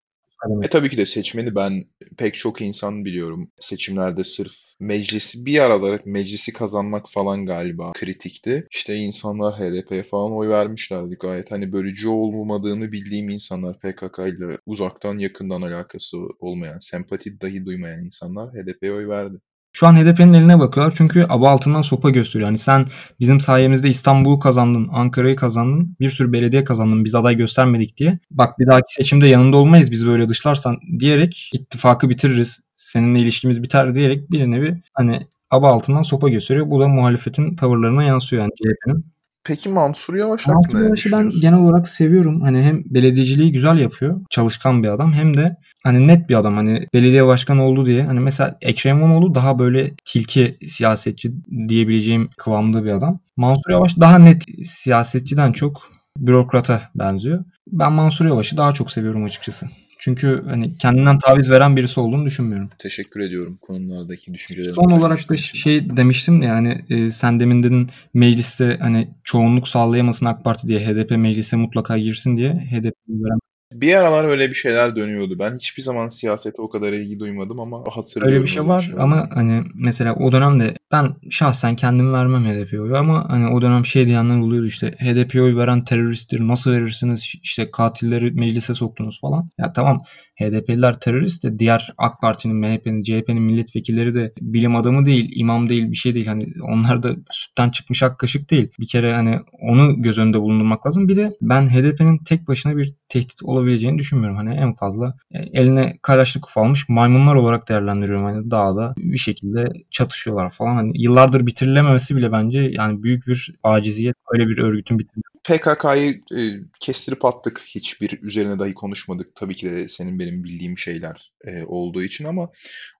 E 0.63 0.67
tabii 0.69 0.89
ki 0.89 0.97
de 0.97 1.05
seçmeni 1.05 1.55
ben 1.55 1.83
pek 2.17 2.35
çok 2.35 2.61
insan 2.61 3.05
biliyorum. 3.05 3.51
Seçimlerde 3.59 4.23
sırf 4.23 4.53
meclisi 4.79 5.45
bir 5.45 5.59
aralar 5.59 6.01
meclisi 6.05 6.53
kazanmak 6.53 7.09
falan 7.09 7.45
galiba 7.45 7.91
kritikti. 7.93 8.67
İşte 8.71 8.95
insanlar 8.95 9.59
HDP'ye 9.59 10.03
falan 10.03 10.31
oy 10.37 10.49
vermişlerdi 10.49 11.15
gayet. 11.15 11.51
Hani 11.51 11.71
bölücü 11.73 12.07
olmadığını 12.07 12.91
bildiğim 12.91 13.29
insanlar 13.29 13.79
PKK 13.79 14.27
ile 14.27 14.57
uzaktan 14.65 15.17
yakından 15.17 15.61
alakası 15.61 16.17
olmayan, 16.39 16.79
sempati 16.79 17.41
dahi 17.41 17.65
duymayan 17.65 18.05
insanlar 18.05 18.53
HDP'ye 18.53 18.91
oy 18.93 19.07
verdi. 19.07 19.37
Şu 19.79 19.87
an 19.87 19.95
HDP'nin 19.95 20.33
eline 20.33 20.59
bakıyorlar 20.59 20.93
çünkü 20.97 21.25
aba 21.29 21.49
altından 21.49 21.81
sopa 21.81 22.09
gösteriyor. 22.09 22.47
Yani 22.47 22.57
sen 22.57 22.85
bizim 23.19 23.39
sayemizde 23.39 23.89
İstanbul'u 23.89 24.39
kazandın, 24.39 24.89
Ankara'yı 24.91 25.35
kazandın, 25.35 25.95
bir 25.99 26.09
sürü 26.09 26.31
belediye 26.31 26.63
kazandın, 26.63 27.05
biz 27.05 27.15
aday 27.15 27.35
göstermedik 27.35 27.97
diye. 27.97 28.19
Bak 28.31 28.59
bir 28.59 28.67
dahaki 28.67 28.93
seçimde 28.93 29.27
yanında 29.27 29.57
olmayız 29.57 29.91
biz 29.91 30.07
böyle 30.07 30.29
dışlarsan 30.29 30.77
diyerek 30.99 31.49
ittifakı 31.53 32.09
bitiririz, 32.09 32.59
seninle 32.75 33.19
ilişkimiz 33.19 33.63
biter 33.63 33.95
diyerek 33.95 34.31
bir 34.31 34.51
nevi 34.51 34.81
hani 34.93 35.27
aba 35.51 35.69
altından 35.69 36.01
sopa 36.01 36.29
gösteriyor. 36.29 36.69
Bu 36.69 36.79
da 36.79 36.87
muhalefetin 36.87 37.55
tavırlarına 37.55 38.03
yansıyor 38.03 38.41
yani 38.41 38.51
CHP'nin. 38.55 39.05
Peki 39.43 39.69
Mansur 39.69 40.15
Yavaş 40.15 40.47
Mansur 40.47 40.63
hakkında 40.63 40.79
ne 40.79 40.85
Yavaş'ı 40.85 41.11
ben 41.11 41.29
genel 41.41 41.59
olarak 41.59 41.87
seviyorum. 41.87 42.41
Hani 42.41 42.61
hem 42.61 42.83
belediyeciliği 42.85 43.51
güzel 43.51 43.79
yapıyor. 43.79 44.21
Çalışkan 44.29 44.83
bir 44.83 44.87
adam. 44.87 45.13
Hem 45.13 45.37
de 45.37 45.57
hani 45.83 46.07
net 46.07 46.29
bir 46.29 46.35
adam. 46.35 46.55
Hani 46.55 46.87
belediye 46.93 47.25
başkanı 47.25 47.63
oldu 47.63 47.85
diye. 47.85 48.03
Hani 48.03 48.19
mesela 48.19 48.57
Ekrem 48.61 48.97
İmamoğlu 48.97 49.35
daha 49.35 49.59
böyle 49.59 49.91
tilki 50.05 50.57
siyasetçi 50.67 51.31
diyebileceğim 51.67 52.29
kıvamda 52.37 52.83
bir 52.83 52.91
adam. 52.91 53.19
Mansur 53.37 53.71
Yavaş 53.71 53.99
daha 53.99 54.19
net 54.19 54.43
siyasetçiden 54.65 55.51
çok 55.51 55.91
bürokrata 56.17 56.81
benziyor. 56.95 57.45
Ben 57.67 57.91
Mansur 57.91 58.25
Yavaş'ı 58.25 58.57
daha 58.57 58.73
çok 58.73 58.91
seviyorum 58.91 59.23
açıkçası. 59.23 59.65
Çünkü 60.01 60.43
hani 60.47 60.77
kendinden 60.77 61.19
taviz 61.19 61.49
veren 61.49 61.77
birisi 61.77 61.99
olduğunu 61.99 62.25
düşünmüyorum. 62.25 62.69
Teşekkür 62.77 63.19
ediyorum 63.19 63.57
konulardaki 63.61 64.33
düşüncelerimi 64.33 64.75
Son 64.75 64.91
olarak 64.91 65.29
da 65.29 65.37
şey 65.37 65.97
demiştim 65.97 66.41
ya 66.41 66.55
hani 66.55 66.81
e, 66.89 67.11
sen 67.11 67.39
demin 67.39 67.63
dedin 67.63 67.89
mecliste 68.13 68.77
hani 68.81 69.09
çoğunluk 69.23 69.67
sağlayamasın 69.67 70.25
AK 70.25 70.43
Parti 70.43 70.67
diye 70.67 70.87
HDP 70.87 71.11
meclise 71.11 71.55
mutlaka 71.55 71.97
girsin 71.97 72.37
diye 72.37 72.53
HDP 72.53 72.95
veren 73.09 73.38
Bir 73.73 73.93
aralar 73.93 74.23
öyle 74.23 74.49
bir 74.49 74.55
şeyler 74.55 74.95
dönüyordu. 74.95 75.39
Ben 75.39 75.55
hiçbir 75.55 75.83
zaman 75.83 76.09
siyasete 76.09 76.61
o 76.61 76.69
kadar 76.69 76.93
ilgi 76.93 77.19
duymadım 77.19 77.59
ama 77.59 77.83
hatırlıyorum 77.91 78.35
öyle 78.35 78.43
bir 78.43 78.49
şey 78.49 78.67
var 78.67 78.91
ama 78.97 79.29
hani 79.33 79.61
mesela 79.75 80.15
o 80.15 80.31
dönemde 80.31 80.73
ben 80.91 81.15
şahsen 81.29 81.75
kendim 81.75 82.13
vermem 82.13 82.45
HDP'ye 82.45 82.81
oyu 82.81 82.97
ama 82.97 83.29
hani 83.29 83.47
o 83.47 83.61
dönem 83.61 83.85
şey 83.85 84.05
diyenler 84.07 84.39
oluyordu 84.39 84.67
işte 84.67 84.91
HDP'ye 84.91 85.43
oy 85.43 85.55
veren 85.55 85.83
teröristtir 85.83 86.47
nasıl 86.47 86.71
verirsiniz 86.71 87.33
işte 87.43 87.71
katilleri 87.71 88.31
meclise 88.31 88.73
soktunuz 88.73 89.21
falan. 89.21 89.49
Ya 89.57 89.73
tamam 89.73 90.01
HDP'liler 90.39 90.99
terörist 90.99 91.43
de 91.43 91.59
diğer 91.59 91.93
AK 91.97 92.21
Parti'nin, 92.21 92.55
MHP'nin, 92.55 93.01
CHP'nin 93.01 93.41
milletvekilleri 93.41 94.13
de 94.13 94.33
bilim 94.41 94.75
adamı 94.75 95.05
değil, 95.05 95.31
imam 95.35 95.69
değil, 95.69 95.91
bir 95.91 95.95
şey 95.95 96.15
değil. 96.15 96.27
Hani 96.27 96.43
onlar 96.61 97.03
da 97.03 97.15
sütten 97.31 97.69
çıkmış 97.69 98.03
ak 98.03 98.19
kaşık 98.19 98.49
değil. 98.49 98.71
Bir 98.79 98.87
kere 98.87 99.13
hani 99.13 99.39
onu 99.61 100.01
göz 100.01 100.17
önünde 100.19 100.41
bulundurmak 100.41 100.87
lazım. 100.87 101.07
Bir 101.07 101.15
de 101.15 101.29
ben 101.41 101.67
HDP'nin 101.67 102.17
tek 102.17 102.47
başına 102.47 102.77
bir 102.77 102.93
tehdit 103.09 103.43
olabileceğini 103.43 103.97
düşünmüyorum. 103.97 104.37
Hani 104.37 104.55
en 104.55 104.75
fazla 104.75 105.13
e, 105.31 105.39
eline 105.39 105.97
Kalaşnikov 106.01 106.61
almış 106.61 106.89
maymunlar 106.89 107.35
olarak 107.35 107.69
değerlendiriyorum. 107.69 108.25
Hani 108.25 108.51
dağda 108.51 108.93
bir 108.97 109.17
şekilde 109.17 109.73
çatışıyorlar 109.91 110.49
falan. 110.49 110.75
Hani 110.75 111.01
yıllardır 111.01 111.47
bitirilememesi 111.47 112.15
bile 112.15 112.31
bence 112.31 112.59
yani 112.59 113.03
büyük 113.03 113.27
bir 113.27 113.55
aciziyet 113.63 114.15
öyle 114.33 114.47
bir 114.47 114.57
örgütün 114.57 114.99
bitirilmesi. 114.99 115.38
PKK'yı 115.49 116.21
e, 116.35 116.41
kestirip 116.79 117.25
attık. 117.25 117.61
Hiçbir 117.65 118.21
üzerine 118.21 118.59
dahi 118.59 118.73
konuşmadık. 118.73 119.35
Tabii 119.35 119.55
ki 119.55 119.71
de 119.71 119.87
senin 119.87 120.19
benim 120.19 120.43
bildiğim 120.43 120.77
şeyler 120.77 121.33
e, 121.45 121.63
olduğu 121.63 122.03
için 122.03 122.25
ama 122.25 122.51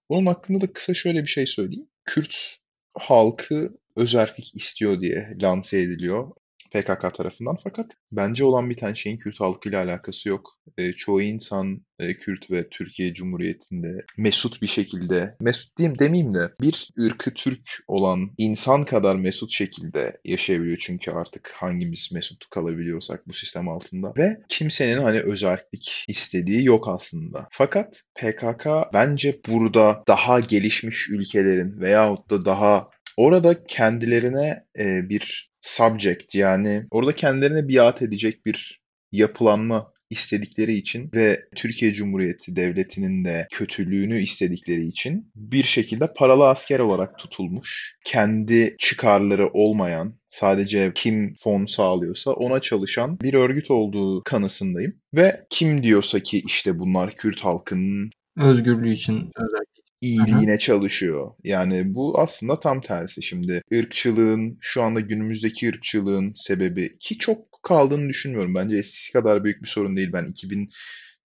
onun 0.10 0.26
hakkında 0.26 0.62
da 0.62 0.74
kısa 0.74 0.94
şöyle 0.94 1.24
bir 1.24 1.28
şey 1.28 1.46
söyleyeyim. 1.46 1.88
Kürt 2.06 2.58
halkı 2.94 3.70
özellik 3.96 4.56
istiyor 4.56 5.02
diye 5.02 5.38
lanse 5.42 5.78
ediliyor. 5.78 6.32
PKK 6.72 7.14
tarafından 7.14 7.58
fakat 7.64 7.92
bence 8.12 8.46
olan 8.46 8.70
bir 8.70 8.78
tane 8.78 8.96
şeyin 8.96 9.18
Kürt 9.18 9.40
halkıyla 9.40 9.84
alakası 9.84 10.30
yok. 10.30 10.60
E, 10.78 10.94
çoğu 10.94 11.22
insan 11.22 11.86
e, 12.00 12.14
Kürt 12.14 12.52
ve 12.52 12.70
Türkiye 12.70 13.14
Cumhuriyeti'nde 13.14 14.06
mesut 14.18 14.62
bir 14.62 14.68
şekilde, 14.68 15.36
mesut 15.42 15.78
diyeyim 15.78 16.00
demeyeyim 16.00 16.34
de 16.34 16.52
bir 16.62 16.90
ırkı 17.00 17.32
Türk 17.34 17.60
olan 17.88 18.32
insan 18.38 18.86
kadar 18.86 19.16
mesut 19.16 19.52
şekilde 19.52 20.18
yaşayabiliyor 20.26 20.78
çünkü 20.78 21.12
artık 21.12 21.52
hangimiz 21.56 22.10
mesut 22.14 22.50
kalabiliyorsak 22.50 23.28
bu 23.28 23.34
sistem 23.34 23.70
altında 23.70 24.14
ve 24.18 24.38
kimsenin 24.50 24.98
hani 24.98 25.20
özellik 25.20 26.06
istediği 26.08 26.66
yok 26.66 26.88
aslında. 26.88 27.48
Fakat 27.52 28.04
PKK 28.16 28.68
bence 28.94 29.40
burada 29.48 30.04
daha 30.08 30.40
gelişmiş 30.40 31.10
ülkelerin 31.10 31.82
veyahut 31.82 32.30
da 32.30 32.46
daha 32.46 32.88
orada 33.18 33.66
kendilerine 33.66 34.66
e, 34.80 35.10
bir 35.10 35.49
subject 35.62 36.36
yani 36.36 36.84
orada 36.92 37.16
kendilerine 37.16 37.70
biat 37.70 38.02
edecek 38.02 38.46
bir 38.46 38.82
yapılanma 39.12 39.92
istedikleri 40.10 40.74
için 40.74 41.10
ve 41.16 41.40
Türkiye 41.56 41.94
Cumhuriyeti 41.94 42.56
Devleti'nin 42.56 43.26
de 43.26 43.48
kötülüğünü 43.52 44.20
istedikleri 44.20 44.86
için 44.86 45.32
bir 45.36 45.64
şekilde 45.64 46.14
paralı 46.14 46.48
asker 46.48 46.80
olarak 46.80 47.20
tutulmuş, 47.20 47.98
kendi 48.06 48.76
çıkarları 48.80 49.48
olmayan, 49.48 50.20
sadece 50.30 50.92
kim 50.96 51.34
fon 51.34 51.66
sağlıyorsa 51.66 52.32
ona 52.32 52.60
çalışan 52.60 53.20
bir 53.20 53.34
örgüt 53.34 53.72
olduğu 53.72 54.24
kanısındayım. 54.24 54.94
Ve 55.14 55.46
kim 55.50 55.84
diyorsa 55.84 56.20
ki 56.20 56.42
işte 56.46 56.80
bunlar 56.80 57.16
Kürt 57.16 57.40
halkının 57.40 58.12
özgürlüğü 58.38 58.94
için 58.94 59.14
özellikle 59.16 59.79
iyiliğine 60.02 60.52
Aha. 60.52 60.58
çalışıyor. 60.58 61.32
Yani 61.44 61.96
bu 61.96 62.20
aslında 62.20 62.60
tam 62.60 62.82
tersi 62.82 63.24
şimdi. 63.24 63.62
ırkçılığın 63.74 64.58
şu 64.62 64.84
anda 64.84 65.00
günümüzdeki 65.00 65.70
ırkçılığın 65.70 66.34
sebebi 66.36 67.00
ki 67.00 67.18
çok 67.18 67.64
kaldığını 67.64 68.10
düşünmüyorum. 68.10 68.56
Bence 68.56 68.76
eskisi 68.76 69.14
kadar 69.14 69.44
büyük 69.44 69.62
bir 69.62 69.68
sorun 69.68 69.98
değil. 69.98 70.14
Ben 70.14 70.34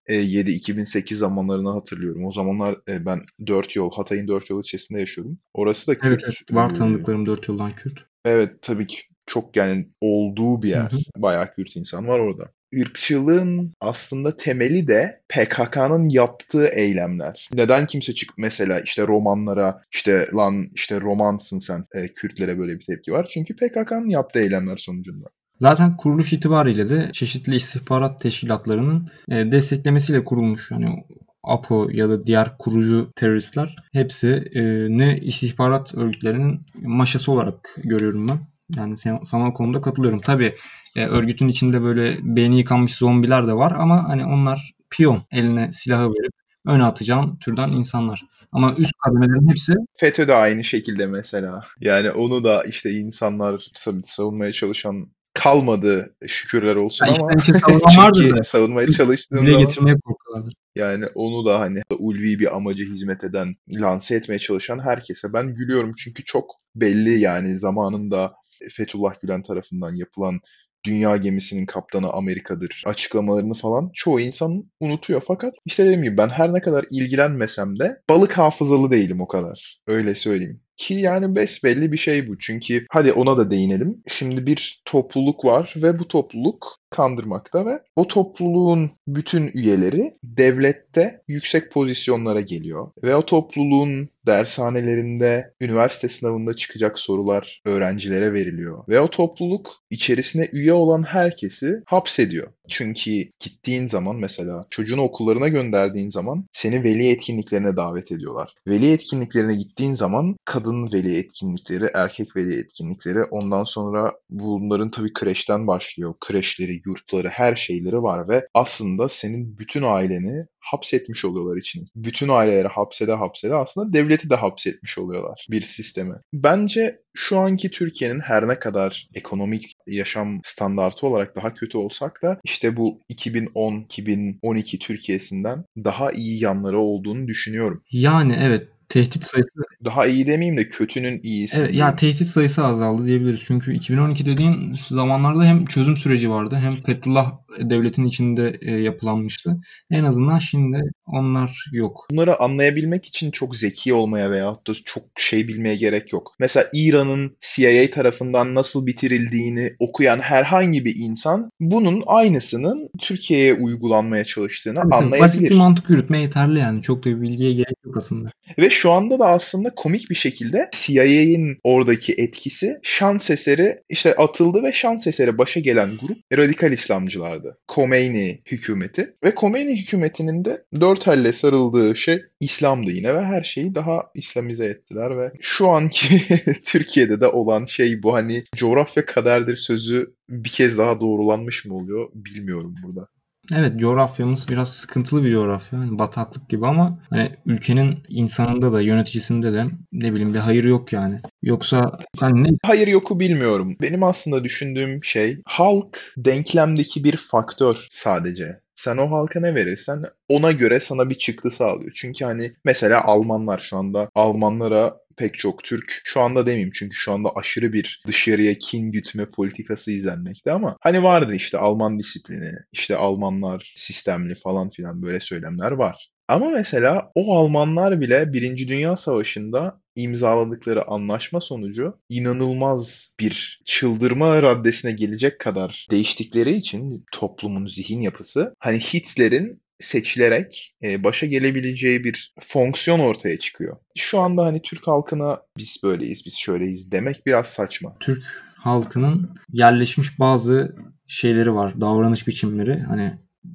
2007-2008 0.08 1.14
zamanlarını 1.14 1.70
hatırlıyorum. 1.70 2.24
O 2.24 2.32
zamanlar 2.32 2.78
e, 2.88 3.06
ben 3.06 3.20
dört 3.46 3.76
yol, 3.76 3.92
Hatay'ın 3.92 4.28
dört 4.28 4.50
yol 4.50 4.58
ilçesinde 4.58 5.00
yaşıyordum. 5.00 5.38
Orası 5.54 5.86
da 5.86 5.98
Kürt. 5.98 6.22
Evet, 6.24 6.24
evet 6.24 6.52
var 6.52 6.74
tanıdıklarım 6.74 7.26
dört 7.26 7.48
yoldan 7.48 7.72
Kürt. 7.72 8.06
Evet 8.24 8.62
tabii 8.62 8.86
ki 8.86 8.98
çok 9.26 9.56
yani 9.56 9.88
olduğu 10.00 10.62
bir 10.62 10.68
yer. 10.68 10.92
Hı 10.92 10.96
hı. 10.96 11.22
Bayağı 11.22 11.50
Kürt 11.50 11.76
insan 11.76 12.08
var 12.08 12.18
orada 12.18 12.52
ırkçılığın 12.80 13.72
aslında 13.80 14.36
temeli 14.36 14.86
de 14.88 15.20
PKK'nın 15.28 16.08
yaptığı 16.08 16.66
eylemler. 16.66 17.48
Neden 17.54 17.86
kimse 17.86 18.14
çık 18.14 18.30
mesela 18.38 18.80
işte 18.80 19.06
romanlara 19.06 19.82
işte 19.92 20.26
lan 20.34 20.64
işte 20.74 21.00
romansın 21.00 21.58
sen 21.58 21.84
e, 21.94 22.08
Kürtlere 22.08 22.58
böyle 22.58 22.78
bir 22.78 22.84
tepki 22.84 23.12
var. 23.12 23.26
Çünkü 23.30 23.56
PKK'nın 23.56 24.08
yaptığı 24.08 24.40
eylemler 24.40 24.76
sonucunda. 24.76 25.26
Zaten 25.60 25.96
kuruluş 25.96 26.32
itibariyle 26.32 26.88
de 26.88 27.10
çeşitli 27.12 27.56
istihbarat 27.56 28.20
teşkilatlarının 28.20 29.08
e, 29.30 29.52
desteklemesiyle 29.52 30.24
kurulmuş. 30.24 30.70
Yani 30.70 31.04
APO 31.44 31.88
ya 31.92 32.08
da 32.08 32.26
diğer 32.26 32.58
kurucu 32.58 33.12
teröristler 33.16 33.76
hepsi 33.92 34.28
e, 34.54 34.62
ne 34.98 35.18
istihbarat 35.18 35.94
örgütlerinin 35.94 36.60
maşası 36.82 37.32
olarak 37.32 37.76
görüyorum 37.84 38.28
ben. 38.28 38.38
Yani 38.70 38.96
sana 39.22 39.48
o 39.48 39.52
konuda 39.52 39.80
katılıyorum. 39.80 40.18
Tabii 40.18 40.54
e, 40.96 41.06
örgütün 41.06 41.48
içinde 41.48 41.82
böyle 41.82 42.18
beyni 42.22 42.58
yıkanmış 42.58 42.94
zombiler 42.94 43.46
de 43.46 43.52
var 43.52 43.72
ama 43.78 44.08
hani 44.08 44.24
onlar 44.24 44.74
piyon 44.90 45.22
eline 45.30 45.72
silahı 45.72 46.08
verip 46.08 46.32
öne 46.66 46.84
atacağın 46.84 47.36
türden 47.36 47.70
insanlar. 47.70 48.22
Ama 48.52 48.74
üst 48.78 48.92
kademelerin 49.04 49.50
hepsi 49.50 49.72
FETÖ 49.96 50.28
de 50.28 50.34
aynı 50.34 50.64
şekilde 50.64 51.06
mesela. 51.06 51.64
Yani 51.80 52.10
onu 52.10 52.44
da 52.44 52.62
işte 52.62 52.90
insanlar 52.90 53.70
savunmaya 54.04 54.52
çalışan 54.52 55.08
kalmadı 55.34 56.14
şükürler 56.26 56.76
olsun 56.76 57.06
ya 57.06 57.14
ama 57.20 57.30
çünkü 57.44 58.44
savunmaya 58.44 58.90
çalıştığında 58.90 59.60
getirmeye 59.60 59.96
korkuyorlardır. 60.04 60.54
Yani 60.76 61.04
onu 61.14 61.46
da 61.46 61.60
hani 61.60 61.82
ulvi 61.98 62.38
bir 62.38 62.56
amaca 62.56 62.84
hizmet 62.84 63.24
eden, 63.24 63.54
lanse 63.70 64.14
etmeye 64.14 64.38
çalışan 64.38 64.78
herkese 64.78 65.32
ben 65.32 65.54
gülüyorum 65.54 65.92
çünkü 65.98 66.24
çok 66.24 66.44
belli 66.76 67.20
yani 67.20 67.58
zamanında 67.58 68.34
Fethullah 68.72 69.20
Gülen 69.20 69.42
tarafından 69.42 69.94
yapılan 69.94 70.40
dünya 70.84 71.16
gemisinin 71.16 71.66
kaptanı 71.66 72.10
Amerika'dır 72.10 72.82
açıklamalarını 72.86 73.54
falan 73.54 73.90
çoğu 73.94 74.20
insan 74.20 74.70
unutuyor. 74.80 75.22
Fakat 75.26 75.54
işte 75.66 75.84
dediğim 75.84 76.02
gibi 76.02 76.16
ben 76.16 76.28
her 76.28 76.52
ne 76.52 76.60
kadar 76.60 76.84
ilgilenmesem 76.90 77.78
de 77.78 78.02
balık 78.10 78.38
hafızalı 78.38 78.90
değilim 78.90 79.20
o 79.20 79.28
kadar. 79.28 79.80
Öyle 79.86 80.14
söyleyeyim. 80.14 80.63
Ki 80.76 80.94
yani 80.94 81.36
besbelli 81.36 81.92
bir 81.92 81.96
şey 81.96 82.28
bu. 82.28 82.38
Çünkü 82.38 82.86
hadi 82.90 83.12
ona 83.12 83.38
da 83.38 83.50
değinelim. 83.50 84.02
Şimdi 84.06 84.46
bir 84.46 84.82
topluluk 84.84 85.44
var 85.44 85.74
ve 85.76 85.98
bu 85.98 86.08
topluluk 86.08 86.78
kandırmakta 86.90 87.66
ve 87.66 87.82
o 87.96 88.08
topluluğun 88.08 88.90
bütün 89.06 89.50
üyeleri 89.54 90.16
devlette 90.24 91.22
yüksek 91.28 91.72
pozisyonlara 91.72 92.40
geliyor. 92.40 92.90
Ve 93.04 93.16
o 93.16 93.26
topluluğun 93.26 94.08
dershanelerinde, 94.26 95.54
üniversite 95.60 96.08
sınavında 96.08 96.54
çıkacak 96.54 96.98
sorular 96.98 97.62
öğrencilere 97.64 98.32
veriliyor. 98.32 98.84
Ve 98.88 99.00
o 99.00 99.10
topluluk 99.10 99.72
içerisine 99.90 100.48
üye 100.52 100.72
olan 100.72 101.02
herkesi 101.02 101.82
hapsediyor. 101.86 102.48
Çünkü 102.68 103.10
gittiğin 103.40 103.86
zaman 103.86 104.16
mesela 104.16 104.66
çocuğunu 104.70 105.02
okullarına 105.02 105.48
gönderdiğin 105.48 106.10
zaman 106.10 106.46
seni 106.52 106.84
veli 106.84 107.10
etkinliklerine 107.10 107.76
davet 107.76 108.12
ediyorlar. 108.12 108.54
Veli 108.66 108.92
etkinliklerine 108.92 109.54
gittiğin 109.54 109.94
zaman 109.94 110.36
kadın 110.44 110.63
veli 110.72 111.18
etkinlikleri, 111.18 111.86
erkek 111.94 112.36
veli 112.36 112.58
etkinlikleri 112.58 113.22
ondan 113.22 113.64
sonra 113.64 114.12
bunların 114.30 114.90
tabii 114.90 115.12
kreşten 115.12 115.66
başlıyor. 115.66 116.14
Kreşleri, 116.20 116.82
yurtları, 116.86 117.28
her 117.28 117.56
şeyleri 117.56 118.02
var 118.02 118.28
ve 118.28 118.46
aslında 118.54 119.08
senin 119.08 119.58
bütün 119.58 119.82
aileni 119.82 120.46
hapsetmiş 120.64 121.24
oluyorlar 121.24 121.56
için. 121.56 121.88
Bütün 121.96 122.28
aileleri 122.28 122.68
hapsede 122.68 123.12
hapsede 123.12 123.54
aslında 123.54 123.92
devleti 123.92 124.30
de 124.30 124.34
hapsetmiş 124.34 124.98
oluyorlar 124.98 125.46
bir 125.50 125.62
sisteme. 125.62 126.14
Bence 126.32 126.98
şu 127.14 127.38
anki 127.38 127.70
Türkiye'nin 127.70 128.20
her 128.20 128.48
ne 128.48 128.58
kadar 128.58 129.08
ekonomik 129.14 129.72
yaşam 129.86 130.40
standartı 130.44 131.06
olarak 131.06 131.36
daha 131.36 131.54
kötü 131.54 131.78
olsak 131.78 132.22
da 132.22 132.40
işte 132.44 132.76
bu 132.76 133.00
2010-2012 133.10 134.78
Türkiye'sinden 134.78 135.64
daha 135.76 136.12
iyi 136.12 136.42
yanları 136.42 136.78
olduğunu 136.78 137.26
düşünüyorum. 137.26 137.82
Yani 137.90 138.38
evet 138.40 138.68
tehdit 138.94 139.24
sayısı 139.24 139.50
daha 139.84 140.06
iyi 140.06 140.26
demeyeyim 140.26 140.56
de 140.56 140.68
kötünün 140.68 141.20
iyisi. 141.22 141.60
Evet, 141.60 141.74
ya 141.74 141.96
tehdit 141.96 142.26
sayısı 142.26 142.64
azaldı 142.64 143.06
diyebiliriz. 143.06 143.42
Çünkü 143.46 143.74
2012 143.74 144.26
dediğin 144.26 144.74
zamanlarda 144.74 145.44
hem 145.44 145.64
çözüm 145.64 145.96
süreci 145.96 146.30
vardı 146.30 146.56
hem 146.60 146.76
Fethullah 146.76 147.32
devletin 147.58 148.04
içinde 148.04 148.56
e, 148.60 148.70
yapılanmıştı. 148.70 149.56
En 149.90 150.04
azından 150.04 150.38
şimdi 150.38 150.82
onlar 151.06 151.64
yok. 151.72 152.06
Bunları 152.10 152.40
anlayabilmek 152.40 153.06
için 153.06 153.30
çok 153.30 153.56
zeki 153.56 153.94
olmaya 153.94 154.30
veyahut 154.30 154.66
da 154.66 154.72
çok 154.84 155.02
şey 155.16 155.48
bilmeye 155.48 155.76
gerek 155.76 156.12
yok. 156.12 156.34
Mesela 156.38 156.66
İran'ın 156.72 157.36
CIA 157.40 157.90
tarafından 157.90 158.54
nasıl 158.54 158.86
bitirildiğini 158.86 159.72
okuyan 159.78 160.18
herhangi 160.18 160.84
bir 160.84 160.94
insan 161.00 161.50
bunun 161.60 162.02
aynısının 162.06 162.88
Türkiye'ye 162.98 163.54
uygulanmaya 163.54 164.24
çalıştığını 164.24 164.80
Tabii, 164.82 164.94
anlayabilir. 164.94 165.20
Basit 165.20 165.42
bir 165.42 165.54
mantık 165.54 165.90
yürütme 165.90 166.20
yeterli 166.20 166.58
yani. 166.58 166.82
Çok 166.82 167.04
da 167.04 167.10
bir 167.10 167.20
bilgiye 167.20 167.52
gerek 167.52 167.76
yok 167.84 167.96
aslında. 167.96 168.30
Ve 168.58 168.70
şu 168.70 168.92
anda 168.92 169.18
da 169.18 169.28
aslında 169.28 169.70
komik 169.76 170.10
bir 170.10 170.14
şekilde 170.14 170.68
CIA'nin 170.72 171.58
oradaki 171.64 172.12
etkisi 172.12 172.78
şans 172.82 173.30
eseri 173.30 173.76
işte 173.88 174.14
atıldı 174.14 174.62
ve 174.62 174.72
şans 174.72 175.06
eseri 175.06 175.38
başa 175.38 175.60
gelen 175.60 175.90
grup 176.00 176.18
radikal 176.36 176.72
İslamcılardı. 176.72 177.58
Khomeini 177.68 178.38
hükümeti. 178.46 179.14
Ve 179.24 179.34
Khomeini 179.34 179.80
hükümetinin 179.80 180.44
de 180.44 180.62
dört 180.94 181.08
elle 181.08 181.32
sarıldığı 181.32 181.96
şey 181.96 182.22
İslam'dı 182.40 182.90
yine 182.90 183.14
ve 183.14 183.24
her 183.24 183.42
şeyi 183.42 183.74
daha 183.74 184.10
İslamize 184.14 184.66
ettiler 184.66 185.18
ve 185.18 185.32
şu 185.40 185.68
anki 185.68 186.22
Türkiye'de 186.64 187.20
de 187.20 187.26
olan 187.26 187.64
şey 187.64 188.02
bu 188.02 188.14
hani 188.14 188.44
coğrafya 188.56 189.06
kaderdir 189.06 189.56
sözü 189.56 190.14
bir 190.28 190.48
kez 190.48 190.78
daha 190.78 191.00
doğrulanmış 191.00 191.64
mı 191.64 191.74
oluyor 191.74 192.08
bilmiyorum 192.14 192.74
burada. 192.84 193.08
Evet 193.54 193.80
coğrafyamız 193.80 194.48
biraz 194.48 194.72
sıkıntılı 194.72 195.24
bir 195.24 195.32
coğrafya. 195.32 195.78
Hani 195.78 195.98
bataklık 195.98 196.48
gibi 196.48 196.66
ama 196.66 196.98
hani 197.10 197.36
ülkenin 197.46 197.98
insanında 198.08 198.72
da 198.72 198.80
yöneticisinde 198.80 199.52
de 199.52 199.64
ne 199.92 200.12
bileyim 200.12 200.34
bir 200.34 200.38
hayır 200.38 200.64
yok 200.64 200.92
yani. 200.92 201.20
Yoksa 201.42 201.98
hani 202.18 202.44
ne 202.44 202.48
Hayır 202.66 202.86
yoku 202.86 203.20
bilmiyorum. 203.20 203.76
Benim 203.82 204.02
aslında 204.02 204.44
düşündüğüm 204.44 205.04
şey 205.04 205.38
halk 205.46 206.12
denklemdeki 206.16 207.04
bir 207.04 207.16
faktör 207.16 207.86
sadece. 207.90 208.63
Sen 208.74 208.96
o 208.96 209.10
halka 209.10 209.40
ne 209.40 209.54
verirsen 209.54 210.04
ona 210.28 210.52
göre 210.52 210.80
sana 210.80 211.10
bir 211.10 211.14
çıktı 211.14 211.50
sağlıyor. 211.50 211.92
Çünkü 211.94 212.24
hani 212.24 212.52
mesela 212.64 213.04
Almanlar 213.04 213.58
şu 213.58 213.76
anda 213.76 214.10
Almanlara 214.14 214.96
pek 215.16 215.38
çok 215.38 215.64
Türk 215.64 216.00
şu 216.04 216.20
anda 216.20 216.46
demeyeyim 216.46 216.70
çünkü 216.74 216.94
şu 216.96 217.12
anda 217.12 217.30
aşırı 217.36 217.72
bir 217.72 218.02
dışarıya 218.06 218.54
kin 218.54 218.92
gütme 218.92 219.26
politikası 219.30 219.92
izlenmekte 219.92 220.52
ama 220.52 220.76
hani 220.80 221.02
vardır 221.02 221.34
işte 221.34 221.58
Alman 221.58 221.98
disiplini, 221.98 222.50
işte 222.72 222.96
Almanlar 222.96 223.72
sistemli 223.76 224.34
falan 224.34 224.70
filan 224.70 225.02
böyle 225.02 225.20
söylemler 225.20 225.70
var. 225.70 226.13
Ama 226.28 226.50
mesela 226.50 227.12
o 227.14 227.36
Almanlar 227.36 228.00
bile 228.00 228.32
Birinci 228.32 228.68
Dünya 228.68 228.96
Savaşı'nda 228.96 229.80
imzaladıkları 229.96 230.88
anlaşma 230.88 231.40
sonucu 231.40 231.98
inanılmaz 232.08 233.14
bir 233.20 233.62
çıldırma 233.64 234.42
raddesine 234.42 234.92
gelecek 234.92 235.38
kadar 235.38 235.86
değiştikleri 235.90 236.54
için 236.54 237.04
toplumun 237.12 237.66
zihin 237.66 238.00
yapısı 238.00 238.54
hani 238.58 238.78
Hitler'in 238.78 239.64
seçilerek 239.80 240.74
e, 240.84 241.04
başa 241.04 241.26
gelebileceği 241.26 242.04
bir 242.04 242.34
fonksiyon 242.40 242.98
ortaya 242.98 243.38
çıkıyor. 243.38 243.76
Şu 243.96 244.20
anda 244.20 244.44
hani 244.44 244.62
Türk 244.62 244.86
halkına 244.86 245.40
biz 245.58 245.80
böyleyiz, 245.84 246.22
biz 246.26 246.36
şöyleyiz 246.36 246.92
demek 246.92 247.26
biraz 247.26 247.46
saçma. 247.46 247.96
Türk 248.00 248.24
halkının 248.56 249.30
yerleşmiş 249.52 250.18
bazı 250.18 250.76
şeyleri 251.06 251.54
var, 251.54 251.80
davranış 251.80 252.26
biçimleri. 252.26 252.80
Hani 252.80 253.12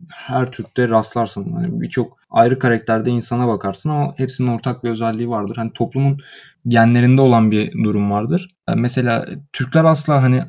her 0.10 0.52
Türk'te 0.52 0.90
rastlarsın. 0.90 1.52
Hani 1.52 1.82
birçok 1.82 2.19
ayrı 2.30 2.60
karakterde 2.60 3.10
insana 3.10 3.48
bakarsın 3.48 3.90
ama 3.90 4.14
hepsinin 4.18 4.48
ortak 4.48 4.84
bir 4.84 4.90
özelliği 4.90 5.30
vardır. 5.30 5.56
Hani 5.56 5.74
toplumun 5.74 6.20
genlerinde 6.68 7.22
olan 7.22 7.52
bir 7.52 7.84
durum 7.84 8.12
vardır. 8.12 8.50
Yani 8.70 8.82
mesela 8.82 9.26
Türkler 9.54 9.84
asla 9.86 10.24
hani 10.24 10.44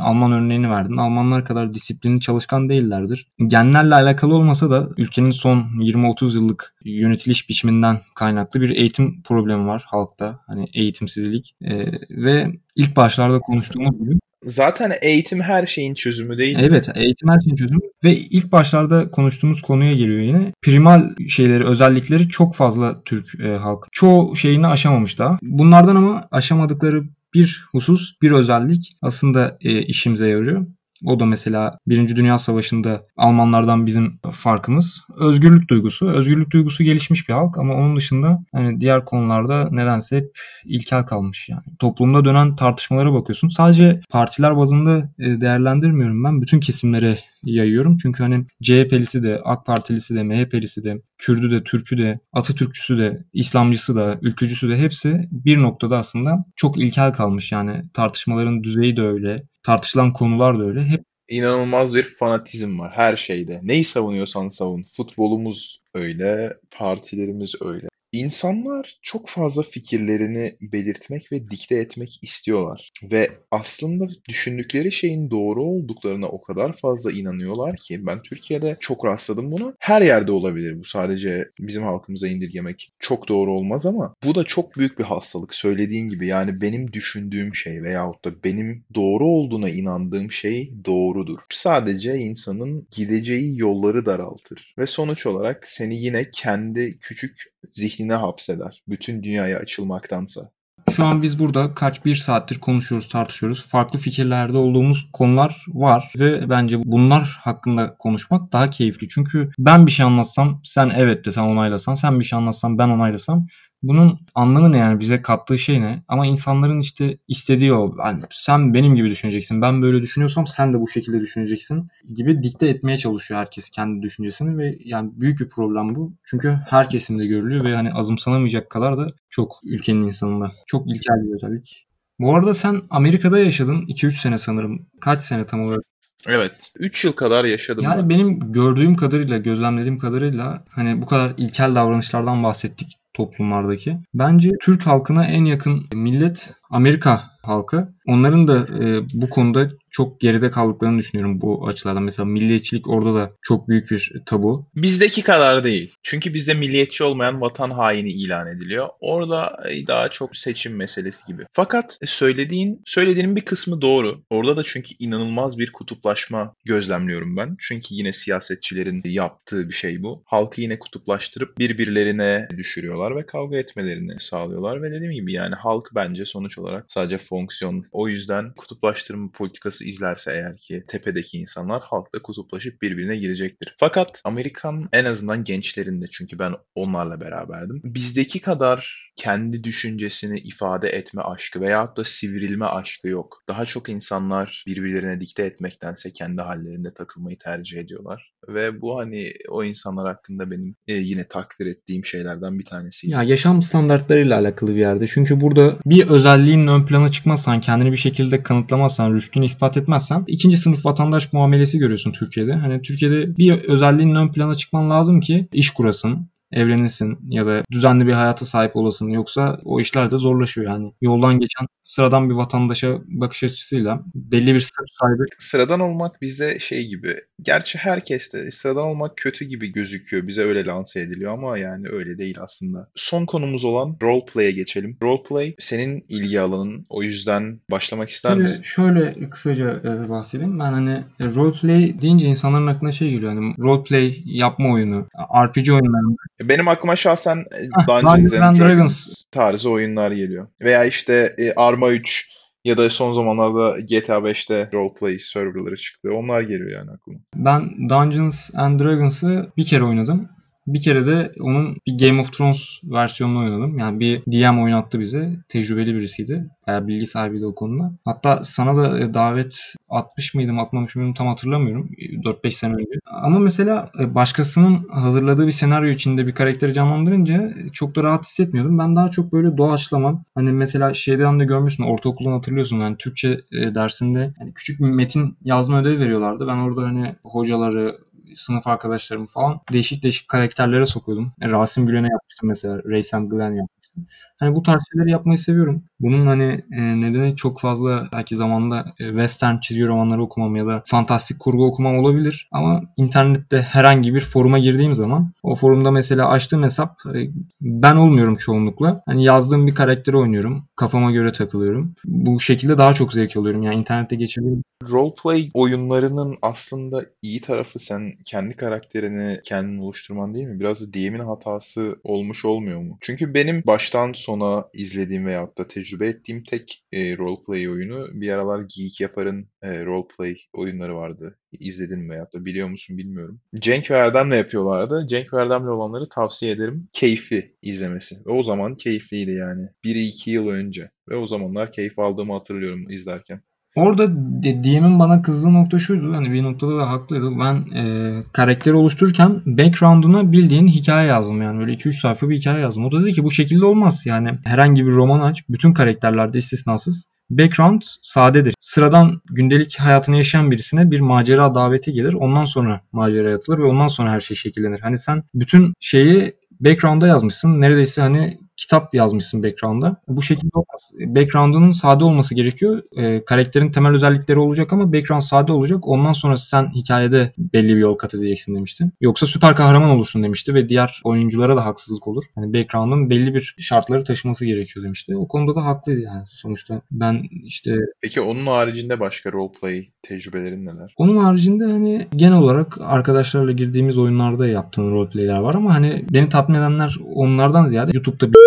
Alman 0.00 0.32
örneğini 0.32 0.70
verdin. 0.70 0.96
Almanlar 0.96 1.44
kadar 1.44 1.74
disiplinli 1.74 2.20
çalışkan 2.20 2.68
değillerdir. 2.68 3.32
Genlerle 3.46 3.94
alakalı 3.94 4.34
olmasa 4.34 4.70
da 4.70 4.88
ülkenin 4.96 5.30
son 5.30 5.58
20-30 5.80 6.34
yıllık 6.34 6.74
yönetiliş 6.84 7.48
biçiminden 7.48 7.98
kaynaklı 8.14 8.60
bir 8.60 8.70
eğitim 8.70 9.22
problemi 9.22 9.66
var 9.66 9.84
halkta. 9.86 10.40
Hani 10.46 10.68
eğitimsizlik. 10.74 11.56
Ee, 11.62 11.86
ve 12.10 12.52
ilk 12.76 12.96
başlarda 12.96 13.38
konuştuğumuz 13.38 13.98
gibi 13.98 14.18
Zaten 14.44 14.92
eğitim 15.02 15.40
her 15.40 15.66
şeyin 15.66 15.94
çözümü 15.94 16.38
değil. 16.38 16.56
Evet, 16.60 16.88
eğitim 16.94 17.28
her 17.28 17.40
şeyin 17.40 17.56
çözümü 17.56 17.80
ve 18.04 18.16
ilk 18.16 18.52
başlarda 18.52 19.10
konuştuğumuz 19.10 19.62
konuya 19.62 19.92
geliyor 19.92 20.20
yine. 20.20 20.52
Primal 20.62 21.02
şeyleri, 21.28 21.64
özellikleri 21.64 22.28
çok 22.28 22.54
fazla 22.54 23.02
Türk 23.04 23.40
e, 23.40 23.48
halk. 23.48 23.86
Çoğu 23.92 24.36
şeyini 24.36 24.66
aşamamış 24.66 25.18
daha. 25.18 25.38
Bunlardan 25.42 25.96
ama 25.96 26.28
aşamadıkları 26.30 27.04
bir 27.34 27.64
husus, 27.72 28.14
bir 28.22 28.30
özellik 28.30 28.96
aslında 29.02 29.58
e, 29.60 29.82
işimize 29.82 30.28
yarıyor. 30.28 30.66
O 31.04 31.20
da 31.20 31.24
mesela 31.24 31.78
Birinci 31.86 32.16
Dünya 32.16 32.38
Savaşı'nda 32.38 33.06
Almanlardan 33.16 33.86
bizim 33.86 34.18
farkımız 34.32 35.02
özgürlük 35.18 35.70
duygusu. 35.70 36.10
Özgürlük 36.10 36.50
duygusu 36.50 36.84
gelişmiş 36.84 37.28
bir 37.28 37.34
halk 37.34 37.58
ama 37.58 37.74
onun 37.74 37.96
dışında 37.96 38.42
hani 38.52 38.80
diğer 38.80 39.04
konularda 39.04 39.68
nedense 39.70 40.16
hep 40.16 40.38
ilkel 40.64 41.02
kalmış 41.02 41.48
yani. 41.48 41.62
Toplumda 41.78 42.24
dönen 42.24 42.56
tartışmalara 42.56 43.12
bakıyorsun. 43.12 43.48
Sadece 43.48 44.00
partiler 44.10 44.56
bazında 44.56 45.10
e, 45.18 45.40
değerlendirmiyorum 45.40 46.24
ben. 46.24 46.42
Bütün 46.42 46.60
kesimlere 46.60 47.18
yayıyorum. 47.44 47.96
Çünkü 47.96 48.22
hani 48.22 48.46
CHP'lisi 48.62 49.22
de, 49.22 49.40
AK 49.44 49.66
Partilisi 49.66 50.14
de, 50.14 50.22
MHP'lisi 50.22 50.84
de, 50.84 51.02
Kürdü 51.18 51.50
de, 51.50 51.64
Türk'ü 51.64 51.98
de, 51.98 52.20
Atatürkçüsü 52.32 52.98
de, 52.98 53.24
İslamcısı 53.32 53.96
da, 53.96 54.18
ülkücüsü 54.22 54.68
de 54.68 54.78
hepsi 54.78 55.28
bir 55.32 55.62
noktada 55.62 55.98
aslında 55.98 56.44
çok 56.56 56.78
ilkel 56.78 57.12
kalmış. 57.12 57.52
Yani 57.52 57.82
tartışmaların 57.94 58.64
düzeyi 58.64 58.96
de 58.96 59.02
öyle, 59.02 59.42
tartışılan 59.64 60.12
konular 60.12 60.58
da 60.58 60.64
öyle. 60.64 60.84
Hep 60.84 61.04
inanılmaz 61.28 61.94
bir 61.94 62.02
fanatizm 62.02 62.78
var 62.78 62.92
her 62.94 63.16
şeyde. 63.16 63.60
Neyi 63.62 63.84
savunuyorsan 63.84 64.48
savun. 64.48 64.84
Futbolumuz 64.92 65.82
öyle, 65.94 66.56
partilerimiz 66.70 67.54
öyle. 67.62 67.88
İnsanlar 68.14 68.98
çok 69.02 69.28
fazla 69.28 69.62
fikirlerini 69.62 70.56
belirtmek 70.60 71.32
ve 71.32 71.50
dikte 71.50 71.74
etmek 71.74 72.18
istiyorlar 72.22 72.90
ve 73.10 73.28
aslında 73.50 74.08
düşündükleri 74.28 74.92
şeyin 74.92 75.30
doğru 75.30 75.62
olduklarına 75.62 76.28
o 76.28 76.42
kadar 76.42 76.76
fazla 76.76 77.12
inanıyorlar 77.12 77.76
ki 77.76 78.06
ben 78.06 78.22
Türkiye'de 78.22 78.76
çok 78.80 79.04
rastladım 79.04 79.52
buna. 79.52 79.74
Her 79.78 80.02
yerde 80.02 80.32
olabilir 80.32 80.78
bu 80.78 80.84
sadece 80.84 81.48
bizim 81.60 81.82
halkımıza 81.82 82.28
indirgemek 82.28 82.92
çok 82.98 83.28
doğru 83.28 83.52
olmaz 83.52 83.86
ama 83.86 84.14
bu 84.24 84.34
da 84.34 84.44
çok 84.44 84.76
büyük 84.76 84.98
bir 84.98 85.04
hastalık 85.04 85.54
söylediğin 85.54 86.08
gibi 86.08 86.26
yani 86.26 86.60
benim 86.60 86.92
düşündüğüm 86.92 87.54
şey 87.54 87.82
veyahut 87.82 88.24
da 88.24 88.30
benim 88.44 88.84
doğru 88.94 89.26
olduğuna 89.26 89.70
inandığım 89.70 90.32
şey 90.32 90.72
doğrudur. 90.84 91.38
Sadece 91.50 92.16
insanın 92.16 92.88
gideceği 92.90 93.58
yolları 93.58 94.06
daraltır 94.06 94.74
ve 94.78 94.86
sonuç 94.86 95.26
olarak 95.26 95.68
seni 95.68 95.96
yine 95.96 96.30
kendi 96.30 96.98
küçük 96.98 97.53
zihnine 97.72 98.14
hapseder. 98.14 98.82
Bütün 98.88 99.22
dünyaya 99.22 99.58
açılmaktansa. 99.58 100.50
Şu 100.92 101.04
an 101.04 101.22
biz 101.22 101.38
burada 101.38 101.74
kaç 101.74 102.04
bir 102.04 102.16
saattir 102.16 102.60
konuşuyoruz, 102.60 103.08
tartışıyoruz. 103.08 103.66
Farklı 103.66 103.98
fikirlerde 103.98 104.58
olduğumuz 104.58 105.08
konular 105.12 105.64
var 105.68 106.12
ve 106.18 106.50
bence 106.50 106.78
bunlar 106.84 107.38
hakkında 107.42 107.96
konuşmak 107.98 108.52
daha 108.52 108.70
keyifli. 108.70 109.08
Çünkü 109.08 109.50
ben 109.58 109.86
bir 109.86 109.92
şey 109.92 110.06
anlatsam 110.06 110.60
sen 110.64 110.92
evet 110.96 111.24
desen 111.24 111.42
onaylasan, 111.42 111.94
sen 111.94 112.20
bir 112.20 112.24
şey 112.24 112.36
anlatsam 112.36 112.78
ben 112.78 112.88
onaylasam 112.88 113.46
bunun 113.88 114.18
anlamı 114.34 114.72
ne 114.72 114.78
yani 114.78 115.00
bize 115.00 115.22
kattığı 115.22 115.58
şey 115.58 115.80
ne? 115.80 116.02
Ama 116.08 116.26
insanların 116.26 116.80
işte 116.80 117.18
istediği 117.28 117.72
o. 117.72 117.96
Yani 117.98 118.20
sen 118.30 118.74
benim 118.74 118.96
gibi 118.96 119.10
düşüneceksin. 119.10 119.62
Ben 119.62 119.82
böyle 119.82 120.02
düşünüyorsam 120.02 120.46
sen 120.46 120.72
de 120.72 120.80
bu 120.80 120.88
şekilde 120.88 121.20
düşüneceksin 121.20 121.88
gibi 122.14 122.42
dikte 122.42 122.68
etmeye 122.68 122.96
çalışıyor 122.96 123.40
herkes 123.40 123.70
kendi 123.70 124.02
düşüncesini 124.02 124.58
ve 124.58 124.78
yani 124.84 125.10
büyük 125.14 125.40
bir 125.40 125.48
problem 125.48 125.94
bu. 125.94 126.12
Çünkü 126.24 126.58
her 126.68 126.88
kesimde 126.88 127.26
görülüyor 127.26 127.64
ve 127.64 127.76
hani 127.76 127.92
azımsanamayacak 127.92 128.70
kadar 128.70 128.98
da 128.98 129.06
çok 129.30 129.60
ülkenin 129.64 130.02
insanında. 130.02 130.50
Çok 130.66 130.88
ilkel 130.88 131.16
bir 131.22 131.34
özellik. 131.34 131.86
Bu 132.18 132.34
arada 132.34 132.54
sen 132.54 132.82
Amerika'da 132.90 133.38
yaşadın 133.38 133.82
2-3 133.82 134.12
sene 134.12 134.38
sanırım. 134.38 134.86
Kaç 135.00 135.20
sene 135.20 135.46
tam 135.46 135.62
olarak? 135.62 135.82
Evet. 136.28 136.72
3 136.78 137.04
yıl 137.04 137.12
kadar 137.12 137.44
yaşadım 137.44 137.84
Yani 137.84 138.02
ben. 138.02 138.08
benim 138.08 138.52
gördüğüm 138.52 138.94
kadarıyla, 138.94 139.38
gözlemlediğim 139.38 139.98
kadarıyla 139.98 140.62
hani 140.70 141.02
bu 141.02 141.06
kadar 141.06 141.34
ilkel 141.36 141.74
davranışlardan 141.74 142.42
bahsettik 142.42 142.98
toplumlardaki. 143.14 143.96
Bence 144.14 144.50
Türk 144.60 144.86
halkına 144.86 145.24
en 145.24 145.44
yakın 145.44 145.86
millet 145.92 146.54
Amerika 146.70 147.34
halkı. 147.42 147.88
Onların 148.06 148.48
da 148.48 148.58
e, 148.58 149.02
bu 149.12 149.30
konuda 149.30 149.70
çok 149.90 150.20
geride 150.20 150.50
kaldıklarını 150.50 150.98
düşünüyorum 150.98 151.40
bu 151.40 151.68
açılardan. 151.68 152.02
Mesela 152.02 152.26
milliyetçilik 152.26 152.88
orada 152.88 153.14
da 153.14 153.28
çok 153.42 153.68
büyük 153.68 153.90
bir 153.90 154.12
tabu. 154.26 154.62
Bizdeki 154.76 155.22
kadar 155.22 155.64
değil. 155.64 155.94
Çünkü 156.02 156.34
bizde 156.34 156.54
milliyetçi 156.54 157.04
olmayan 157.04 157.40
vatan 157.40 157.70
haini 157.70 158.10
ilan 158.10 158.46
ediliyor. 158.56 158.88
Orada 159.00 159.56
e, 159.70 159.86
daha 159.86 160.08
çok 160.08 160.36
seçim 160.36 160.76
meselesi 160.76 161.26
gibi. 161.26 161.46
Fakat 161.52 161.98
söylediğin 162.04 162.82
söylediğinin 162.86 163.36
bir 163.36 163.44
kısmı 163.44 163.80
doğru. 163.80 164.20
Orada 164.30 164.56
da 164.56 164.62
çünkü 164.62 164.94
inanılmaz 164.98 165.58
bir 165.58 165.72
kutuplaşma 165.72 166.54
gözlemliyorum 166.64 167.36
ben. 167.36 167.56
Çünkü 167.58 167.86
yine 167.90 168.12
siyasetçilerin 168.12 169.02
yaptığı 169.04 169.68
bir 169.68 169.74
şey 169.74 170.02
bu. 170.02 170.22
Halkı 170.26 170.60
yine 170.60 170.78
kutuplaştırıp 170.78 171.58
birbirlerine 171.58 172.48
düşürüyorlar 172.56 173.16
ve 173.16 173.26
kavga 173.26 173.56
etmelerini 173.56 174.20
sağlıyorlar 174.20 174.82
ve 174.82 174.92
dediğim 174.92 175.12
gibi 175.12 175.32
yani 175.32 175.54
halk 175.54 175.90
bence 175.94 176.24
sonuç 176.24 176.53
olarak 176.58 176.84
sadece 176.88 177.18
fonksiyon. 177.18 177.84
O 177.92 178.08
yüzden 178.08 178.54
kutuplaştırma 178.56 179.30
politikası 179.30 179.84
izlerse 179.84 180.32
eğer 180.32 180.56
ki 180.56 180.84
tepedeki 180.88 181.38
insanlar 181.38 181.82
halkla 181.82 182.22
kutuplaşıp 182.22 182.82
birbirine 182.82 183.16
girecektir. 183.16 183.76
Fakat 183.78 184.20
Amerikan 184.24 184.88
en 184.92 185.04
azından 185.04 185.44
gençlerinde 185.44 186.06
çünkü 186.12 186.38
ben 186.38 186.52
onlarla 186.74 187.20
beraberdim. 187.20 187.80
Bizdeki 187.84 188.40
kadar 188.40 189.10
kendi 189.16 189.64
düşüncesini 189.64 190.38
ifade 190.38 190.88
etme 190.88 191.22
aşkı 191.22 191.60
veyahut 191.60 191.96
da 191.96 192.04
sivrilme 192.04 192.66
aşkı 192.66 193.08
yok. 193.08 193.42
Daha 193.48 193.66
çok 193.66 193.88
insanlar 193.88 194.64
birbirlerine 194.66 195.20
dikte 195.20 195.42
etmektense 195.42 196.12
kendi 196.12 196.42
hallerinde 196.42 196.94
takılmayı 196.94 197.38
tercih 197.38 197.78
ediyorlar. 197.78 198.34
ve 198.48 198.80
bu 198.80 198.98
hani 198.98 199.32
o 199.48 199.64
insanlar 199.64 200.06
hakkında 200.06 200.50
benim 200.50 200.76
e, 200.88 200.94
yine 200.94 201.28
takdir 201.28 201.66
ettiğim 201.66 202.04
şeylerden 202.04 202.58
bir 202.58 202.64
tanesi. 202.64 203.10
Ya 203.10 203.22
yaşam 203.22 203.62
standartlarıyla 203.62 204.38
alakalı 204.38 204.74
bir 204.74 204.80
yerde. 204.80 205.06
Çünkü 205.06 205.40
burada 205.40 205.76
bir 205.86 206.08
özelliğin 206.44 206.66
ön 206.66 206.86
plana 206.86 207.08
çıkmazsan, 207.08 207.60
kendini 207.60 207.92
bir 207.92 207.96
şekilde 207.96 208.42
kanıtlamazsan, 208.42 209.14
rüştünü 209.14 209.44
ispat 209.44 209.76
etmezsen 209.76 210.24
ikinci 210.26 210.56
sınıf 210.56 210.86
vatandaş 210.86 211.32
muamelesi 211.32 211.78
görüyorsun 211.78 212.12
Türkiye'de. 212.12 212.54
Hani 212.54 212.82
Türkiye'de 212.82 213.36
bir 213.36 213.52
özelliğin 213.52 214.14
ön 214.14 214.32
plana 214.32 214.54
çıkman 214.54 214.90
lazım 214.90 215.20
ki 215.20 215.48
iş 215.52 215.70
kurasın, 215.70 216.28
evlenirsin 216.54 217.18
ya 217.28 217.46
da 217.46 217.62
düzenli 217.72 218.06
bir 218.06 218.12
hayata 218.12 218.44
sahip 218.44 218.76
olasın. 218.76 219.08
Yoksa 219.08 219.60
o 219.64 219.80
işler 219.80 220.10
de 220.10 220.18
zorlaşıyor 220.18 220.70
yani. 220.70 220.92
Yoldan 221.00 221.38
geçen 221.38 221.66
sıradan 221.82 222.30
bir 222.30 222.34
vatandaşa 222.34 222.98
bakış 223.06 223.44
açısıyla 223.44 224.00
belli 224.14 224.54
bir 224.54 224.60
statü 224.60 224.92
sahibi. 225.00 225.22
Sıradan 225.38 225.80
olmak 225.80 226.22
bize 226.22 226.58
şey 226.58 226.86
gibi. 226.86 227.14
Gerçi 227.42 227.78
herkes 227.78 228.32
de 228.32 228.50
sıradan 228.50 228.84
olmak 228.84 229.16
kötü 229.16 229.44
gibi 229.44 229.72
gözüküyor. 229.72 230.26
Bize 230.26 230.42
öyle 230.42 230.64
lanse 230.66 231.00
ediliyor 231.00 231.32
ama 231.32 231.58
yani 231.58 231.88
öyle 231.88 232.18
değil 232.18 232.36
aslında. 232.40 232.88
Son 232.94 233.26
konumuz 233.26 233.64
olan 233.64 233.96
roleplay'e 234.02 234.50
geçelim. 234.50 234.96
Roleplay 235.02 235.54
senin 235.58 236.04
ilgi 236.08 236.40
alanın. 236.40 236.86
O 236.88 237.02
yüzden 237.02 237.60
başlamak 237.70 238.10
ister 238.10 238.30
Tabii 238.30 238.42
misin? 238.42 238.62
şöyle 238.62 239.30
kısaca 239.30 239.80
e, 239.84 240.10
bahsedeyim. 240.10 240.58
Ben 240.58 240.72
hani 240.72 241.04
roleplay 241.20 242.00
deyince 242.02 242.26
insanların 242.26 242.66
aklına 242.66 242.92
şey 242.92 243.10
geliyor. 243.10 243.32
Hani 243.32 243.54
roleplay 243.58 244.22
yapma 244.24 244.72
oyunu, 244.72 245.08
RPG 245.46 245.68
oyunlarında 245.68 246.16
Benim 246.48 246.68
aklıma 246.68 246.96
şahsen 246.96 247.36
e, 247.36 247.56
Heh, 247.62 247.88
Dungeons 247.88 248.32
Dungeons 248.32 248.42
and 248.42 248.56
Dragons. 248.56 249.24
tarzı 249.30 249.70
oyunlar 249.70 250.10
geliyor. 250.12 250.46
Veya 250.62 250.84
işte 250.84 251.28
e, 251.38 251.52
Arma 251.56 251.90
3 251.90 252.34
ya 252.64 252.76
da 252.78 252.90
son 252.90 253.14
zamanlarda 253.14 253.74
GTA 253.80 254.16
5'te 254.18 254.68
roleplay 254.72 255.18
serverları 255.18 255.76
çıktı. 255.76 256.08
Onlar 256.14 256.40
geliyor 256.40 256.70
yani 256.70 256.90
aklıma. 256.90 257.18
Ben 257.36 257.88
Dungeons 257.88 258.50
and 258.54 258.80
Dragons'ı 258.80 259.52
bir 259.56 259.64
kere 259.64 259.84
oynadım. 259.84 260.28
Bir 260.66 260.82
kere 260.82 261.06
de 261.06 261.32
onun 261.40 261.76
bir 261.86 262.06
Game 262.06 262.20
of 262.20 262.32
Thrones 262.32 262.80
versiyonunu 262.84 263.38
oynadım. 263.38 263.78
Yani 263.78 264.00
bir 264.00 264.22
DM 264.26 264.62
oynattı 264.62 265.00
bize. 265.00 265.36
Tecrübeli 265.48 265.94
birisiydi. 265.94 266.50
Bayağı 266.66 266.88
bilgi 266.88 267.06
sahibiydi 267.06 267.46
o 267.46 267.54
konuda. 267.54 267.92
Hatta 268.04 268.44
sana 268.44 268.76
da 268.76 268.98
e, 269.00 269.14
davet 269.14 269.74
atmış 269.88 270.34
mıydım 270.34 270.58
atmamış 270.58 270.96
mıydım 270.96 271.14
tam 271.14 271.26
hatırlamıyorum. 271.26 271.90
4-5 272.24 272.50
sene 272.50 272.74
önce. 272.74 272.90
Ama 273.06 273.38
mesela 273.38 273.90
e, 274.00 274.14
başkasının 274.14 274.88
hazırladığı 274.88 275.46
bir 275.46 275.52
senaryo 275.52 275.88
içinde 275.88 276.26
bir 276.26 276.34
karakteri 276.34 276.74
canlandırınca 276.74 277.54
çok 277.72 277.96
da 277.96 278.02
rahat 278.02 278.24
hissetmiyordum. 278.24 278.78
Ben 278.78 278.96
daha 278.96 279.10
çok 279.10 279.32
böyle 279.32 279.56
doğaçlama. 279.56 280.22
Hani 280.34 280.52
mesela 280.52 280.94
şeyden 280.94 281.40
de 281.40 281.44
görmüşsün 281.44 281.84
ortaokuldan 281.84 282.32
hatırlıyorsun. 282.32 282.80
Yani 282.80 282.96
Türkçe 282.96 283.40
e, 283.52 283.74
dersinde 283.74 284.30
yani 284.40 284.54
küçük 284.54 284.80
bir 284.80 284.84
metin 284.84 285.36
yazma 285.44 285.80
ödevi 285.80 286.00
veriyorlardı. 286.00 286.46
Ben 286.46 286.56
orada 286.56 286.82
hani 286.82 287.14
hocaları 287.24 287.96
sınıf 288.34 288.66
arkadaşlarımı 288.66 289.26
falan 289.26 289.60
değişik 289.72 290.02
değişik 290.02 290.28
karakterlere 290.28 290.86
sokuyordum. 290.86 291.32
E, 291.40 291.48
Rasim 291.48 291.86
Gülen'e 291.86 292.08
yapmıştım 292.08 292.48
mesela. 292.48 292.82
Raysam 292.84 293.28
Glenn 293.28 293.54
yapmıştım. 293.54 294.06
Hani 294.44 294.56
bu 294.56 294.62
tarz 294.62 294.82
şeyleri 294.92 295.10
yapmayı 295.10 295.38
seviyorum. 295.38 295.82
Bunun 296.00 296.26
hani 296.26 296.64
e, 296.72 297.00
nedeni 297.00 297.36
çok 297.36 297.60
fazla 297.60 298.08
belki 298.12 298.36
zamanında 298.36 298.84
e, 298.98 299.08
western 299.08 299.58
çizgi 299.58 299.86
romanları 299.86 300.22
okumam 300.22 300.56
ya 300.56 300.66
da 300.66 300.82
fantastik 300.86 301.40
kurgu 301.40 301.66
okumam 301.66 301.98
olabilir. 301.98 302.48
Ama 302.52 302.82
internette 302.96 303.62
herhangi 303.62 304.14
bir 304.14 304.20
foruma 304.20 304.58
girdiğim 304.58 304.94
zaman 304.94 305.32
o 305.42 305.54
forumda 305.54 305.90
mesela 305.90 306.28
açtığım 306.28 306.62
hesap 306.62 306.98
e, 307.14 307.30
ben 307.60 307.96
olmuyorum 307.96 308.36
çoğunlukla. 308.36 309.02
Hani 309.06 309.24
yazdığım 309.24 309.66
bir 309.66 309.74
karakteri 309.74 310.16
oynuyorum. 310.16 310.64
Kafama 310.76 311.10
göre 311.10 311.32
takılıyorum. 311.32 311.94
Bu 312.04 312.40
şekilde 312.40 312.78
daha 312.78 312.94
çok 312.94 313.12
zevk 313.12 313.36
alıyorum. 313.36 313.62
Yani 313.62 313.76
internette 313.76 314.16
geçirdiğim 314.16 314.62
Roleplay 314.90 315.50
oyunlarının 315.54 316.36
aslında 316.42 317.04
iyi 317.22 317.40
tarafı 317.40 317.78
sen 317.78 318.12
kendi 318.26 318.56
karakterini 318.56 319.40
kendin 319.44 319.78
oluşturman 319.78 320.34
değil 320.34 320.46
mi? 320.46 320.60
Biraz 320.60 320.80
da 320.80 320.94
DM'in 320.94 321.18
hatası 321.18 322.00
olmuş 322.04 322.44
olmuyor 322.44 322.80
mu? 322.80 322.98
Çünkü 323.00 323.34
benim 323.34 323.62
baştan 323.66 324.12
sona 324.34 324.64
izlediğim 324.72 325.26
veyahut 325.26 325.58
da 325.58 325.68
tecrübe 325.68 326.06
ettiğim 326.06 326.44
tek 326.44 326.84
e, 326.92 327.16
roleplay 327.16 327.68
oyunu 327.68 328.08
bir 328.12 328.28
aralar 328.30 328.60
Geek 328.76 329.00
Yapar'ın 329.00 329.48
e, 329.62 329.84
roleplay 329.84 330.36
oyunları 330.52 330.96
vardı. 330.96 331.38
İzledin 331.52 332.00
mi 332.00 332.10
veyahut 332.10 332.34
da 332.34 332.44
biliyor 332.44 332.68
musun 332.68 332.98
bilmiyorum. 332.98 333.40
Cenk 333.54 333.90
ve 333.90 333.94
Erdem'le 333.94 334.36
yapıyorlardı. 334.36 335.06
Cenk 335.08 335.32
ve 335.32 335.42
Erdem'le 335.42 335.68
olanları 335.68 336.08
tavsiye 336.08 336.52
ederim. 336.52 336.88
Keyifli 336.92 337.50
izlemesi. 337.62 338.16
Ve 338.26 338.30
o 338.30 338.42
zaman 338.42 338.76
keyifliydi 338.76 339.32
yani. 339.32 339.68
1-2 339.84 340.30
yıl 340.30 340.48
önce. 340.48 340.90
Ve 341.08 341.16
o 341.16 341.26
zamanlar 341.26 341.72
keyif 341.72 341.98
aldığımı 341.98 342.32
hatırlıyorum 342.32 342.84
izlerken. 342.90 343.40
Orada 343.76 344.08
DM'in 344.42 344.98
bana 344.98 345.22
kızdığı 345.22 345.54
nokta 345.54 345.78
şuydu. 345.78 346.12
Hani 346.14 346.32
bir 346.32 346.42
noktada 346.42 346.78
da 346.78 346.90
haklıydı. 346.90 347.30
Ben 347.40 347.76
e, 347.76 348.14
karakteri 348.32 348.74
oluştururken 348.74 349.42
background'una 349.46 350.32
bildiğin 350.32 350.66
hikaye 350.66 351.08
yazdım. 351.08 351.42
Yani 351.42 351.60
böyle 351.60 351.72
2-3 351.72 351.92
sayfa 352.00 352.28
bir 352.28 352.38
hikaye 352.38 352.60
yazdım. 352.60 352.84
O 352.84 352.92
da 352.92 353.02
dedi 353.02 353.12
ki 353.12 353.24
bu 353.24 353.30
şekilde 353.30 353.64
olmaz. 353.64 354.02
Yani 354.06 354.32
herhangi 354.44 354.86
bir 354.86 354.92
roman 354.92 355.20
aç. 355.20 355.44
Bütün 355.48 355.72
karakterlerde 355.72 356.38
istisnasız. 356.38 357.06
Background 357.30 357.82
sadedir. 358.02 358.54
Sıradan 358.60 359.20
gündelik 359.24 359.76
hayatını 359.80 360.16
yaşayan 360.16 360.50
birisine 360.50 360.90
bir 360.90 361.00
macera 361.00 361.54
daveti 361.54 361.92
gelir. 361.92 362.12
Ondan 362.12 362.44
sonra 362.44 362.80
maceraya 362.92 363.36
atılır 363.36 363.58
ve 363.58 363.64
ondan 363.64 363.88
sonra 363.88 364.10
her 364.10 364.20
şey 364.20 364.36
şekillenir. 364.36 364.80
Hani 364.80 364.98
sen 364.98 365.22
bütün 365.34 365.74
şeyi 365.80 366.34
background'a 366.60 367.06
yazmışsın. 367.06 367.60
Neredeyse 367.60 368.02
hani 368.02 368.38
kitap 368.56 368.94
yazmışsın 368.94 369.42
background'a. 369.42 369.96
Bu 370.08 370.22
şekilde 370.22 370.50
olmaz. 370.54 370.92
Background'unun 371.16 371.72
sade 371.72 372.04
olması 372.04 372.34
gerekiyor. 372.34 372.82
E, 372.96 373.24
karakterin 373.24 373.72
temel 373.72 373.94
özellikleri 373.94 374.38
olacak 374.38 374.72
ama 374.72 374.92
background 374.92 375.22
sade 375.22 375.52
olacak. 375.52 375.88
Ondan 375.88 376.12
sonra 376.12 376.36
sen 376.36 376.70
hikayede 376.74 377.32
belli 377.38 377.68
bir 377.68 377.80
yol 377.80 377.96
kat 377.96 378.14
edeceksin 378.14 378.54
demişti. 378.54 378.84
Yoksa 379.00 379.26
süper 379.26 379.56
kahraman 379.56 379.90
olursun 379.90 380.22
demişti 380.22 380.54
ve 380.54 380.68
diğer 380.68 381.00
oyunculara 381.04 381.56
da 381.56 381.64
haksızlık 381.66 382.08
olur. 382.08 382.24
Hani 382.34 382.54
background'un 382.54 383.10
belli 383.10 383.34
bir 383.34 383.54
şartları 383.58 384.04
taşıması 384.04 384.46
gerekiyor 384.46 384.86
demişti. 384.86 385.16
O 385.16 385.28
konuda 385.28 385.56
da 385.56 385.64
haklıydı 385.64 386.00
yani. 386.00 386.22
Sonuçta 386.26 386.80
ben 386.90 387.22
işte 387.44 387.74
Peki 388.02 388.20
onun 388.20 388.46
haricinde 388.46 389.00
başka 389.00 389.32
roleplay 389.32 389.86
tecrübelerin 390.02 390.66
neler? 390.66 390.94
onun 390.96 391.16
haricinde 391.16 391.64
hani 391.64 392.06
genel 392.16 392.38
olarak 392.38 392.78
arkadaşlarla 392.80 393.52
girdiğimiz 393.52 393.98
oyunlarda 393.98 394.46
yaptığım 394.46 394.90
roleplay'ler 394.90 395.38
var 395.38 395.54
ama 395.54 395.74
hani 395.74 396.04
beni 396.12 396.28
tatmin 396.28 396.56
edenler 396.56 396.96
onlardan 397.14 397.66
ziyade 397.66 397.90
YouTube'da 397.94 398.28
bir 398.28 398.43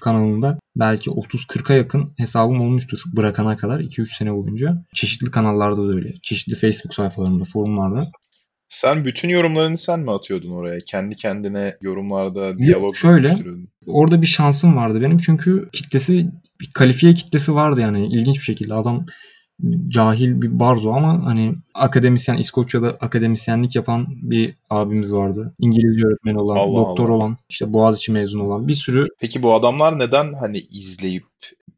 kanalında 0.00 0.58
belki 0.76 1.10
30-40'a 1.10 1.76
yakın 1.76 2.12
hesabım 2.18 2.60
olmuştur 2.60 3.00
bırakana 3.16 3.56
kadar 3.56 3.80
2-3 3.80 4.16
sene 4.16 4.34
boyunca. 4.34 4.84
Çeşitli 4.94 5.30
kanallarda 5.30 5.88
da 5.88 5.92
öyle. 5.92 6.14
Çeşitli 6.22 6.54
Facebook 6.54 6.94
sayfalarında, 6.94 7.44
forumlarda. 7.44 8.00
Sen 8.68 9.04
bütün 9.04 9.28
yorumlarını 9.28 9.78
sen 9.78 10.00
mi 10.00 10.12
atıyordun 10.12 10.50
oraya? 10.50 10.80
Kendi 10.86 11.16
kendine 11.16 11.74
yorumlarda 11.82 12.58
diyalog 12.58 12.96
şöyle. 12.96 13.38
Orada 13.86 14.22
bir 14.22 14.26
şansım 14.26 14.76
vardı 14.76 15.00
benim 15.00 15.18
çünkü 15.18 15.68
kitlesi 15.72 16.30
bir 16.60 16.70
kalifiye 16.74 17.14
kitlesi 17.14 17.54
vardı 17.54 17.80
yani 17.80 18.06
ilginç 18.06 18.36
bir 18.36 18.42
şekilde 18.42 18.74
adam 18.74 19.06
cahil 19.88 20.42
bir 20.42 20.60
barzo 20.60 20.92
ama 20.92 21.26
hani 21.26 21.54
akademisyen 21.74 22.36
İskoçya'da 22.36 22.88
akademisyenlik 22.88 23.76
yapan 23.76 24.06
bir 24.10 24.54
abimiz 24.70 25.12
vardı. 25.12 25.54
İngilizce 25.58 26.06
öğretmeni 26.06 26.38
olan, 26.38 26.56
Allah 26.56 26.78
doktor 26.78 27.08
Allah. 27.08 27.16
olan, 27.16 27.36
işte 27.48 27.72
Boğaziçi 27.72 28.12
mezunu 28.12 28.44
olan 28.44 28.68
bir 28.68 28.74
sürü 28.74 29.06
Peki 29.20 29.42
bu 29.42 29.54
adamlar 29.54 29.98
neden 29.98 30.32
hani 30.32 30.58
izleyip 30.58 31.24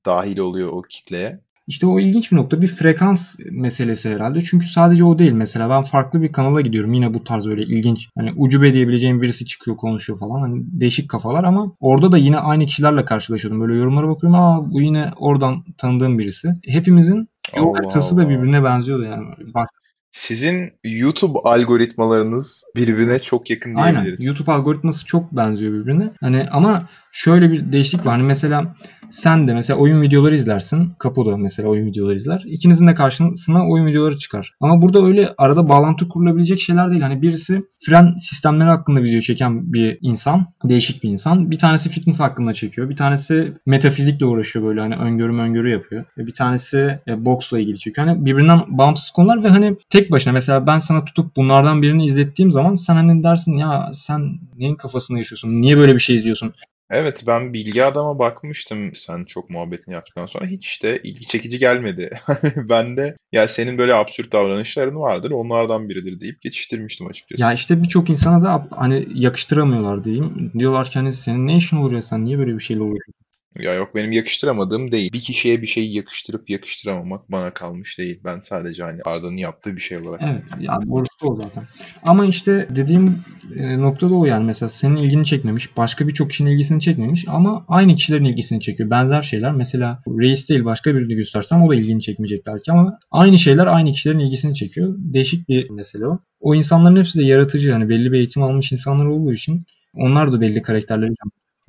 dahil 0.07 0.39
oluyor 0.39 0.69
o 0.73 0.83
kitleye? 0.83 1.41
İşte 1.67 1.87
o 1.87 2.01
ilginç 2.01 2.33
bir 2.33 2.37
nokta. 2.37 2.63
Bir 2.63 2.67
frekans 2.67 3.37
meselesi 3.51 4.15
herhalde. 4.15 4.41
Çünkü 4.41 4.69
sadece 4.69 5.05
o 5.05 5.19
değil. 5.19 5.33
Mesela 5.33 5.71
ben 5.71 5.83
farklı 5.83 6.23
bir 6.23 6.33
kanala 6.33 6.61
gidiyorum. 6.61 6.93
Yine 6.93 7.15
bu 7.15 7.25
tarz 7.25 7.47
böyle 7.47 7.63
ilginç. 7.63 8.09
Hani 8.17 8.33
ucube 8.37 8.73
diyebileceğim 8.73 9.23
birisi 9.23 9.45
çıkıyor 9.47 9.77
konuşuyor 9.77 10.19
falan. 10.19 10.41
Hani 10.41 10.63
değişik 10.67 11.11
kafalar 11.11 11.45
ama 11.45 11.73
orada 11.81 12.13
da 12.13 12.19
yine 12.19 12.39
aynı 12.39 12.67
kişilerle 12.67 13.05
karşılaşıyordum. 13.05 13.61
Böyle 13.61 13.75
yorumlara 13.75 14.09
bakıyorum. 14.09 14.39
Aa 14.39 14.71
bu 14.73 14.81
yine 14.81 15.11
oradan 15.17 15.65
tanıdığım 15.79 16.19
birisi. 16.19 16.49
Hepimizin 16.67 17.29
yol 17.57 17.75
haritası 17.75 18.17
da 18.17 18.29
birbirine 18.29 18.65
benziyordu 18.65 19.05
yani. 19.05 19.25
Bak, 19.55 19.69
Sizin 20.13 20.71
YouTube 20.85 21.39
algoritmalarınız 21.45 22.65
birbirine 22.77 23.19
çok 23.19 23.51
yakın 23.51 23.75
Aynen. 23.75 24.03
diyebiliriz. 24.03 24.27
YouTube 24.27 24.53
algoritması 24.53 25.07
çok 25.07 25.33
benziyor 25.33 25.73
birbirine. 25.73 26.13
Hani 26.21 26.47
ama 26.51 26.89
şöyle 27.13 27.53
bir 27.53 27.73
değişiklik 27.73 28.07
var. 28.07 28.13
Hani 28.13 28.23
mesela 28.23 28.75
sen 29.11 29.49
de 29.49 29.55
mesela 29.55 29.79
oyun 29.79 30.03
videoları 30.03 30.35
izlersin. 30.35 30.93
Kapo 30.99 31.27
da 31.27 31.37
mesela 31.37 31.69
oyun 31.69 31.87
videoları 31.87 32.17
izler. 32.17 32.43
İkinizin 32.47 32.87
de 32.87 32.95
karşısına 32.95 33.69
oyun 33.69 33.87
videoları 33.87 34.19
çıkar. 34.19 34.55
Ama 34.61 34.83
burada 34.83 35.05
öyle 35.05 35.35
arada 35.39 35.69
bağlantı 35.69 36.09
kurulabilecek 36.09 36.61
şeyler 36.61 36.91
değil. 36.91 37.03
Hani 37.03 37.23
birisi 37.23 37.63
fren 37.87 38.17
sistemleri 38.17 38.69
hakkında 38.69 39.03
video 39.03 39.21
çeken 39.21 39.73
bir 39.73 39.99
insan. 40.01 40.47
Değişik 40.65 41.03
bir 41.03 41.09
insan. 41.09 41.51
Bir 41.51 41.59
tanesi 41.59 41.89
fitness 41.89 42.21
hakkında 42.21 42.53
çekiyor. 42.53 42.91
Bir 42.91 42.97
tanesi 42.97 43.53
metafizikle 43.67 44.27
uğraşıyor 44.27 44.65
böyle 44.65 44.81
hani 44.81 44.95
öngörü 44.95 45.33
öngörü 45.33 45.71
yapıyor. 45.71 46.05
Ve 46.19 46.27
bir 46.27 46.35
tanesi 46.35 46.99
e, 47.09 47.25
boksla 47.25 47.59
ilgili 47.59 47.79
çekiyor. 47.79 48.07
Hani 48.07 48.27
birbirinden 48.27 48.61
bağımsız 48.69 49.11
konular 49.11 49.45
ve 49.45 49.49
hani 49.49 49.77
tek 49.91 50.11
başına 50.11 50.33
mesela 50.33 50.67
ben 50.67 50.79
sana 50.79 51.05
tutup 51.05 51.37
bunlardan 51.37 51.83
birini 51.83 52.07
izlettiğim 52.07 52.53
zaman 52.53 52.75
sen 52.75 52.95
hani 52.95 53.23
dersin 53.23 53.57
ya 53.57 53.91
sen 53.93 54.39
neyin 54.59 54.75
kafasında 54.75 55.19
yaşıyorsun? 55.19 55.49
Niye 55.49 55.77
böyle 55.77 55.95
bir 55.95 56.01
şey 56.01 56.17
izliyorsun? 56.17 56.53
Evet 56.93 57.25
ben 57.27 57.53
Bilgi 57.53 57.85
Adam'a 57.85 58.19
bakmıştım 58.19 58.95
sen 58.95 59.25
çok 59.25 59.51
muhabbetini 59.51 59.95
yaptıktan 59.95 60.27
sonra 60.27 60.47
hiç 60.47 60.83
de 60.83 61.01
ilgi 61.03 61.27
çekici 61.27 61.59
gelmedi. 61.59 62.11
ben 62.57 62.97
de 62.97 63.17
ya 63.33 63.49
senin 63.49 63.79
böyle 63.79 63.95
absürt 63.95 64.33
davranışların 64.33 64.97
vardır 64.97 65.31
onlardan 65.31 65.89
biridir 65.89 66.21
deyip 66.21 66.41
geçiştirmiştim 66.41 67.07
açıkçası. 67.07 67.43
Ya 67.43 67.53
işte 67.53 67.83
birçok 67.83 68.11
insana 68.11 68.43
da 68.43 68.69
hani 68.71 69.07
yakıştıramıyorlar 69.15 70.05
diyeyim. 70.05 70.53
Diyorlar 70.59 70.91
ki 70.91 70.99
hani 70.99 71.13
senin 71.13 71.47
ne 71.47 71.57
işin 71.57 71.77
olur 71.77 71.93
ya 71.93 72.03
sen 72.03 72.25
niye 72.25 72.39
böyle 72.39 72.55
bir 72.55 72.63
şeyle 72.63 72.81
uğraşıyorsun? 72.81 73.32
Ya 73.59 73.75
yok 73.75 73.95
benim 73.95 74.13
yakıştıramadığım 74.13 74.93
değil. 74.93 75.13
Bir 75.13 75.21
kişiye 75.21 75.63
bir 75.63 75.67
şeyi 75.67 75.97
yakıştırıp 75.97 76.51
yakıştıramamak 76.51 77.33
bana 77.33 77.55
kalmış 77.55 77.99
değil. 77.99 78.21
Ben 78.25 78.41
sadece 78.41 78.83
hani 78.83 79.01
Arda'nın 79.05 79.37
yaptığı 79.37 79.77
bir 79.77 79.81
şey 79.81 79.99
olarak. 79.99 80.21
Evet 80.25 80.43
yani 80.61 80.89
doğrusu 80.89 81.11
o 81.23 81.37
zaten. 81.37 81.65
Ama 82.03 82.27
işte 82.27 82.69
dediğim 82.71 83.19
e, 83.57 83.79
nokta 83.79 84.11
da 84.11 84.15
o 84.15 84.25
yani 84.25 84.45
mesela 84.45 84.69
senin 84.69 84.97
ilgini 84.97 85.27
çekmemiş, 85.27 85.77
başka 85.77 86.09
birçok 86.09 86.31
kişinin 86.31 86.51
ilgisini 86.51 86.81
çekmemiş 86.81 87.25
ama 87.29 87.65
aynı 87.69 87.95
kişilerin 87.95 88.25
ilgisini 88.25 88.61
çekiyor. 88.61 88.91
Benzer 88.91 89.23
şeyler 89.23 89.53
mesela 89.53 90.03
reis 90.07 90.49
değil 90.49 90.65
başka 90.65 90.95
birini 90.95 91.15
göstersem 91.15 91.63
o 91.63 91.71
da 91.71 91.75
ilgini 91.75 92.01
çekmeyecek 92.01 92.47
belki 92.47 92.73
ama 92.73 92.99
aynı 93.11 93.39
şeyler 93.39 93.67
aynı 93.67 93.93
kişilerin 93.93 94.19
ilgisini 94.19 94.55
çekiyor. 94.55 94.95
Değişik 94.99 95.49
bir 95.49 95.71
mesele 95.71 96.07
o. 96.07 96.19
O 96.41 96.55
insanların 96.55 96.97
hepsi 96.97 97.19
de 97.19 97.25
yaratıcı 97.25 97.71
yani 97.71 97.89
belli 97.89 98.13
bir 98.13 98.19
eğitim 98.19 98.43
almış 98.43 98.73
insanlar 98.73 99.07
olduğu 99.07 99.33
için 99.33 99.65
onlar 99.95 100.33
da 100.33 100.41
belli 100.41 100.63
karakterleri 100.63 101.13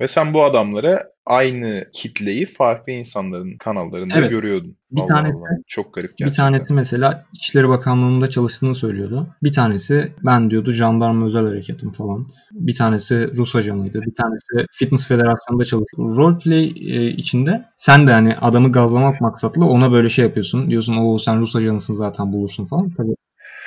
Ve 0.00 0.08
sen 0.08 0.34
bu 0.34 0.44
adamlara 0.44 1.13
aynı 1.26 1.84
kitleyi 1.92 2.46
farklı 2.46 2.92
insanların 2.92 3.56
kanallarında 3.58 4.14
Evet. 4.18 4.30
görüyordun. 4.30 4.76
Bir 4.90 5.00
Allah 5.00 5.08
tanesi- 5.08 5.36
Allah. 5.38 5.58
Çok 5.66 5.94
garip 5.94 6.10
Bir 6.10 6.16
gerçekten. 6.16 6.44
tanesi 6.44 6.74
mesela 6.74 7.24
İçişleri 7.34 7.68
Bakanlığı'nda 7.68 8.30
çalıştığını 8.30 8.74
söylüyordu. 8.74 9.28
Bir 9.42 9.52
tanesi 9.52 10.12
ben 10.24 10.50
diyordu 10.50 10.70
jandarma 10.72 11.26
özel 11.26 11.46
hareketim 11.46 11.92
falan. 11.92 12.26
Bir 12.52 12.74
tanesi 12.74 13.36
Rus 13.36 13.56
ajanıydı. 13.56 14.00
Bir 14.02 14.14
tanesi 14.14 14.66
Fitness 14.72 15.06
Federasyonu'nda 15.08 15.64
çalışıyor. 15.64 16.16
Roleplay 16.16 16.64
e, 16.66 17.10
içinde 17.10 17.64
sen 17.76 18.06
de 18.06 18.12
hani 18.12 18.36
adamı 18.36 18.72
gazlamak 18.72 19.20
maksatlı 19.20 19.64
ona 19.66 19.92
böyle 19.92 20.08
şey 20.08 20.24
yapıyorsun. 20.24 20.70
Diyorsun 20.70 20.96
o 20.96 21.18
sen 21.18 21.40
Rus 21.40 21.56
ajanısın 21.56 21.94
zaten 21.94 22.32
bulursun 22.32 22.64
falan. 22.64 22.90
Tabii. 22.96 23.14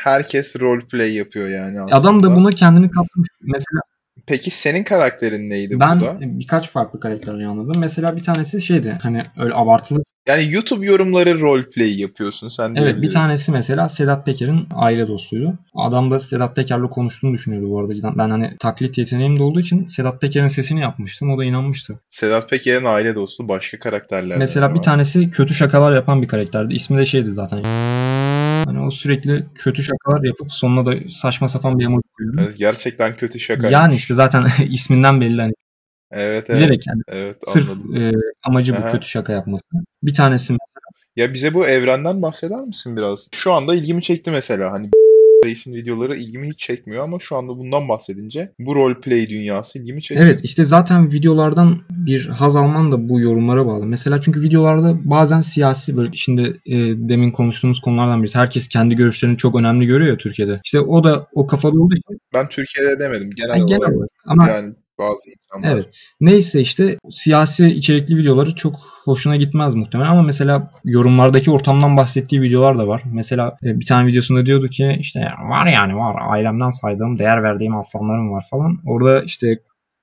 Herkes 0.03 0.59
roleplay 0.59 1.13
yapıyor 1.15 1.49
yani 1.49 1.79
aslında. 1.81 1.95
Adam 1.95 2.23
da 2.23 2.35
buna 2.35 2.51
kendini 2.51 2.91
kaptırmış. 2.91 3.29
Mesela 3.41 3.81
Peki 4.25 4.51
senin 4.51 4.83
karakterin 4.83 5.49
neydi 5.49 5.79
ben 5.79 6.01
burada? 6.01 6.17
birkaç 6.21 6.69
farklı 6.69 6.99
karakterleri 6.99 7.47
anladım. 7.47 7.79
Mesela 7.79 8.15
bir 8.15 8.23
tanesi 8.23 8.61
şeydi 8.61 8.97
hani 9.01 9.23
öyle 9.37 9.53
abartılı 9.53 10.03
Yani 10.27 10.53
YouTube 10.53 10.85
yorumları 10.85 11.39
roleplay 11.39 11.99
yapıyorsun 11.99 12.49
sen 12.49 12.75
Evet 12.75 13.01
bir 13.01 13.09
tanesi 13.09 13.51
mesela 13.51 13.89
Sedat 13.89 14.25
Peker'in 14.25 14.67
aile 14.75 15.07
dostuydu. 15.07 15.53
Adam 15.75 16.11
da 16.11 16.19
Sedat 16.19 16.55
Peker'le 16.55 16.89
konuştuğunu 16.89 17.33
düşünüyordu 17.33 17.69
bu 17.69 17.79
arada. 17.79 17.95
Cidden 17.95 18.17
Ben 18.17 18.29
hani 18.29 18.57
taklit 18.59 18.97
yeteneğim 18.97 19.39
de 19.39 19.43
olduğu 19.43 19.59
için 19.59 19.85
Sedat 19.85 20.21
Peker'in 20.21 20.47
sesini 20.47 20.81
yapmıştım. 20.81 21.31
O 21.31 21.37
da 21.37 21.43
inanmıştı. 21.43 21.97
Sedat 22.09 22.49
Peker'in 22.49 22.85
aile 22.85 23.15
dostu 23.15 23.47
başka 23.47 23.79
karakterler. 23.79 24.37
mesela 24.37 24.75
bir 24.75 24.79
tanesi 24.79 25.29
kötü 25.29 25.53
şakalar 25.53 25.95
yapan 25.95 26.21
bir 26.21 26.27
karakterdi. 26.27 26.73
İsmi 26.73 26.97
de 26.97 27.05
şeydi 27.05 27.31
zaten. 27.31 27.63
Hani 28.67 28.79
o 28.79 28.91
sürekli 28.91 29.45
kötü 29.55 29.83
şakalar 29.83 30.23
yapıp 30.23 30.51
sonuna 30.51 30.85
da 30.85 31.09
saçma 31.09 31.49
sapan 31.49 31.79
bir 31.79 31.85
emoji 31.85 32.01
koyuyordu. 32.17 32.41
Evet, 32.41 32.57
gerçekten 32.57 33.15
kötü 33.15 33.39
şaka. 33.39 33.69
Yani 33.69 33.95
işte 33.95 34.15
zaten 34.15 34.47
isminden 34.69 35.21
belli 35.21 35.41
hani 35.41 35.53
Evet 36.11 36.49
evet. 36.49 36.61
bilerek 36.61 36.87
yani 36.87 37.01
Evet 37.07 37.37
sırf 37.41 37.69
anladım. 37.69 37.95
e, 37.95 38.11
amacı 38.43 38.73
bu 38.73 38.77
Aha. 38.77 38.91
kötü 38.91 39.07
şaka 39.07 39.33
yapması. 39.33 39.65
Bir 40.03 40.13
tanesi 40.13 40.57
Ya 41.15 41.33
bize 41.33 41.53
bu 41.53 41.67
evrenden 41.67 42.21
bahseder 42.21 42.59
misin 42.59 42.97
biraz? 42.97 43.29
Şu 43.33 43.53
anda 43.53 43.75
ilgimi 43.75 44.01
çekti 44.01 44.31
mesela. 44.31 44.71
Hani 44.71 44.89
Reis'in 45.45 45.73
videoları 45.73 46.15
ilgimi 46.17 46.49
hiç 46.49 46.59
çekmiyor 46.59 47.03
ama 47.03 47.19
şu 47.19 47.35
anda 47.35 47.57
bundan 47.57 47.89
bahsedince 47.89 48.51
bu 48.59 48.75
roleplay 48.75 49.29
dünyası 49.29 49.79
ilgimi 49.79 50.01
çekti. 50.01 50.23
Evet 50.25 50.39
işte 50.43 50.65
zaten 50.65 51.11
videolardan 51.11 51.77
bir 51.89 52.27
haz 52.27 52.55
alman 52.55 52.91
da 52.91 53.09
bu 53.09 53.19
yorumlara 53.19 53.65
bağlı. 53.65 53.85
Mesela 53.85 54.21
çünkü 54.21 54.41
videolarda 54.41 54.97
bazen 55.03 55.41
siyasi 55.41 55.97
böyle 55.97 56.09
şimdi 56.13 56.41
e, 56.65 56.75
demin 57.09 57.31
konuştuğumuz 57.31 57.81
konulardan 57.81 58.23
birisi. 58.23 58.37
Herkes 58.37 58.67
kendi 58.67 58.95
görüşlerini 58.95 59.37
çok 59.37 59.55
önemli 59.55 59.85
görüyor 59.85 60.11
ya 60.11 60.17
Türkiye'de. 60.17 60.61
İşte 60.63 60.79
o 60.79 61.03
da 61.03 61.27
o 61.33 61.47
kafada 61.47 61.79
olduğu 61.79 61.93
için 61.93 62.19
Ben 62.33 62.49
Türkiye'de 62.49 62.99
demedim 62.99 63.29
genel 63.35 63.49
yani 63.49 63.65
genel 63.65 63.79
olarak. 63.81 63.95
olarak. 63.97 64.09
Ama 64.25 64.47
Yani 64.47 64.73
bazı 64.99 65.29
insanlar. 65.29 65.73
evet. 65.73 65.95
Neyse 66.21 66.61
işte 66.61 66.97
siyasi 67.09 67.67
içerikli 67.67 68.17
videoları 68.17 68.55
çok 68.55 68.75
hoşuna 69.03 69.35
gitmez 69.35 69.75
muhtemelen 69.75 70.09
ama 70.09 70.21
mesela 70.21 70.71
yorumlardaki 70.83 71.51
ortamdan 71.51 71.97
bahsettiği 71.97 72.41
videolar 72.41 72.77
da 72.77 72.87
var. 72.87 73.01
Mesela 73.13 73.57
e, 73.63 73.79
bir 73.79 73.85
tane 73.85 74.07
videosunda 74.07 74.45
diyordu 74.45 74.67
ki 74.67 74.97
işte 74.99 75.19
var 75.49 75.67
yani 75.67 75.95
var 75.95 76.15
ailemden 76.21 76.69
saydığım, 76.69 77.19
değer 77.19 77.43
verdiğim 77.43 77.77
aslanlarım 77.77 78.31
var 78.31 78.45
falan. 78.49 78.79
Orada 78.85 79.23
işte 79.23 79.53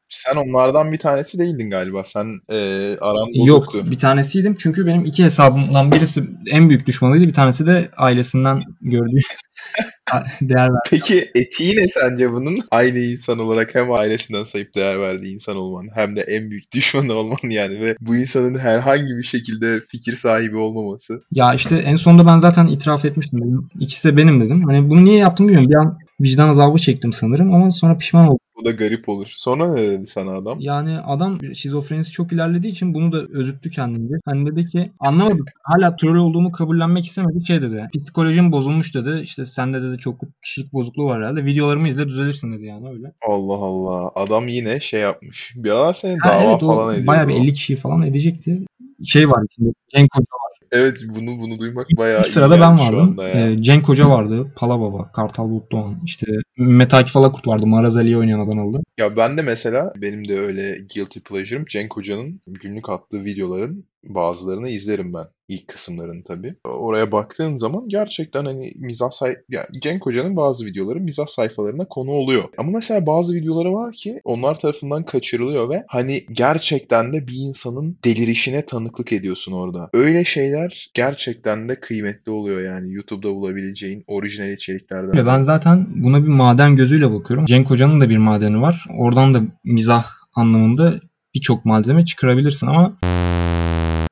Sen 0.08 0.36
onlardan 0.36 0.92
bir 0.92 0.98
tanesi 0.98 1.38
değildin 1.38 1.70
galiba. 1.70 2.04
Sen 2.04 2.40
e, 2.52 2.56
aran 3.00 3.28
bozuktu. 3.28 3.46
Yok 3.46 3.90
bir 3.90 3.98
tanesiydim 3.98 4.56
çünkü 4.58 4.86
benim 4.86 5.04
iki 5.04 5.24
hesabımdan 5.24 5.92
birisi 5.92 6.22
en 6.50 6.68
büyük 6.68 6.86
düşmanıydı 6.86 7.28
bir 7.28 7.32
tanesi 7.32 7.66
de 7.66 7.88
ailesinden 7.96 8.62
gördüğü 8.80 9.18
değer 10.40 10.68
ver. 10.72 10.80
Peki 10.90 11.30
etiği 11.34 11.76
ne 11.76 11.88
sence 11.88 12.32
bunun? 12.32 12.60
Aynı 12.70 12.98
insan 12.98 13.38
olarak 13.38 13.74
hem 13.74 13.92
ailesinden 13.92 14.44
sayıp 14.44 14.74
değer 14.74 15.00
verdiği 15.00 15.34
insan 15.34 15.56
olman 15.56 15.88
hem 15.94 16.16
de 16.16 16.20
en 16.20 16.50
büyük 16.50 16.72
düşmanı 16.72 17.12
olman 17.12 17.50
yani 17.50 17.80
ve 17.80 17.96
bu 18.00 18.16
insanın 18.16 18.58
herhangi 18.58 19.16
bir 19.18 19.24
şekilde 19.24 19.80
fikir 19.80 20.16
sahibi 20.16 20.56
olmaması. 20.56 21.22
Ya 21.32 21.54
işte 21.54 21.76
en 21.76 21.96
sonunda 21.96 22.26
ben 22.26 22.38
zaten 22.38 22.66
itiraf 22.66 23.04
etmiştim. 23.04 23.40
Dedim, 23.40 23.68
İkisi 23.80 24.08
de 24.08 24.16
benim 24.16 24.40
dedim. 24.40 24.64
Hani 24.64 24.90
bunu 24.90 25.04
niye 25.04 25.18
yaptım 25.18 25.48
bilmiyorum. 25.48 25.70
Bir 25.70 25.76
an 25.76 26.03
vicdan 26.20 26.48
azabı 26.48 26.78
çektim 26.78 27.12
sanırım 27.12 27.54
ama 27.54 27.70
sonra 27.70 27.96
pişman 27.96 28.26
oldum. 28.26 28.38
Bu 28.60 28.64
da 28.64 28.70
garip 28.70 29.08
olur. 29.08 29.32
Sonra 29.36 29.74
ne 29.74 29.80
dedi 29.82 30.06
sana 30.06 30.32
adam? 30.32 30.60
Yani 30.60 30.98
adam 31.00 31.38
şizofrenisi 31.54 32.10
çok 32.12 32.32
ilerlediği 32.32 32.72
için 32.72 32.94
bunu 32.94 33.12
da 33.12 33.22
özüttü 33.32 33.70
kendince. 33.70 34.14
Hani 34.24 34.46
dedi 34.46 34.66
ki 34.66 34.92
anlamadım. 34.98 35.44
Hala 35.62 35.96
troll 35.96 36.16
olduğumu 36.16 36.52
kabullenmek 36.52 37.04
istemedi. 37.04 37.46
Şey 37.46 37.62
dedi. 37.62 37.88
Psikolojim 37.98 38.52
bozulmuş 38.52 38.94
dedi. 38.94 39.20
İşte 39.22 39.44
sende 39.44 39.82
dedi 39.82 39.98
çok 39.98 40.20
kişilik 40.42 40.72
bozukluğu 40.72 41.04
var 41.06 41.20
herhalde. 41.22 41.44
Videolarımı 41.44 41.88
izle 41.88 42.08
düzelirsin 42.08 42.52
dedi 42.52 42.64
yani 42.64 42.88
öyle. 42.88 43.12
Allah 43.28 43.54
Allah. 43.64 44.10
Adam 44.14 44.48
yine 44.48 44.80
şey 44.80 45.00
yapmış. 45.00 45.52
Bir 45.56 45.70
aralar 45.70 45.94
seni 45.94 46.18
Ha, 46.18 46.28
dava 46.28 46.42
evet 46.50 46.60
falan 46.60 46.90
ediyordu. 46.90 47.06
bayağı 47.06 47.28
bir 47.28 47.34
o. 47.34 47.36
50 47.36 47.52
kişiyi 47.52 47.76
falan 47.76 48.02
edecekti. 48.02 48.60
Şey 49.04 49.30
var 49.30 49.42
içinde. 49.50 49.68
Cenk 49.96 50.16
Hoca. 50.16 50.26
Evet 50.72 51.04
bunu 51.16 51.38
bunu 51.40 51.58
duymak 51.58 51.86
bayağı 51.96 52.20
İlk 52.20 52.26
iyi 52.28 52.30
sırada 52.30 52.60
ben 52.60 52.78
vardım. 52.78 53.16
Ee, 53.20 53.62
Cenk 53.62 53.88
Hoca 53.88 54.10
vardı. 54.10 54.52
Pala 54.56 54.80
Baba. 54.80 55.12
Kartal 55.12 55.50
Bulutdoğan. 55.50 56.00
İşte 56.04 56.26
Metak 56.58 57.08
Falakurt 57.08 57.46
vardı. 57.46 57.66
Maraz 57.66 57.96
Ali'yi 57.96 58.16
oynayan 58.16 58.40
Adanalı'da. 58.40 58.78
Ya 58.98 59.16
ben 59.16 59.38
de 59.38 59.42
mesela 59.42 59.92
benim 59.96 60.28
de 60.28 60.38
öyle 60.38 60.72
guilty 60.94 61.18
pleasure'ım 61.18 61.64
Cenk 61.64 61.96
Hoca'nın 61.96 62.40
günlük 62.46 62.90
attığı 62.90 63.24
videoların 63.24 63.84
bazılarını 64.08 64.68
izlerim 64.68 65.14
ben. 65.14 65.24
İlk 65.48 65.68
kısımlarını 65.68 66.24
tabii. 66.24 66.54
Oraya 66.64 67.12
baktığım 67.12 67.58
zaman 67.58 67.88
gerçekten 67.88 68.44
hani 68.44 68.72
mizah 68.76 69.10
say 69.10 69.36
ya 69.48 69.66
Cenk 69.82 70.06
Hoca'nın 70.06 70.36
bazı 70.36 70.66
videoları 70.66 71.00
mizah 71.00 71.26
sayfalarına 71.26 71.84
konu 71.84 72.10
oluyor. 72.10 72.42
Ama 72.58 72.70
mesela 72.70 73.06
bazı 73.06 73.34
videoları 73.34 73.72
var 73.72 73.92
ki 73.92 74.20
onlar 74.24 74.60
tarafından 74.60 75.04
kaçırılıyor 75.04 75.70
ve 75.70 75.84
hani 75.88 76.20
gerçekten 76.32 77.12
de 77.12 77.26
bir 77.26 77.36
insanın 77.36 77.98
delirişine 78.04 78.66
tanıklık 78.66 79.12
ediyorsun 79.12 79.52
orada. 79.52 79.90
Öyle 79.94 80.24
şeyler 80.24 80.90
gerçekten 80.94 81.68
de 81.68 81.80
kıymetli 81.80 82.32
oluyor 82.32 82.62
yani 82.62 82.92
YouTube'da 82.92 83.34
bulabileceğin 83.34 84.04
orijinal 84.06 84.52
içeriklerden. 84.52 85.26
Ben 85.26 85.42
zaten 85.42 85.86
buna 85.94 86.22
bir 86.22 86.28
maden 86.28 86.76
gözüyle 86.76 87.12
bakıyorum. 87.12 87.46
Cenk 87.46 87.70
Hoca'nın 87.70 88.00
da 88.00 88.08
bir 88.08 88.16
madeni 88.16 88.60
var. 88.60 88.84
Oradan 88.98 89.34
da 89.34 89.40
mizah 89.64 90.04
anlamında 90.34 91.00
birçok 91.34 91.64
malzeme 91.64 92.04
çıkarabilirsin 92.04 92.66
ama 92.66 92.96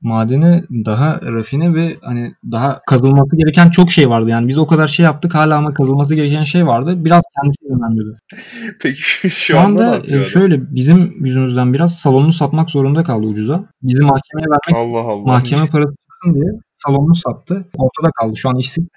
madeni 0.03 0.63
daha 0.71 1.21
rafine 1.23 1.75
ve 1.75 1.97
hani 2.03 2.35
daha 2.53 2.81
kazılması 2.87 3.37
gereken 3.37 3.71
çok 3.71 3.91
şey 3.91 4.09
vardı. 4.09 4.31
Yani 4.31 4.49
biz 4.49 4.59
o 4.59 4.67
kadar 4.67 4.89
şey 4.89 5.05
yaptık 5.05 5.35
hala 5.35 5.57
ama 5.57 5.75
kazılması 5.75 6.15
gereken 6.15 6.45
şey 6.45 6.67
vardı. 6.67 7.05
Biraz 7.05 7.23
kendisi 7.37 7.65
izin. 7.65 7.83
Peki 8.83 9.01
şu, 9.01 9.31
şu 9.31 9.61
anda 9.61 10.03
e, 10.09 10.25
şöyle 10.25 10.75
bizim 10.75 11.25
yüzümüzden 11.25 11.73
biraz 11.75 11.99
salonunu 11.99 12.33
satmak 12.33 12.71
zorunda 12.71 13.05
kaldı 13.05 13.27
ucuza. 13.27 13.65
Bizi 13.83 14.03
mahkemeye 14.03 14.47
vermek 14.47 14.87
Allah 14.87 15.11
Allah. 15.11 15.27
mahkeme 15.27 15.67
parası 15.73 15.95
çıksın 15.95 16.35
diye 16.35 16.53
salonunu 16.71 17.15
sattı. 17.15 17.65
Ortada 17.77 18.11
kaldı. 18.21 18.37
Şu 18.37 18.49
an 18.49 18.59
işsiz. 18.59 18.85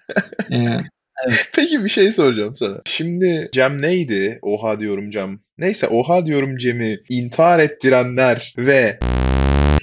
E, 0.51 1.29
Peki 1.55 1.83
bir 1.83 1.89
şey 1.89 2.11
soracağım 2.11 2.53
sana. 2.57 2.75
Şimdi 2.85 3.49
Cem 3.51 3.81
neydi? 3.81 4.39
Oha 4.41 4.79
diyorum 4.79 5.09
Cem. 5.09 5.39
Neyse 5.57 5.87
oha 5.87 6.25
diyorum 6.25 6.57
Cem'i 6.57 6.97
intihar 7.09 7.59
ettirenler 7.59 8.53
ve 8.57 8.99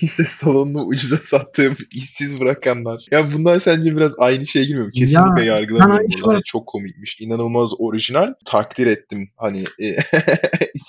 ses 0.07 0.28
salonunu 0.28 0.82
ucuza 0.82 1.16
sattığım 1.16 1.76
işsiz 1.94 2.40
bırakanlar. 2.40 3.07
Ya 3.11 3.32
bunlar 3.34 3.59
sence 3.59 3.96
biraz 3.96 4.14
aynı 4.18 4.46
şeye 4.46 4.64
girmiyor 4.64 4.86
mu? 4.86 4.92
Kesinlikle 4.92 5.44
Ya, 5.44 5.55
yargılamıyorum 5.57 6.09
Hani 6.24 6.42
çok 6.44 6.66
komikmiş. 6.66 7.20
İnanılmaz 7.20 7.70
orijinal. 7.78 8.34
Takdir 8.44 8.86
ettim. 8.86 9.28
Hani 9.36 9.61
e, 9.61 9.86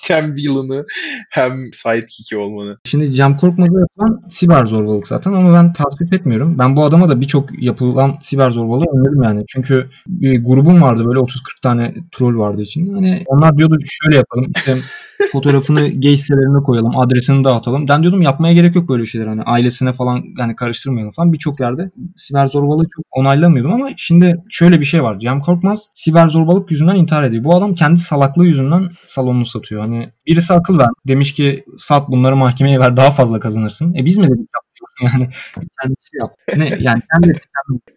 hem 0.08 0.34
villain'ı 0.34 0.86
hem 1.30 1.52
sidekick'i 1.72 2.36
olmanı. 2.36 2.78
Şimdi 2.84 3.14
Cem 3.14 3.36
Korkmaz'a 3.36 3.80
yapılan 3.80 4.28
siber 4.28 4.66
zorbalık 4.66 5.06
zaten 5.06 5.32
ama 5.32 5.54
ben 5.54 5.72
tasvip 5.72 6.12
etmiyorum. 6.12 6.58
Ben 6.58 6.76
bu 6.76 6.84
adama 6.84 7.08
da 7.08 7.20
birçok 7.20 7.62
yapılan 7.62 8.18
siber 8.22 8.50
zorbalığı 8.50 8.84
önledim 8.94 9.22
yani. 9.22 9.44
Çünkü 9.48 9.88
bir 10.06 10.44
grubum 10.44 10.82
vardı 10.82 11.04
böyle 11.06 11.18
30-40 11.18 11.60
tane 11.62 11.94
troll 12.12 12.38
vardı 12.38 12.62
içinde. 12.62 12.94
Hani 12.94 13.22
onlar 13.26 13.58
diyordu 13.58 13.78
şöyle 13.86 14.16
yapalım 14.16 14.52
işte 14.56 14.74
fotoğrafını 15.32 16.00
gay 16.00 16.16
sitelerine 16.16 16.62
koyalım, 16.62 16.98
adresini 16.98 17.44
dağıtalım. 17.44 17.88
Ben 17.88 18.02
diyordum 18.02 18.22
yapmaya 18.22 18.54
gerek 18.54 18.74
yok 18.74 18.88
böyle 18.88 19.03
şeyler. 19.06 19.26
Hani 19.26 19.42
ailesine 19.42 19.92
falan 19.92 20.24
yani 20.38 20.56
karıştırmayalım 20.56 21.12
falan. 21.12 21.32
Birçok 21.32 21.60
yerde 21.60 21.90
siber 22.16 22.46
zorbalığı 22.46 22.84
çok 22.96 23.04
onaylamıyordum 23.10 23.72
ama 23.72 23.90
şimdi 23.96 24.42
şöyle 24.50 24.80
bir 24.80 24.84
şey 24.84 25.02
var. 25.02 25.18
Cem 25.18 25.40
Korkmaz 25.40 25.90
siber 25.94 26.28
zorbalık 26.28 26.70
yüzünden 26.70 26.96
intihar 26.96 27.22
ediyor. 27.22 27.44
Bu 27.44 27.56
adam 27.56 27.74
kendi 27.74 28.00
salaklığı 28.00 28.46
yüzünden 28.46 28.88
salonunu 29.04 29.46
satıyor. 29.46 29.80
Hani 29.82 30.08
birisi 30.26 30.54
akıl 30.54 30.78
ver. 30.78 30.88
Demiş 31.08 31.32
ki 31.34 31.64
sat 31.76 32.08
bunları 32.08 32.36
mahkemeye 32.36 32.80
ver 32.80 32.96
daha 32.96 33.10
fazla 33.10 33.40
kazanırsın. 33.40 33.94
E 33.94 34.04
biz 34.04 34.18
mi 34.18 34.24
dedik 34.24 34.38
yap? 34.38 34.63
Yani 35.04 35.28
kendisi 35.82 36.16
yap. 36.16 36.38
Ne 36.56 36.68
yani 36.80 37.00
kendi 37.12 37.38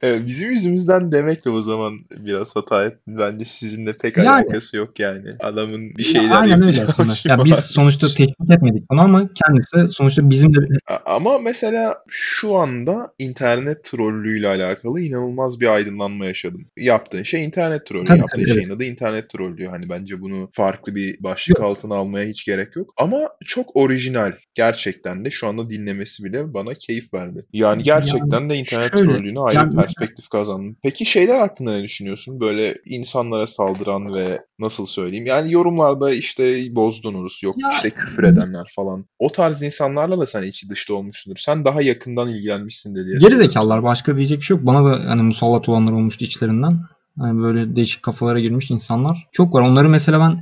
Evet, 0.02 0.22
bizim 0.28 0.52
yüzümüzden 0.52 1.12
demekle 1.12 1.52
o 1.52 1.62
zaman 1.62 2.00
biraz 2.18 2.56
hata 2.56 2.86
ettin. 2.86 3.18
Bence 3.18 3.46
sizinle 3.46 3.98
pek 3.98 4.18
Yani. 4.18 4.30
alakası 4.30 4.78
yok 4.78 5.00
yani. 5.00 5.30
Adamın 5.40 5.96
bir 5.96 6.06
Ya 6.06 6.12
şeyler 6.12 6.42
Aynen 6.42 6.64
öyle 6.64 6.84
aslında. 6.84 7.14
Ya 7.26 7.46
biz 7.46 7.56
sonuçta 7.56 8.08
teşvik 8.08 8.52
etmedik 8.52 8.90
bunu 8.92 9.02
ama 9.02 9.30
kendisi 9.34 9.94
sonuçta 9.94 10.30
bizim 10.30 10.54
de 10.54 10.60
A- 10.88 11.16
Ama 11.16 11.40
mesela 11.40 12.04
şu 12.08 12.56
anda 12.56 13.14
internet 13.20 13.84
trollüğüyle 13.84 14.48
alakalı 14.48 15.02
inanılmaz 15.02 15.60
bir 15.60 15.68
aydınlanma 15.68 16.26
yaşadım. 16.26 16.66
Yaptığın 16.78 17.24
şey 17.24 17.46
internet 17.46 17.86
trollü. 17.86 18.06
Tabii, 18.06 18.20
Yaptığın 18.20 18.40
tabii, 18.46 18.54
şeyin 18.54 18.70
adı 18.70 18.84
internet 18.84 19.30
trollüğü. 19.30 19.66
Hani 19.68 19.90
bence 19.90 20.22
bunu 20.22 20.50
farklı 20.54 20.96
bir 20.96 21.24
başlık 21.24 21.60
Yok. 21.60 21.68
altına 21.68 21.96
almaya 21.96 22.28
hiç 22.28 22.46
gerek 22.46 22.76
yok. 22.76 22.94
Ama 22.98 23.30
çok 23.46 23.76
orijinal. 23.76 24.32
Gerçekten 24.56 25.26
de 25.26 25.32
şu 25.32 25.48
anda 25.48 25.70
dinlemesi 25.70 26.24
bile 26.24 26.54
bana 26.54 26.76
keyif 26.88 27.14
verdi. 27.14 27.46
Yani 27.54 27.84
gerçekten 27.84 28.50
de 28.50 28.56
internet 28.56 28.92
şöyle, 28.92 29.06
trollüğüne 29.14 29.40
ayrı 29.40 29.58
yani- 29.58 29.76
perspektif 29.76 30.30
kazandım. 30.30 30.78
Peki 30.84 31.06
şeyler 31.06 31.40
hakkında 31.40 31.72
ne 31.72 31.84
düşünüyorsun? 31.84 32.40
Böyle 32.40 32.78
insanlara 32.86 33.48
saldıran 33.48 34.14
ve 34.16 34.40
nasıl 34.60 34.86
söyleyeyim? 34.86 35.26
Yani 35.26 35.54
yorumlarda 35.54 36.12
işte 36.12 36.76
bozdunuz, 36.76 37.40
yok 37.44 37.56
Ya- 37.62 37.70
işte 37.70 37.90
küfür 37.90 38.24
edenler 38.24 38.72
falan. 38.76 39.06
O 39.20 39.32
tarz 39.32 39.64
insanlarla 39.64 40.20
da 40.20 40.26
sen 40.26 40.44
içi 40.44 40.70
dışta 40.70 40.94
olmuşsundur. 40.94 41.38
Sen 41.38 41.66
daha 41.66 41.82
yakından 41.82 42.30
ilgilenmişsindir 42.30 43.06
diye 43.06 43.14
geri 43.14 43.22
söylüyorum 43.22 43.48
zekalılar 43.48 43.76
sana. 43.76 43.84
başka 43.84 44.18
diyecek 44.18 44.38
bir 44.40 44.44
şey 44.44 44.58
yok. 44.58 44.66
Bana 44.66 44.86
da 44.86 45.10
hani 45.10 45.22
musallat 45.22 45.70
olanlar 45.70 45.92
olmuştu 45.92 46.26
içlerinden. 46.26 46.80
Hani 47.20 47.42
böyle 47.42 47.76
değişik 47.76 48.04
kafalara 48.04 48.40
girmiş 48.40 48.72
insanlar 48.72 49.28
çok 49.32 49.54
var. 49.54 49.62
Onları 49.62 49.90
mesela 49.90 50.20
ben 50.20 50.42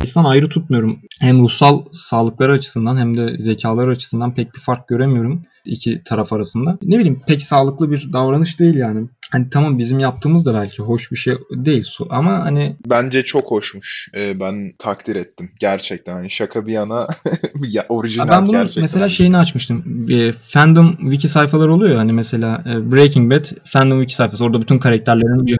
insan 0.00 0.24
ayrı 0.24 0.48
tutmuyorum. 0.48 0.98
Hem 1.20 1.40
ruhsal 1.40 1.84
sağlıkları 1.92 2.52
açısından 2.52 2.96
hem 2.96 3.16
de 3.16 3.38
zekaları 3.38 3.90
açısından 3.90 4.34
pek 4.34 4.54
bir 4.54 4.60
fark 4.60 4.88
göremiyorum 4.88 5.44
iki 5.64 6.02
taraf 6.04 6.32
arasında. 6.32 6.78
Ne 6.82 6.98
bileyim 6.98 7.20
pek 7.26 7.42
sağlıklı 7.42 7.90
bir 7.90 8.12
davranış 8.12 8.60
değil 8.60 8.74
yani. 8.74 9.08
Hani 9.30 9.50
tamam 9.50 9.78
bizim 9.78 9.98
yaptığımız 9.98 10.46
da 10.46 10.54
belki 10.54 10.82
hoş 10.82 11.12
bir 11.12 11.16
şey 11.16 11.34
değil 11.50 11.86
ama 12.10 12.32
hani 12.44 12.76
Bence 12.86 13.22
çok 13.22 13.50
hoşmuş. 13.50 14.08
Ee, 14.16 14.40
ben 14.40 14.70
takdir 14.78 15.16
ettim. 15.16 15.50
Gerçekten. 15.58 16.12
Hani 16.12 16.30
şaka 16.30 16.66
bir 16.66 16.72
yana 16.72 17.06
ya, 17.68 17.84
orijinal 17.88 18.28
ben 18.28 18.48
bunu 18.48 18.52
gerçekten. 18.52 18.82
mesela 18.82 19.08
şeyini 19.08 19.36
açmıştım. 19.36 20.06
E, 20.10 20.32
fandom 20.32 20.96
wiki 20.96 21.28
sayfaları 21.28 21.74
oluyor 21.74 21.92
ya 21.92 21.98
hani 21.98 22.12
mesela 22.12 22.64
e, 22.66 22.92
Breaking 22.92 23.32
Bad 23.32 23.44
fandom 23.64 24.00
wiki 24.00 24.14
sayfası. 24.14 24.44
Orada 24.44 24.60
bütün 24.60 24.78
karakterlerin 24.78 25.46
bir 25.46 25.58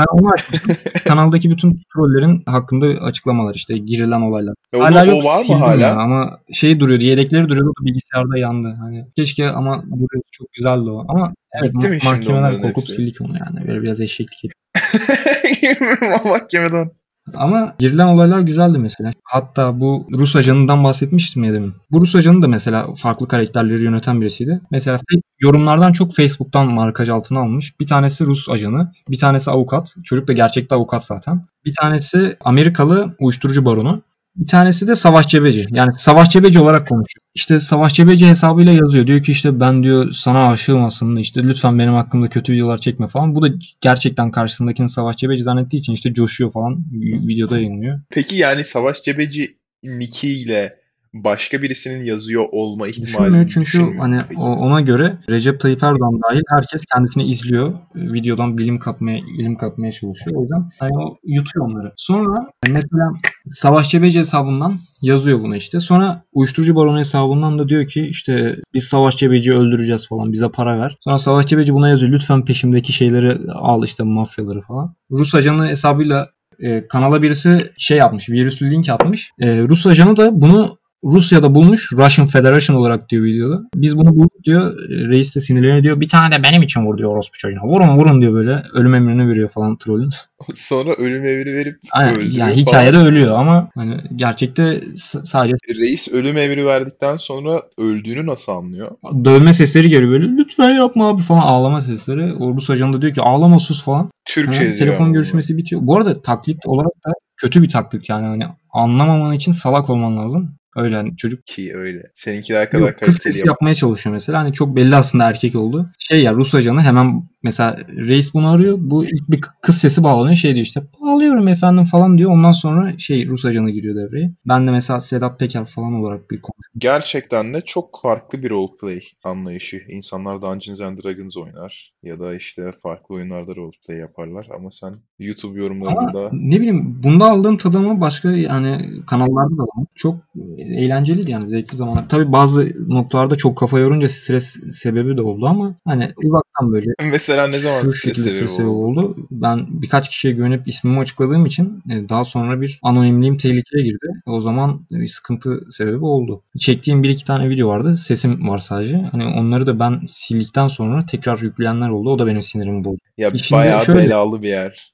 ben 0.00 0.18
onu 0.18 0.32
açmıştım. 0.32 0.76
Kanaldaki 1.04 1.50
bütün 1.50 1.80
trollerin 1.94 2.42
hakkında 2.46 2.86
açıklamalar 2.86 3.54
işte 3.54 3.78
girilen 3.78 4.20
olaylar. 4.20 4.54
E, 4.72 4.76
onu- 4.76 4.84
hala 4.84 5.04
yok 5.04 5.24
o 5.24 5.28
var 5.28 5.44
mı 5.48 5.64
hala? 5.64 5.80
ya 5.80 5.96
ama 5.96 6.38
şey 6.52 6.80
duruyordu 6.80 7.04
yedekleri 7.04 7.48
duruyordu 7.48 7.72
bilgisayarda 7.80 8.38
yandı. 8.38 8.74
Hani 8.80 9.06
keşke 9.16 9.50
ama 9.50 9.82
duruyordu 9.82 10.26
çok 10.30 10.52
güzeldi 10.52 10.90
o. 10.90 11.06
Ama 11.08 11.32
evet, 11.62 11.74
ma- 11.74 12.60
korkup 12.62 12.76
hepsi? 12.76 12.92
sildik 12.92 13.20
onu 13.20 13.32
yani. 13.32 13.68
Böyle 13.68 13.82
biraz 13.82 14.00
eşeklik 14.00 14.44
ettik. 14.44 14.60
Mahkemeden. 16.24 16.90
Ama 17.34 17.74
girilen 17.78 18.06
olaylar 18.06 18.40
güzeldi 18.40 18.78
mesela. 18.78 19.10
Hatta 19.24 19.80
bu 19.80 20.06
Rus 20.12 20.36
ajanından 20.36 20.84
bahsetmiştim 20.84 21.44
ya 21.44 21.52
demin. 21.52 21.74
Bu 21.90 22.00
Rus 22.00 22.14
ajanı 22.14 22.42
da 22.42 22.48
mesela 22.48 22.94
farklı 22.94 23.28
karakterleri 23.28 23.84
yöneten 23.84 24.20
birisiydi. 24.20 24.60
Mesela 24.70 24.98
yorumlardan 25.40 25.92
çok 25.92 26.14
Facebook'tan 26.14 26.66
markaj 26.72 27.08
altına 27.08 27.40
almış. 27.40 27.80
Bir 27.80 27.86
tanesi 27.86 28.26
Rus 28.26 28.48
ajanı, 28.48 28.92
bir 29.08 29.18
tanesi 29.18 29.50
avukat. 29.50 29.94
Çocuk 30.04 30.28
da 30.28 30.32
gerçekte 30.32 30.74
avukat 30.74 31.04
zaten. 31.04 31.44
Bir 31.64 31.74
tanesi 31.80 32.36
Amerikalı 32.44 33.14
uyuşturucu 33.20 33.64
baronu. 33.64 34.02
Bir 34.36 34.46
tanesi 34.46 34.88
de 34.88 34.94
Savaş 34.94 35.28
Cebeci. 35.28 35.66
Yani 35.70 35.92
Savaş 35.92 36.30
Cebeci 36.30 36.58
olarak 36.58 36.88
konuşuyor. 36.88 37.20
İşte 37.34 37.60
Savaş 37.60 37.94
Cebeci 37.94 38.26
hesabıyla 38.26 38.72
yazıyor. 38.72 39.06
Diyor 39.06 39.22
ki 39.22 39.32
işte 39.32 39.60
ben 39.60 39.82
diyor 39.82 40.12
sana 40.12 40.48
aşığım 40.48 40.84
aslında. 40.84 41.20
İşte 41.20 41.42
lütfen 41.44 41.78
benim 41.78 41.92
hakkımda 41.94 42.28
kötü 42.28 42.52
videolar 42.52 42.78
çekme 42.78 43.08
falan. 43.08 43.34
Bu 43.34 43.42
da 43.42 43.48
gerçekten 43.80 44.30
karşısındakini 44.30 44.88
Savaş 44.88 45.16
Cebeci 45.16 45.42
zannettiği 45.42 45.80
için 45.80 45.92
işte 45.92 46.14
coşuyor 46.14 46.52
falan. 46.52 46.84
Vi- 46.92 47.28
Videoda 47.28 47.56
yayınlıyor. 47.58 48.00
Peki 48.10 48.36
yani 48.36 48.64
Savaş 48.64 49.02
Cebeci 49.02 49.56
nickiyle 49.84 50.79
başka 51.14 51.62
birisinin 51.62 52.04
yazıyor 52.04 52.44
olma 52.52 52.86
Düşünmüyor 52.88 53.48
çünkü 53.48 53.98
hani 53.98 54.18
ona 54.38 54.80
göre 54.80 55.18
Recep 55.30 55.60
Tayyip 55.60 55.82
Erdoğan 55.82 56.20
dahil 56.28 56.40
herkes 56.48 56.84
kendisini 56.94 57.24
izliyor. 57.24 57.74
Videodan 57.94 58.58
bilim 58.58 58.78
kapmaya, 58.78 59.18
ilim 59.18 59.56
kapmaya 59.56 59.92
çalışıyor. 59.92 60.36
O 60.36 60.42
yüzden 60.42 60.70
hani 60.78 60.92
o 60.98 61.16
yutuyor 61.24 61.66
onları. 61.66 61.92
Sonra 61.96 62.50
mesela 62.68 63.12
Savaş 63.46 63.90
Cebeci 63.90 64.18
hesabından 64.18 64.78
yazıyor 65.02 65.40
bunu 65.40 65.56
işte. 65.56 65.80
Sonra 65.80 66.22
uyuşturucu 66.32 66.76
baronu 66.76 66.98
hesabından 66.98 67.58
da 67.58 67.68
diyor 67.68 67.86
ki 67.86 68.06
işte 68.06 68.56
biz 68.74 68.84
Savaş 68.84 69.16
Cebeci'yi 69.16 69.56
öldüreceğiz 69.56 70.08
falan 70.08 70.32
bize 70.32 70.48
para 70.48 70.78
ver. 70.78 70.96
Sonra 71.00 71.18
Savaş 71.18 71.46
Cebeci 71.46 71.74
buna 71.74 71.88
yazıyor 71.88 72.12
lütfen 72.12 72.44
peşimdeki 72.44 72.92
şeyleri 72.92 73.38
al 73.52 73.84
işte 73.84 74.02
mafyaları 74.02 74.60
falan. 74.60 74.94
Rus 75.10 75.34
ajanı 75.34 75.68
hesabıyla 75.68 76.28
e, 76.60 76.88
kanala 76.88 77.22
birisi 77.22 77.72
şey 77.78 77.98
yapmış, 77.98 78.28
virüslü 78.28 78.70
link 78.70 78.88
atmış. 78.88 79.30
E, 79.40 79.58
Rus 79.58 79.86
ajanı 79.86 80.16
da 80.16 80.42
bunu 80.42 80.79
Rusya'da 81.04 81.54
bulmuş 81.54 81.92
Russian 81.92 82.26
Federation 82.26 82.76
olarak 82.76 83.08
diyor 83.08 83.24
videoda. 83.24 83.60
Biz 83.74 83.98
bunu 83.98 84.16
bulduk 84.16 84.44
diyor. 84.44 84.90
E, 84.90 85.08
Reis 85.08 85.36
de 85.36 85.40
sinirleniyor 85.40 85.82
diyor. 85.82 86.00
Bir 86.00 86.08
tane 86.08 86.34
de 86.34 86.42
benim 86.42 86.62
için 86.62 86.86
vur 86.86 86.98
diyor 86.98 87.10
orospu 87.10 87.38
çocuğuna. 87.38 87.64
Vurun 87.64 87.96
vurun 87.96 88.20
diyor 88.20 88.34
böyle. 88.34 88.62
Ölüm 88.72 88.94
emrini 88.94 89.28
veriyor 89.28 89.48
falan 89.48 89.78
trollün. 89.78 90.10
Sonra 90.54 90.90
ölüm 90.92 91.26
emri 91.26 91.54
verip 91.54 91.78
Aynen, 91.92 92.14
öldürüyor 92.14 92.32
yani 92.32 92.50
falan. 92.50 92.56
hikayede 92.56 92.96
ölüyor 92.96 93.38
ama 93.38 93.68
hani 93.74 93.96
gerçekte 94.16 94.80
sadece 95.24 95.54
Reis 95.80 96.08
ölüm 96.08 96.36
emri 96.36 96.66
verdikten 96.66 97.16
sonra 97.16 97.62
öldüğünü 97.78 98.26
nasıl 98.26 98.52
anlıyor? 98.52 98.90
dövme 99.24 99.52
sesleri 99.52 99.88
geliyor 99.88 100.10
böyle. 100.10 100.26
Lütfen 100.26 100.70
yapma 100.70 101.08
abi 101.08 101.22
falan 101.22 101.40
ağlama 101.40 101.80
sesleri. 101.80 102.34
O 102.34 102.54
Rus 102.54 102.70
ajanı 102.70 102.92
da 102.92 103.02
diyor 103.02 103.14
ki 103.14 103.22
ağlama 103.22 103.58
sus 103.58 103.84
falan. 103.84 104.10
Türkçe 104.24 104.60
diyor 104.60 104.76
telefon 104.76 105.04
ama 105.04 105.14
görüşmesi 105.14 105.56
bitiyor. 105.56 105.82
Bu 105.84 105.96
arada 105.96 106.22
taklit 106.22 106.66
olarak 106.66 106.92
da 107.06 107.12
kötü 107.36 107.62
bir 107.62 107.68
taklit 107.68 108.08
yani. 108.08 108.26
Hani 108.26 108.44
anlamaman 108.72 109.32
için 109.32 109.52
salak 109.52 109.90
olman 109.90 110.16
lazım. 110.16 110.59
Öyle 110.76 110.96
hani 110.96 111.16
çocuk. 111.16 111.46
Ki 111.46 111.72
öyle. 111.76 112.02
Seninkiler 112.14 112.70
kadar 112.70 112.86
Yok, 112.88 113.00
kız 113.00 113.18
sesi 113.22 113.38
yap. 113.38 113.46
yapmaya 113.46 113.74
çalışıyor 113.74 114.12
mesela. 114.12 114.38
Hani 114.38 114.52
çok 114.52 114.76
belli 114.76 114.96
aslında 114.96 115.24
erkek 115.24 115.54
oldu. 115.54 115.86
Şey 115.98 116.22
ya 116.22 116.34
Rus 116.34 116.54
ajanı 116.54 116.82
hemen 116.82 117.29
mesela 117.42 117.76
reis 117.96 118.34
bunu 118.34 118.48
arıyor. 118.48 118.76
Bu 118.80 119.04
ilk 119.04 119.30
bir 119.30 119.40
kız 119.62 119.76
sesi 119.78 120.02
bağlanıyor. 120.02 120.36
Şey 120.36 120.54
diyor 120.54 120.66
işte 120.66 120.82
bağlıyorum 121.02 121.48
efendim 121.48 121.84
falan 121.84 122.18
diyor. 122.18 122.30
Ondan 122.30 122.52
sonra 122.52 122.98
şey 122.98 123.26
Rus 123.26 123.44
ajanı 123.44 123.70
giriyor 123.70 123.96
devreye. 123.96 124.34
Ben 124.48 124.66
de 124.66 124.70
mesela 124.70 125.00
Sedat 125.00 125.38
Peker 125.38 125.64
falan 125.64 125.92
olarak 125.92 126.30
bir 126.30 126.40
konuşuyorum. 126.42 126.78
Gerçekten 126.78 127.54
de 127.54 127.60
çok 127.60 128.00
farklı 128.02 128.42
bir 128.42 128.50
roleplay 128.50 129.00
anlayışı. 129.24 129.82
İnsanlar 129.88 130.42
Dungeons 130.42 130.80
and 130.80 130.98
Dragons 130.98 131.36
oynar 131.36 131.92
ya 132.02 132.20
da 132.20 132.34
işte 132.34 132.72
farklı 132.82 133.14
oyunlarda 133.14 133.56
roleplay 133.56 133.98
yaparlar 133.98 134.46
ama 134.56 134.70
sen 134.70 134.94
YouTube 135.18 135.52
Ama 135.52 135.62
yorumlarında 135.62 136.30
ne 136.32 136.56
bileyim 136.56 137.02
bunda 137.02 137.24
aldığım 137.24 137.56
tadı 137.56 137.78
ama 137.78 138.00
başka 138.00 138.30
yani 138.30 138.90
kanallarda 139.06 139.56
da 139.56 139.62
var. 139.62 139.86
Çok 139.94 140.16
eğlenceliydi 140.58 141.30
yani 141.30 141.46
zevkli 141.46 141.76
zamanlar. 141.76 142.08
Tabii 142.08 142.32
bazı 142.32 142.72
noktalarda 142.88 143.36
çok 143.36 143.58
kafa 143.58 143.78
yorunca 143.78 144.08
stres 144.08 144.56
sebebi 144.72 145.16
de 145.16 145.22
oldu 145.22 145.46
ama 145.46 145.76
hani 145.84 146.08
uzaktan 146.24 146.72
böyle 146.72 146.86
mesela 147.10 147.29
ne 147.36 147.58
zaman 147.58 147.82
şu 147.82 147.92
şekilde 147.92 148.30
sebebi 148.30 148.48
sebebi 148.48 148.68
oldu? 148.70 149.00
oldu. 149.00 149.16
Ben 149.30 149.66
birkaç 149.70 150.08
kişiye 150.08 150.34
güvenip 150.34 150.68
ismimi 150.68 150.98
açıkladığım 151.00 151.46
için 151.46 151.82
e, 151.90 152.08
daha 152.08 152.24
sonra 152.24 152.60
bir 152.60 152.78
anonimliğim 152.82 153.36
tehlikeye 153.36 153.84
girdi. 153.84 154.06
O 154.26 154.40
zaman 154.40 154.80
bir 154.90 155.08
sıkıntı 155.08 155.60
sebebi 155.70 156.04
oldu. 156.04 156.42
Çektiğim 156.58 157.02
bir 157.02 157.08
iki 157.08 157.24
tane 157.24 157.48
video 157.48 157.68
vardı. 157.68 157.96
Sesim 157.96 158.48
var 158.48 158.58
sadece. 158.58 158.96
Hani 159.12 159.24
onları 159.26 159.66
da 159.66 159.80
ben 159.80 160.00
sildikten 160.06 160.68
sonra 160.68 161.06
tekrar 161.06 161.38
yükleyenler 161.38 161.88
oldu. 161.88 162.10
O 162.10 162.18
da 162.18 162.26
benim 162.26 162.42
sinirimi 162.42 162.84
bozdu. 162.84 163.00
Ya 163.18 163.28
İçinde 163.30 163.58
bayağı 163.58 163.84
şöyle- 163.84 164.00
belalı 164.00 164.42
bir 164.42 164.48
yer. 164.48 164.92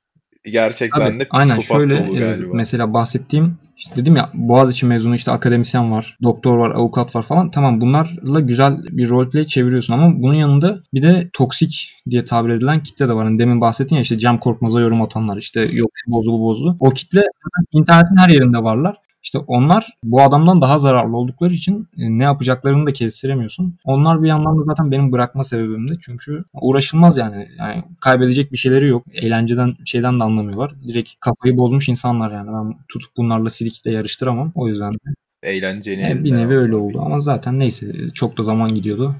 Gerçekten 0.50 1.00
Tabii, 1.00 1.20
de 1.20 1.26
aynen 1.30 1.60
şöyle 1.60 2.06
dolu 2.06 2.16
e, 2.16 2.20
galiba. 2.20 2.54
mesela 2.54 2.92
bahsettiğim 2.92 3.58
işte 3.76 3.96
dedim 3.96 4.16
ya 4.16 4.30
Boğaziçi 4.34 4.86
mezunu 4.86 5.14
işte 5.14 5.30
akademisyen 5.30 5.92
var, 5.92 6.18
doktor 6.22 6.58
var, 6.58 6.70
avukat 6.70 7.16
var 7.16 7.22
falan. 7.22 7.50
Tamam 7.50 7.80
bunlarla 7.80 8.40
güzel 8.40 8.76
bir 8.90 9.08
roleplay 9.08 9.44
çeviriyorsun 9.44 9.94
ama 9.94 10.22
bunun 10.22 10.34
yanında 10.34 10.78
bir 10.94 11.02
de 11.02 11.30
toksik 11.32 11.92
diye 12.10 12.24
tabir 12.24 12.50
edilen 12.50 12.82
kitle 12.82 13.08
de 13.08 13.12
var. 13.12 13.24
Hani 13.26 13.38
demin 13.38 13.60
bahsettin 13.60 13.96
ya 13.96 14.02
işte 14.02 14.18
Cem 14.18 14.38
Korkmaz'a 14.38 14.80
yorum 14.80 15.02
atanlar 15.02 15.36
işte 15.36 15.60
yok 15.72 15.90
şu 15.94 16.10
bozdu 16.10 16.32
bu 16.32 16.40
bozdu. 16.40 16.76
O 16.80 16.90
kitle 16.90 17.22
internetin 17.72 18.16
her 18.16 18.28
yerinde 18.28 18.58
varlar. 18.58 18.96
İşte 19.26 19.38
onlar 19.38 19.86
bu 20.04 20.22
adamdan 20.22 20.60
daha 20.60 20.78
zararlı 20.78 21.16
oldukları 21.16 21.52
için 21.54 21.88
e, 21.98 22.18
ne 22.18 22.22
yapacaklarını 22.22 22.86
da 22.86 22.92
kestiremiyorsun. 22.92 23.78
Onlar 23.84 24.22
bir 24.22 24.28
yandan 24.28 24.58
da 24.58 24.62
zaten 24.62 24.90
benim 24.90 25.12
bırakma 25.12 25.44
sebebimdi. 25.44 25.98
Çünkü 26.00 26.44
uğraşılmaz 26.54 27.18
yani. 27.18 27.48
yani 27.58 27.82
kaybedecek 28.00 28.52
bir 28.52 28.56
şeyleri 28.56 28.88
yok. 28.88 29.04
Eğlenceden 29.14 29.74
şeyden 29.84 30.20
de 30.20 30.24
anlamıyorlar. 30.24 30.72
Direkt 30.88 31.10
kafayı 31.20 31.56
bozmuş 31.58 31.88
insanlar 31.88 32.32
yani. 32.32 32.48
Ben 32.52 32.78
tutup 32.88 33.10
bunlarla 33.16 33.50
sidikte 33.50 33.90
yarıştıramam. 33.90 34.52
O 34.54 34.68
yüzden 34.68 34.92
de 34.94 34.98
Eğlencenin 35.42 36.04
e, 36.04 36.08
bir 36.08 36.10
elinden 36.14 36.38
nevi 36.44 36.56
öyle 36.56 36.76
oldu. 36.76 36.94
bir- 36.94 37.06
Ama 37.06 37.20
zaten 37.20 37.58
neyse 37.58 37.92
çok 38.14 38.38
da 38.38 38.42
zaman 38.42 38.74
gidiyordu. 38.74 39.14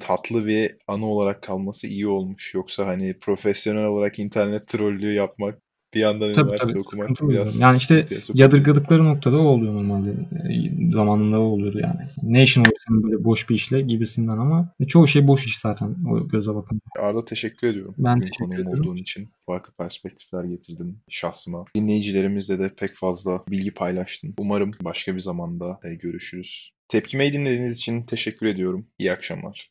Tatlı 0.00 0.46
bir 0.46 0.76
anı 0.88 1.06
olarak 1.06 1.42
kalması 1.42 1.86
iyi 1.86 2.06
olmuş. 2.06 2.54
Yoksa 2.54 2.86
hani 2.86 3.14
profesyonel 3.20 3.84
olarak 3.84 4.18
internet 4.18 4.68
trollüğü 4.68 5.12
yapmak, 5.14 5.58
bir 5.94 6.00
yandan 6.00 6.32
Tabii 6.32 6.44
üniversite 6.44 6.72
tabii 6.72 6.80
okumak 6.80 7.30
biraz 7.30 7.60
Yani 7.60 7.76
işte 7.76 8.06
yadırgadıkları 8.34 9.04
noktada 9.04 9.36
o 9.38 9.42
oluyor 9.42 9.74
normalde. 9.74 10.10
E, 10.10 10.90
Zamanında 10.90 11.40
o 11.40 11.44
oluyordu 11.44 11.78
yani. 11.78 12.00
Ne 12.22 12.42
işin 12.42 12.60
olur 12.60 12.70
senin 12.88 13.02
böyle 13.02 13.24
boş 13.24 13.50
bir 13.50 13.54
işle 13.54 13.80
gibisinden 13.80 14.38
ama 14.38 14.74
e, 14.80 14.86
çoğu 14.86 15.06
şey 15.06 15.28
boş 15.28 15.44
iş 15.44 15.58
zaten 15.58 15.96
o 16.10 16.28
göze 16.28 16.54
bakın. 16.54 16.80
Arda 17.02 17.24
teşekkür 17.24 17.66
ediyorum. 17.66 17.94
Ben 17.98 18.16
Bugün 18.16 18.26
teşekkür 18.26 18.44
konuğum 18.44 18.60
ediyorum. 18.60 18.80
olduğun 18.80 18.96
için. 18.96 19.28
Farklı 19.46 19.72
perspektifler 19.72 20.44
getirdin 20.44 20.98
şahsıma. 21.10 21.64
Dinleyicilerimizle 21.76 22.58
de 22.58 22.74
pek 22.76 22.94
fazla 22.94 23.44
bilgi 23.48 23.70
paylaştın. 23.74 24.34
Umarım 24.38 24.70
başka 24.82 25.14
bir 25.14 25.20
zamanda 25.20 25.80
e, 25.84 25.94
görüşürüz. 25.94 26.74
Tepkimeyi 26.88 27.32
dinlediğiniz 27.32 27.76
için 27.76 28.02
teşekkür 28.02 28.46
ediyorum. 28.46 28.86
İyi 28.98 29.12
akşamlar. 29.12 29.70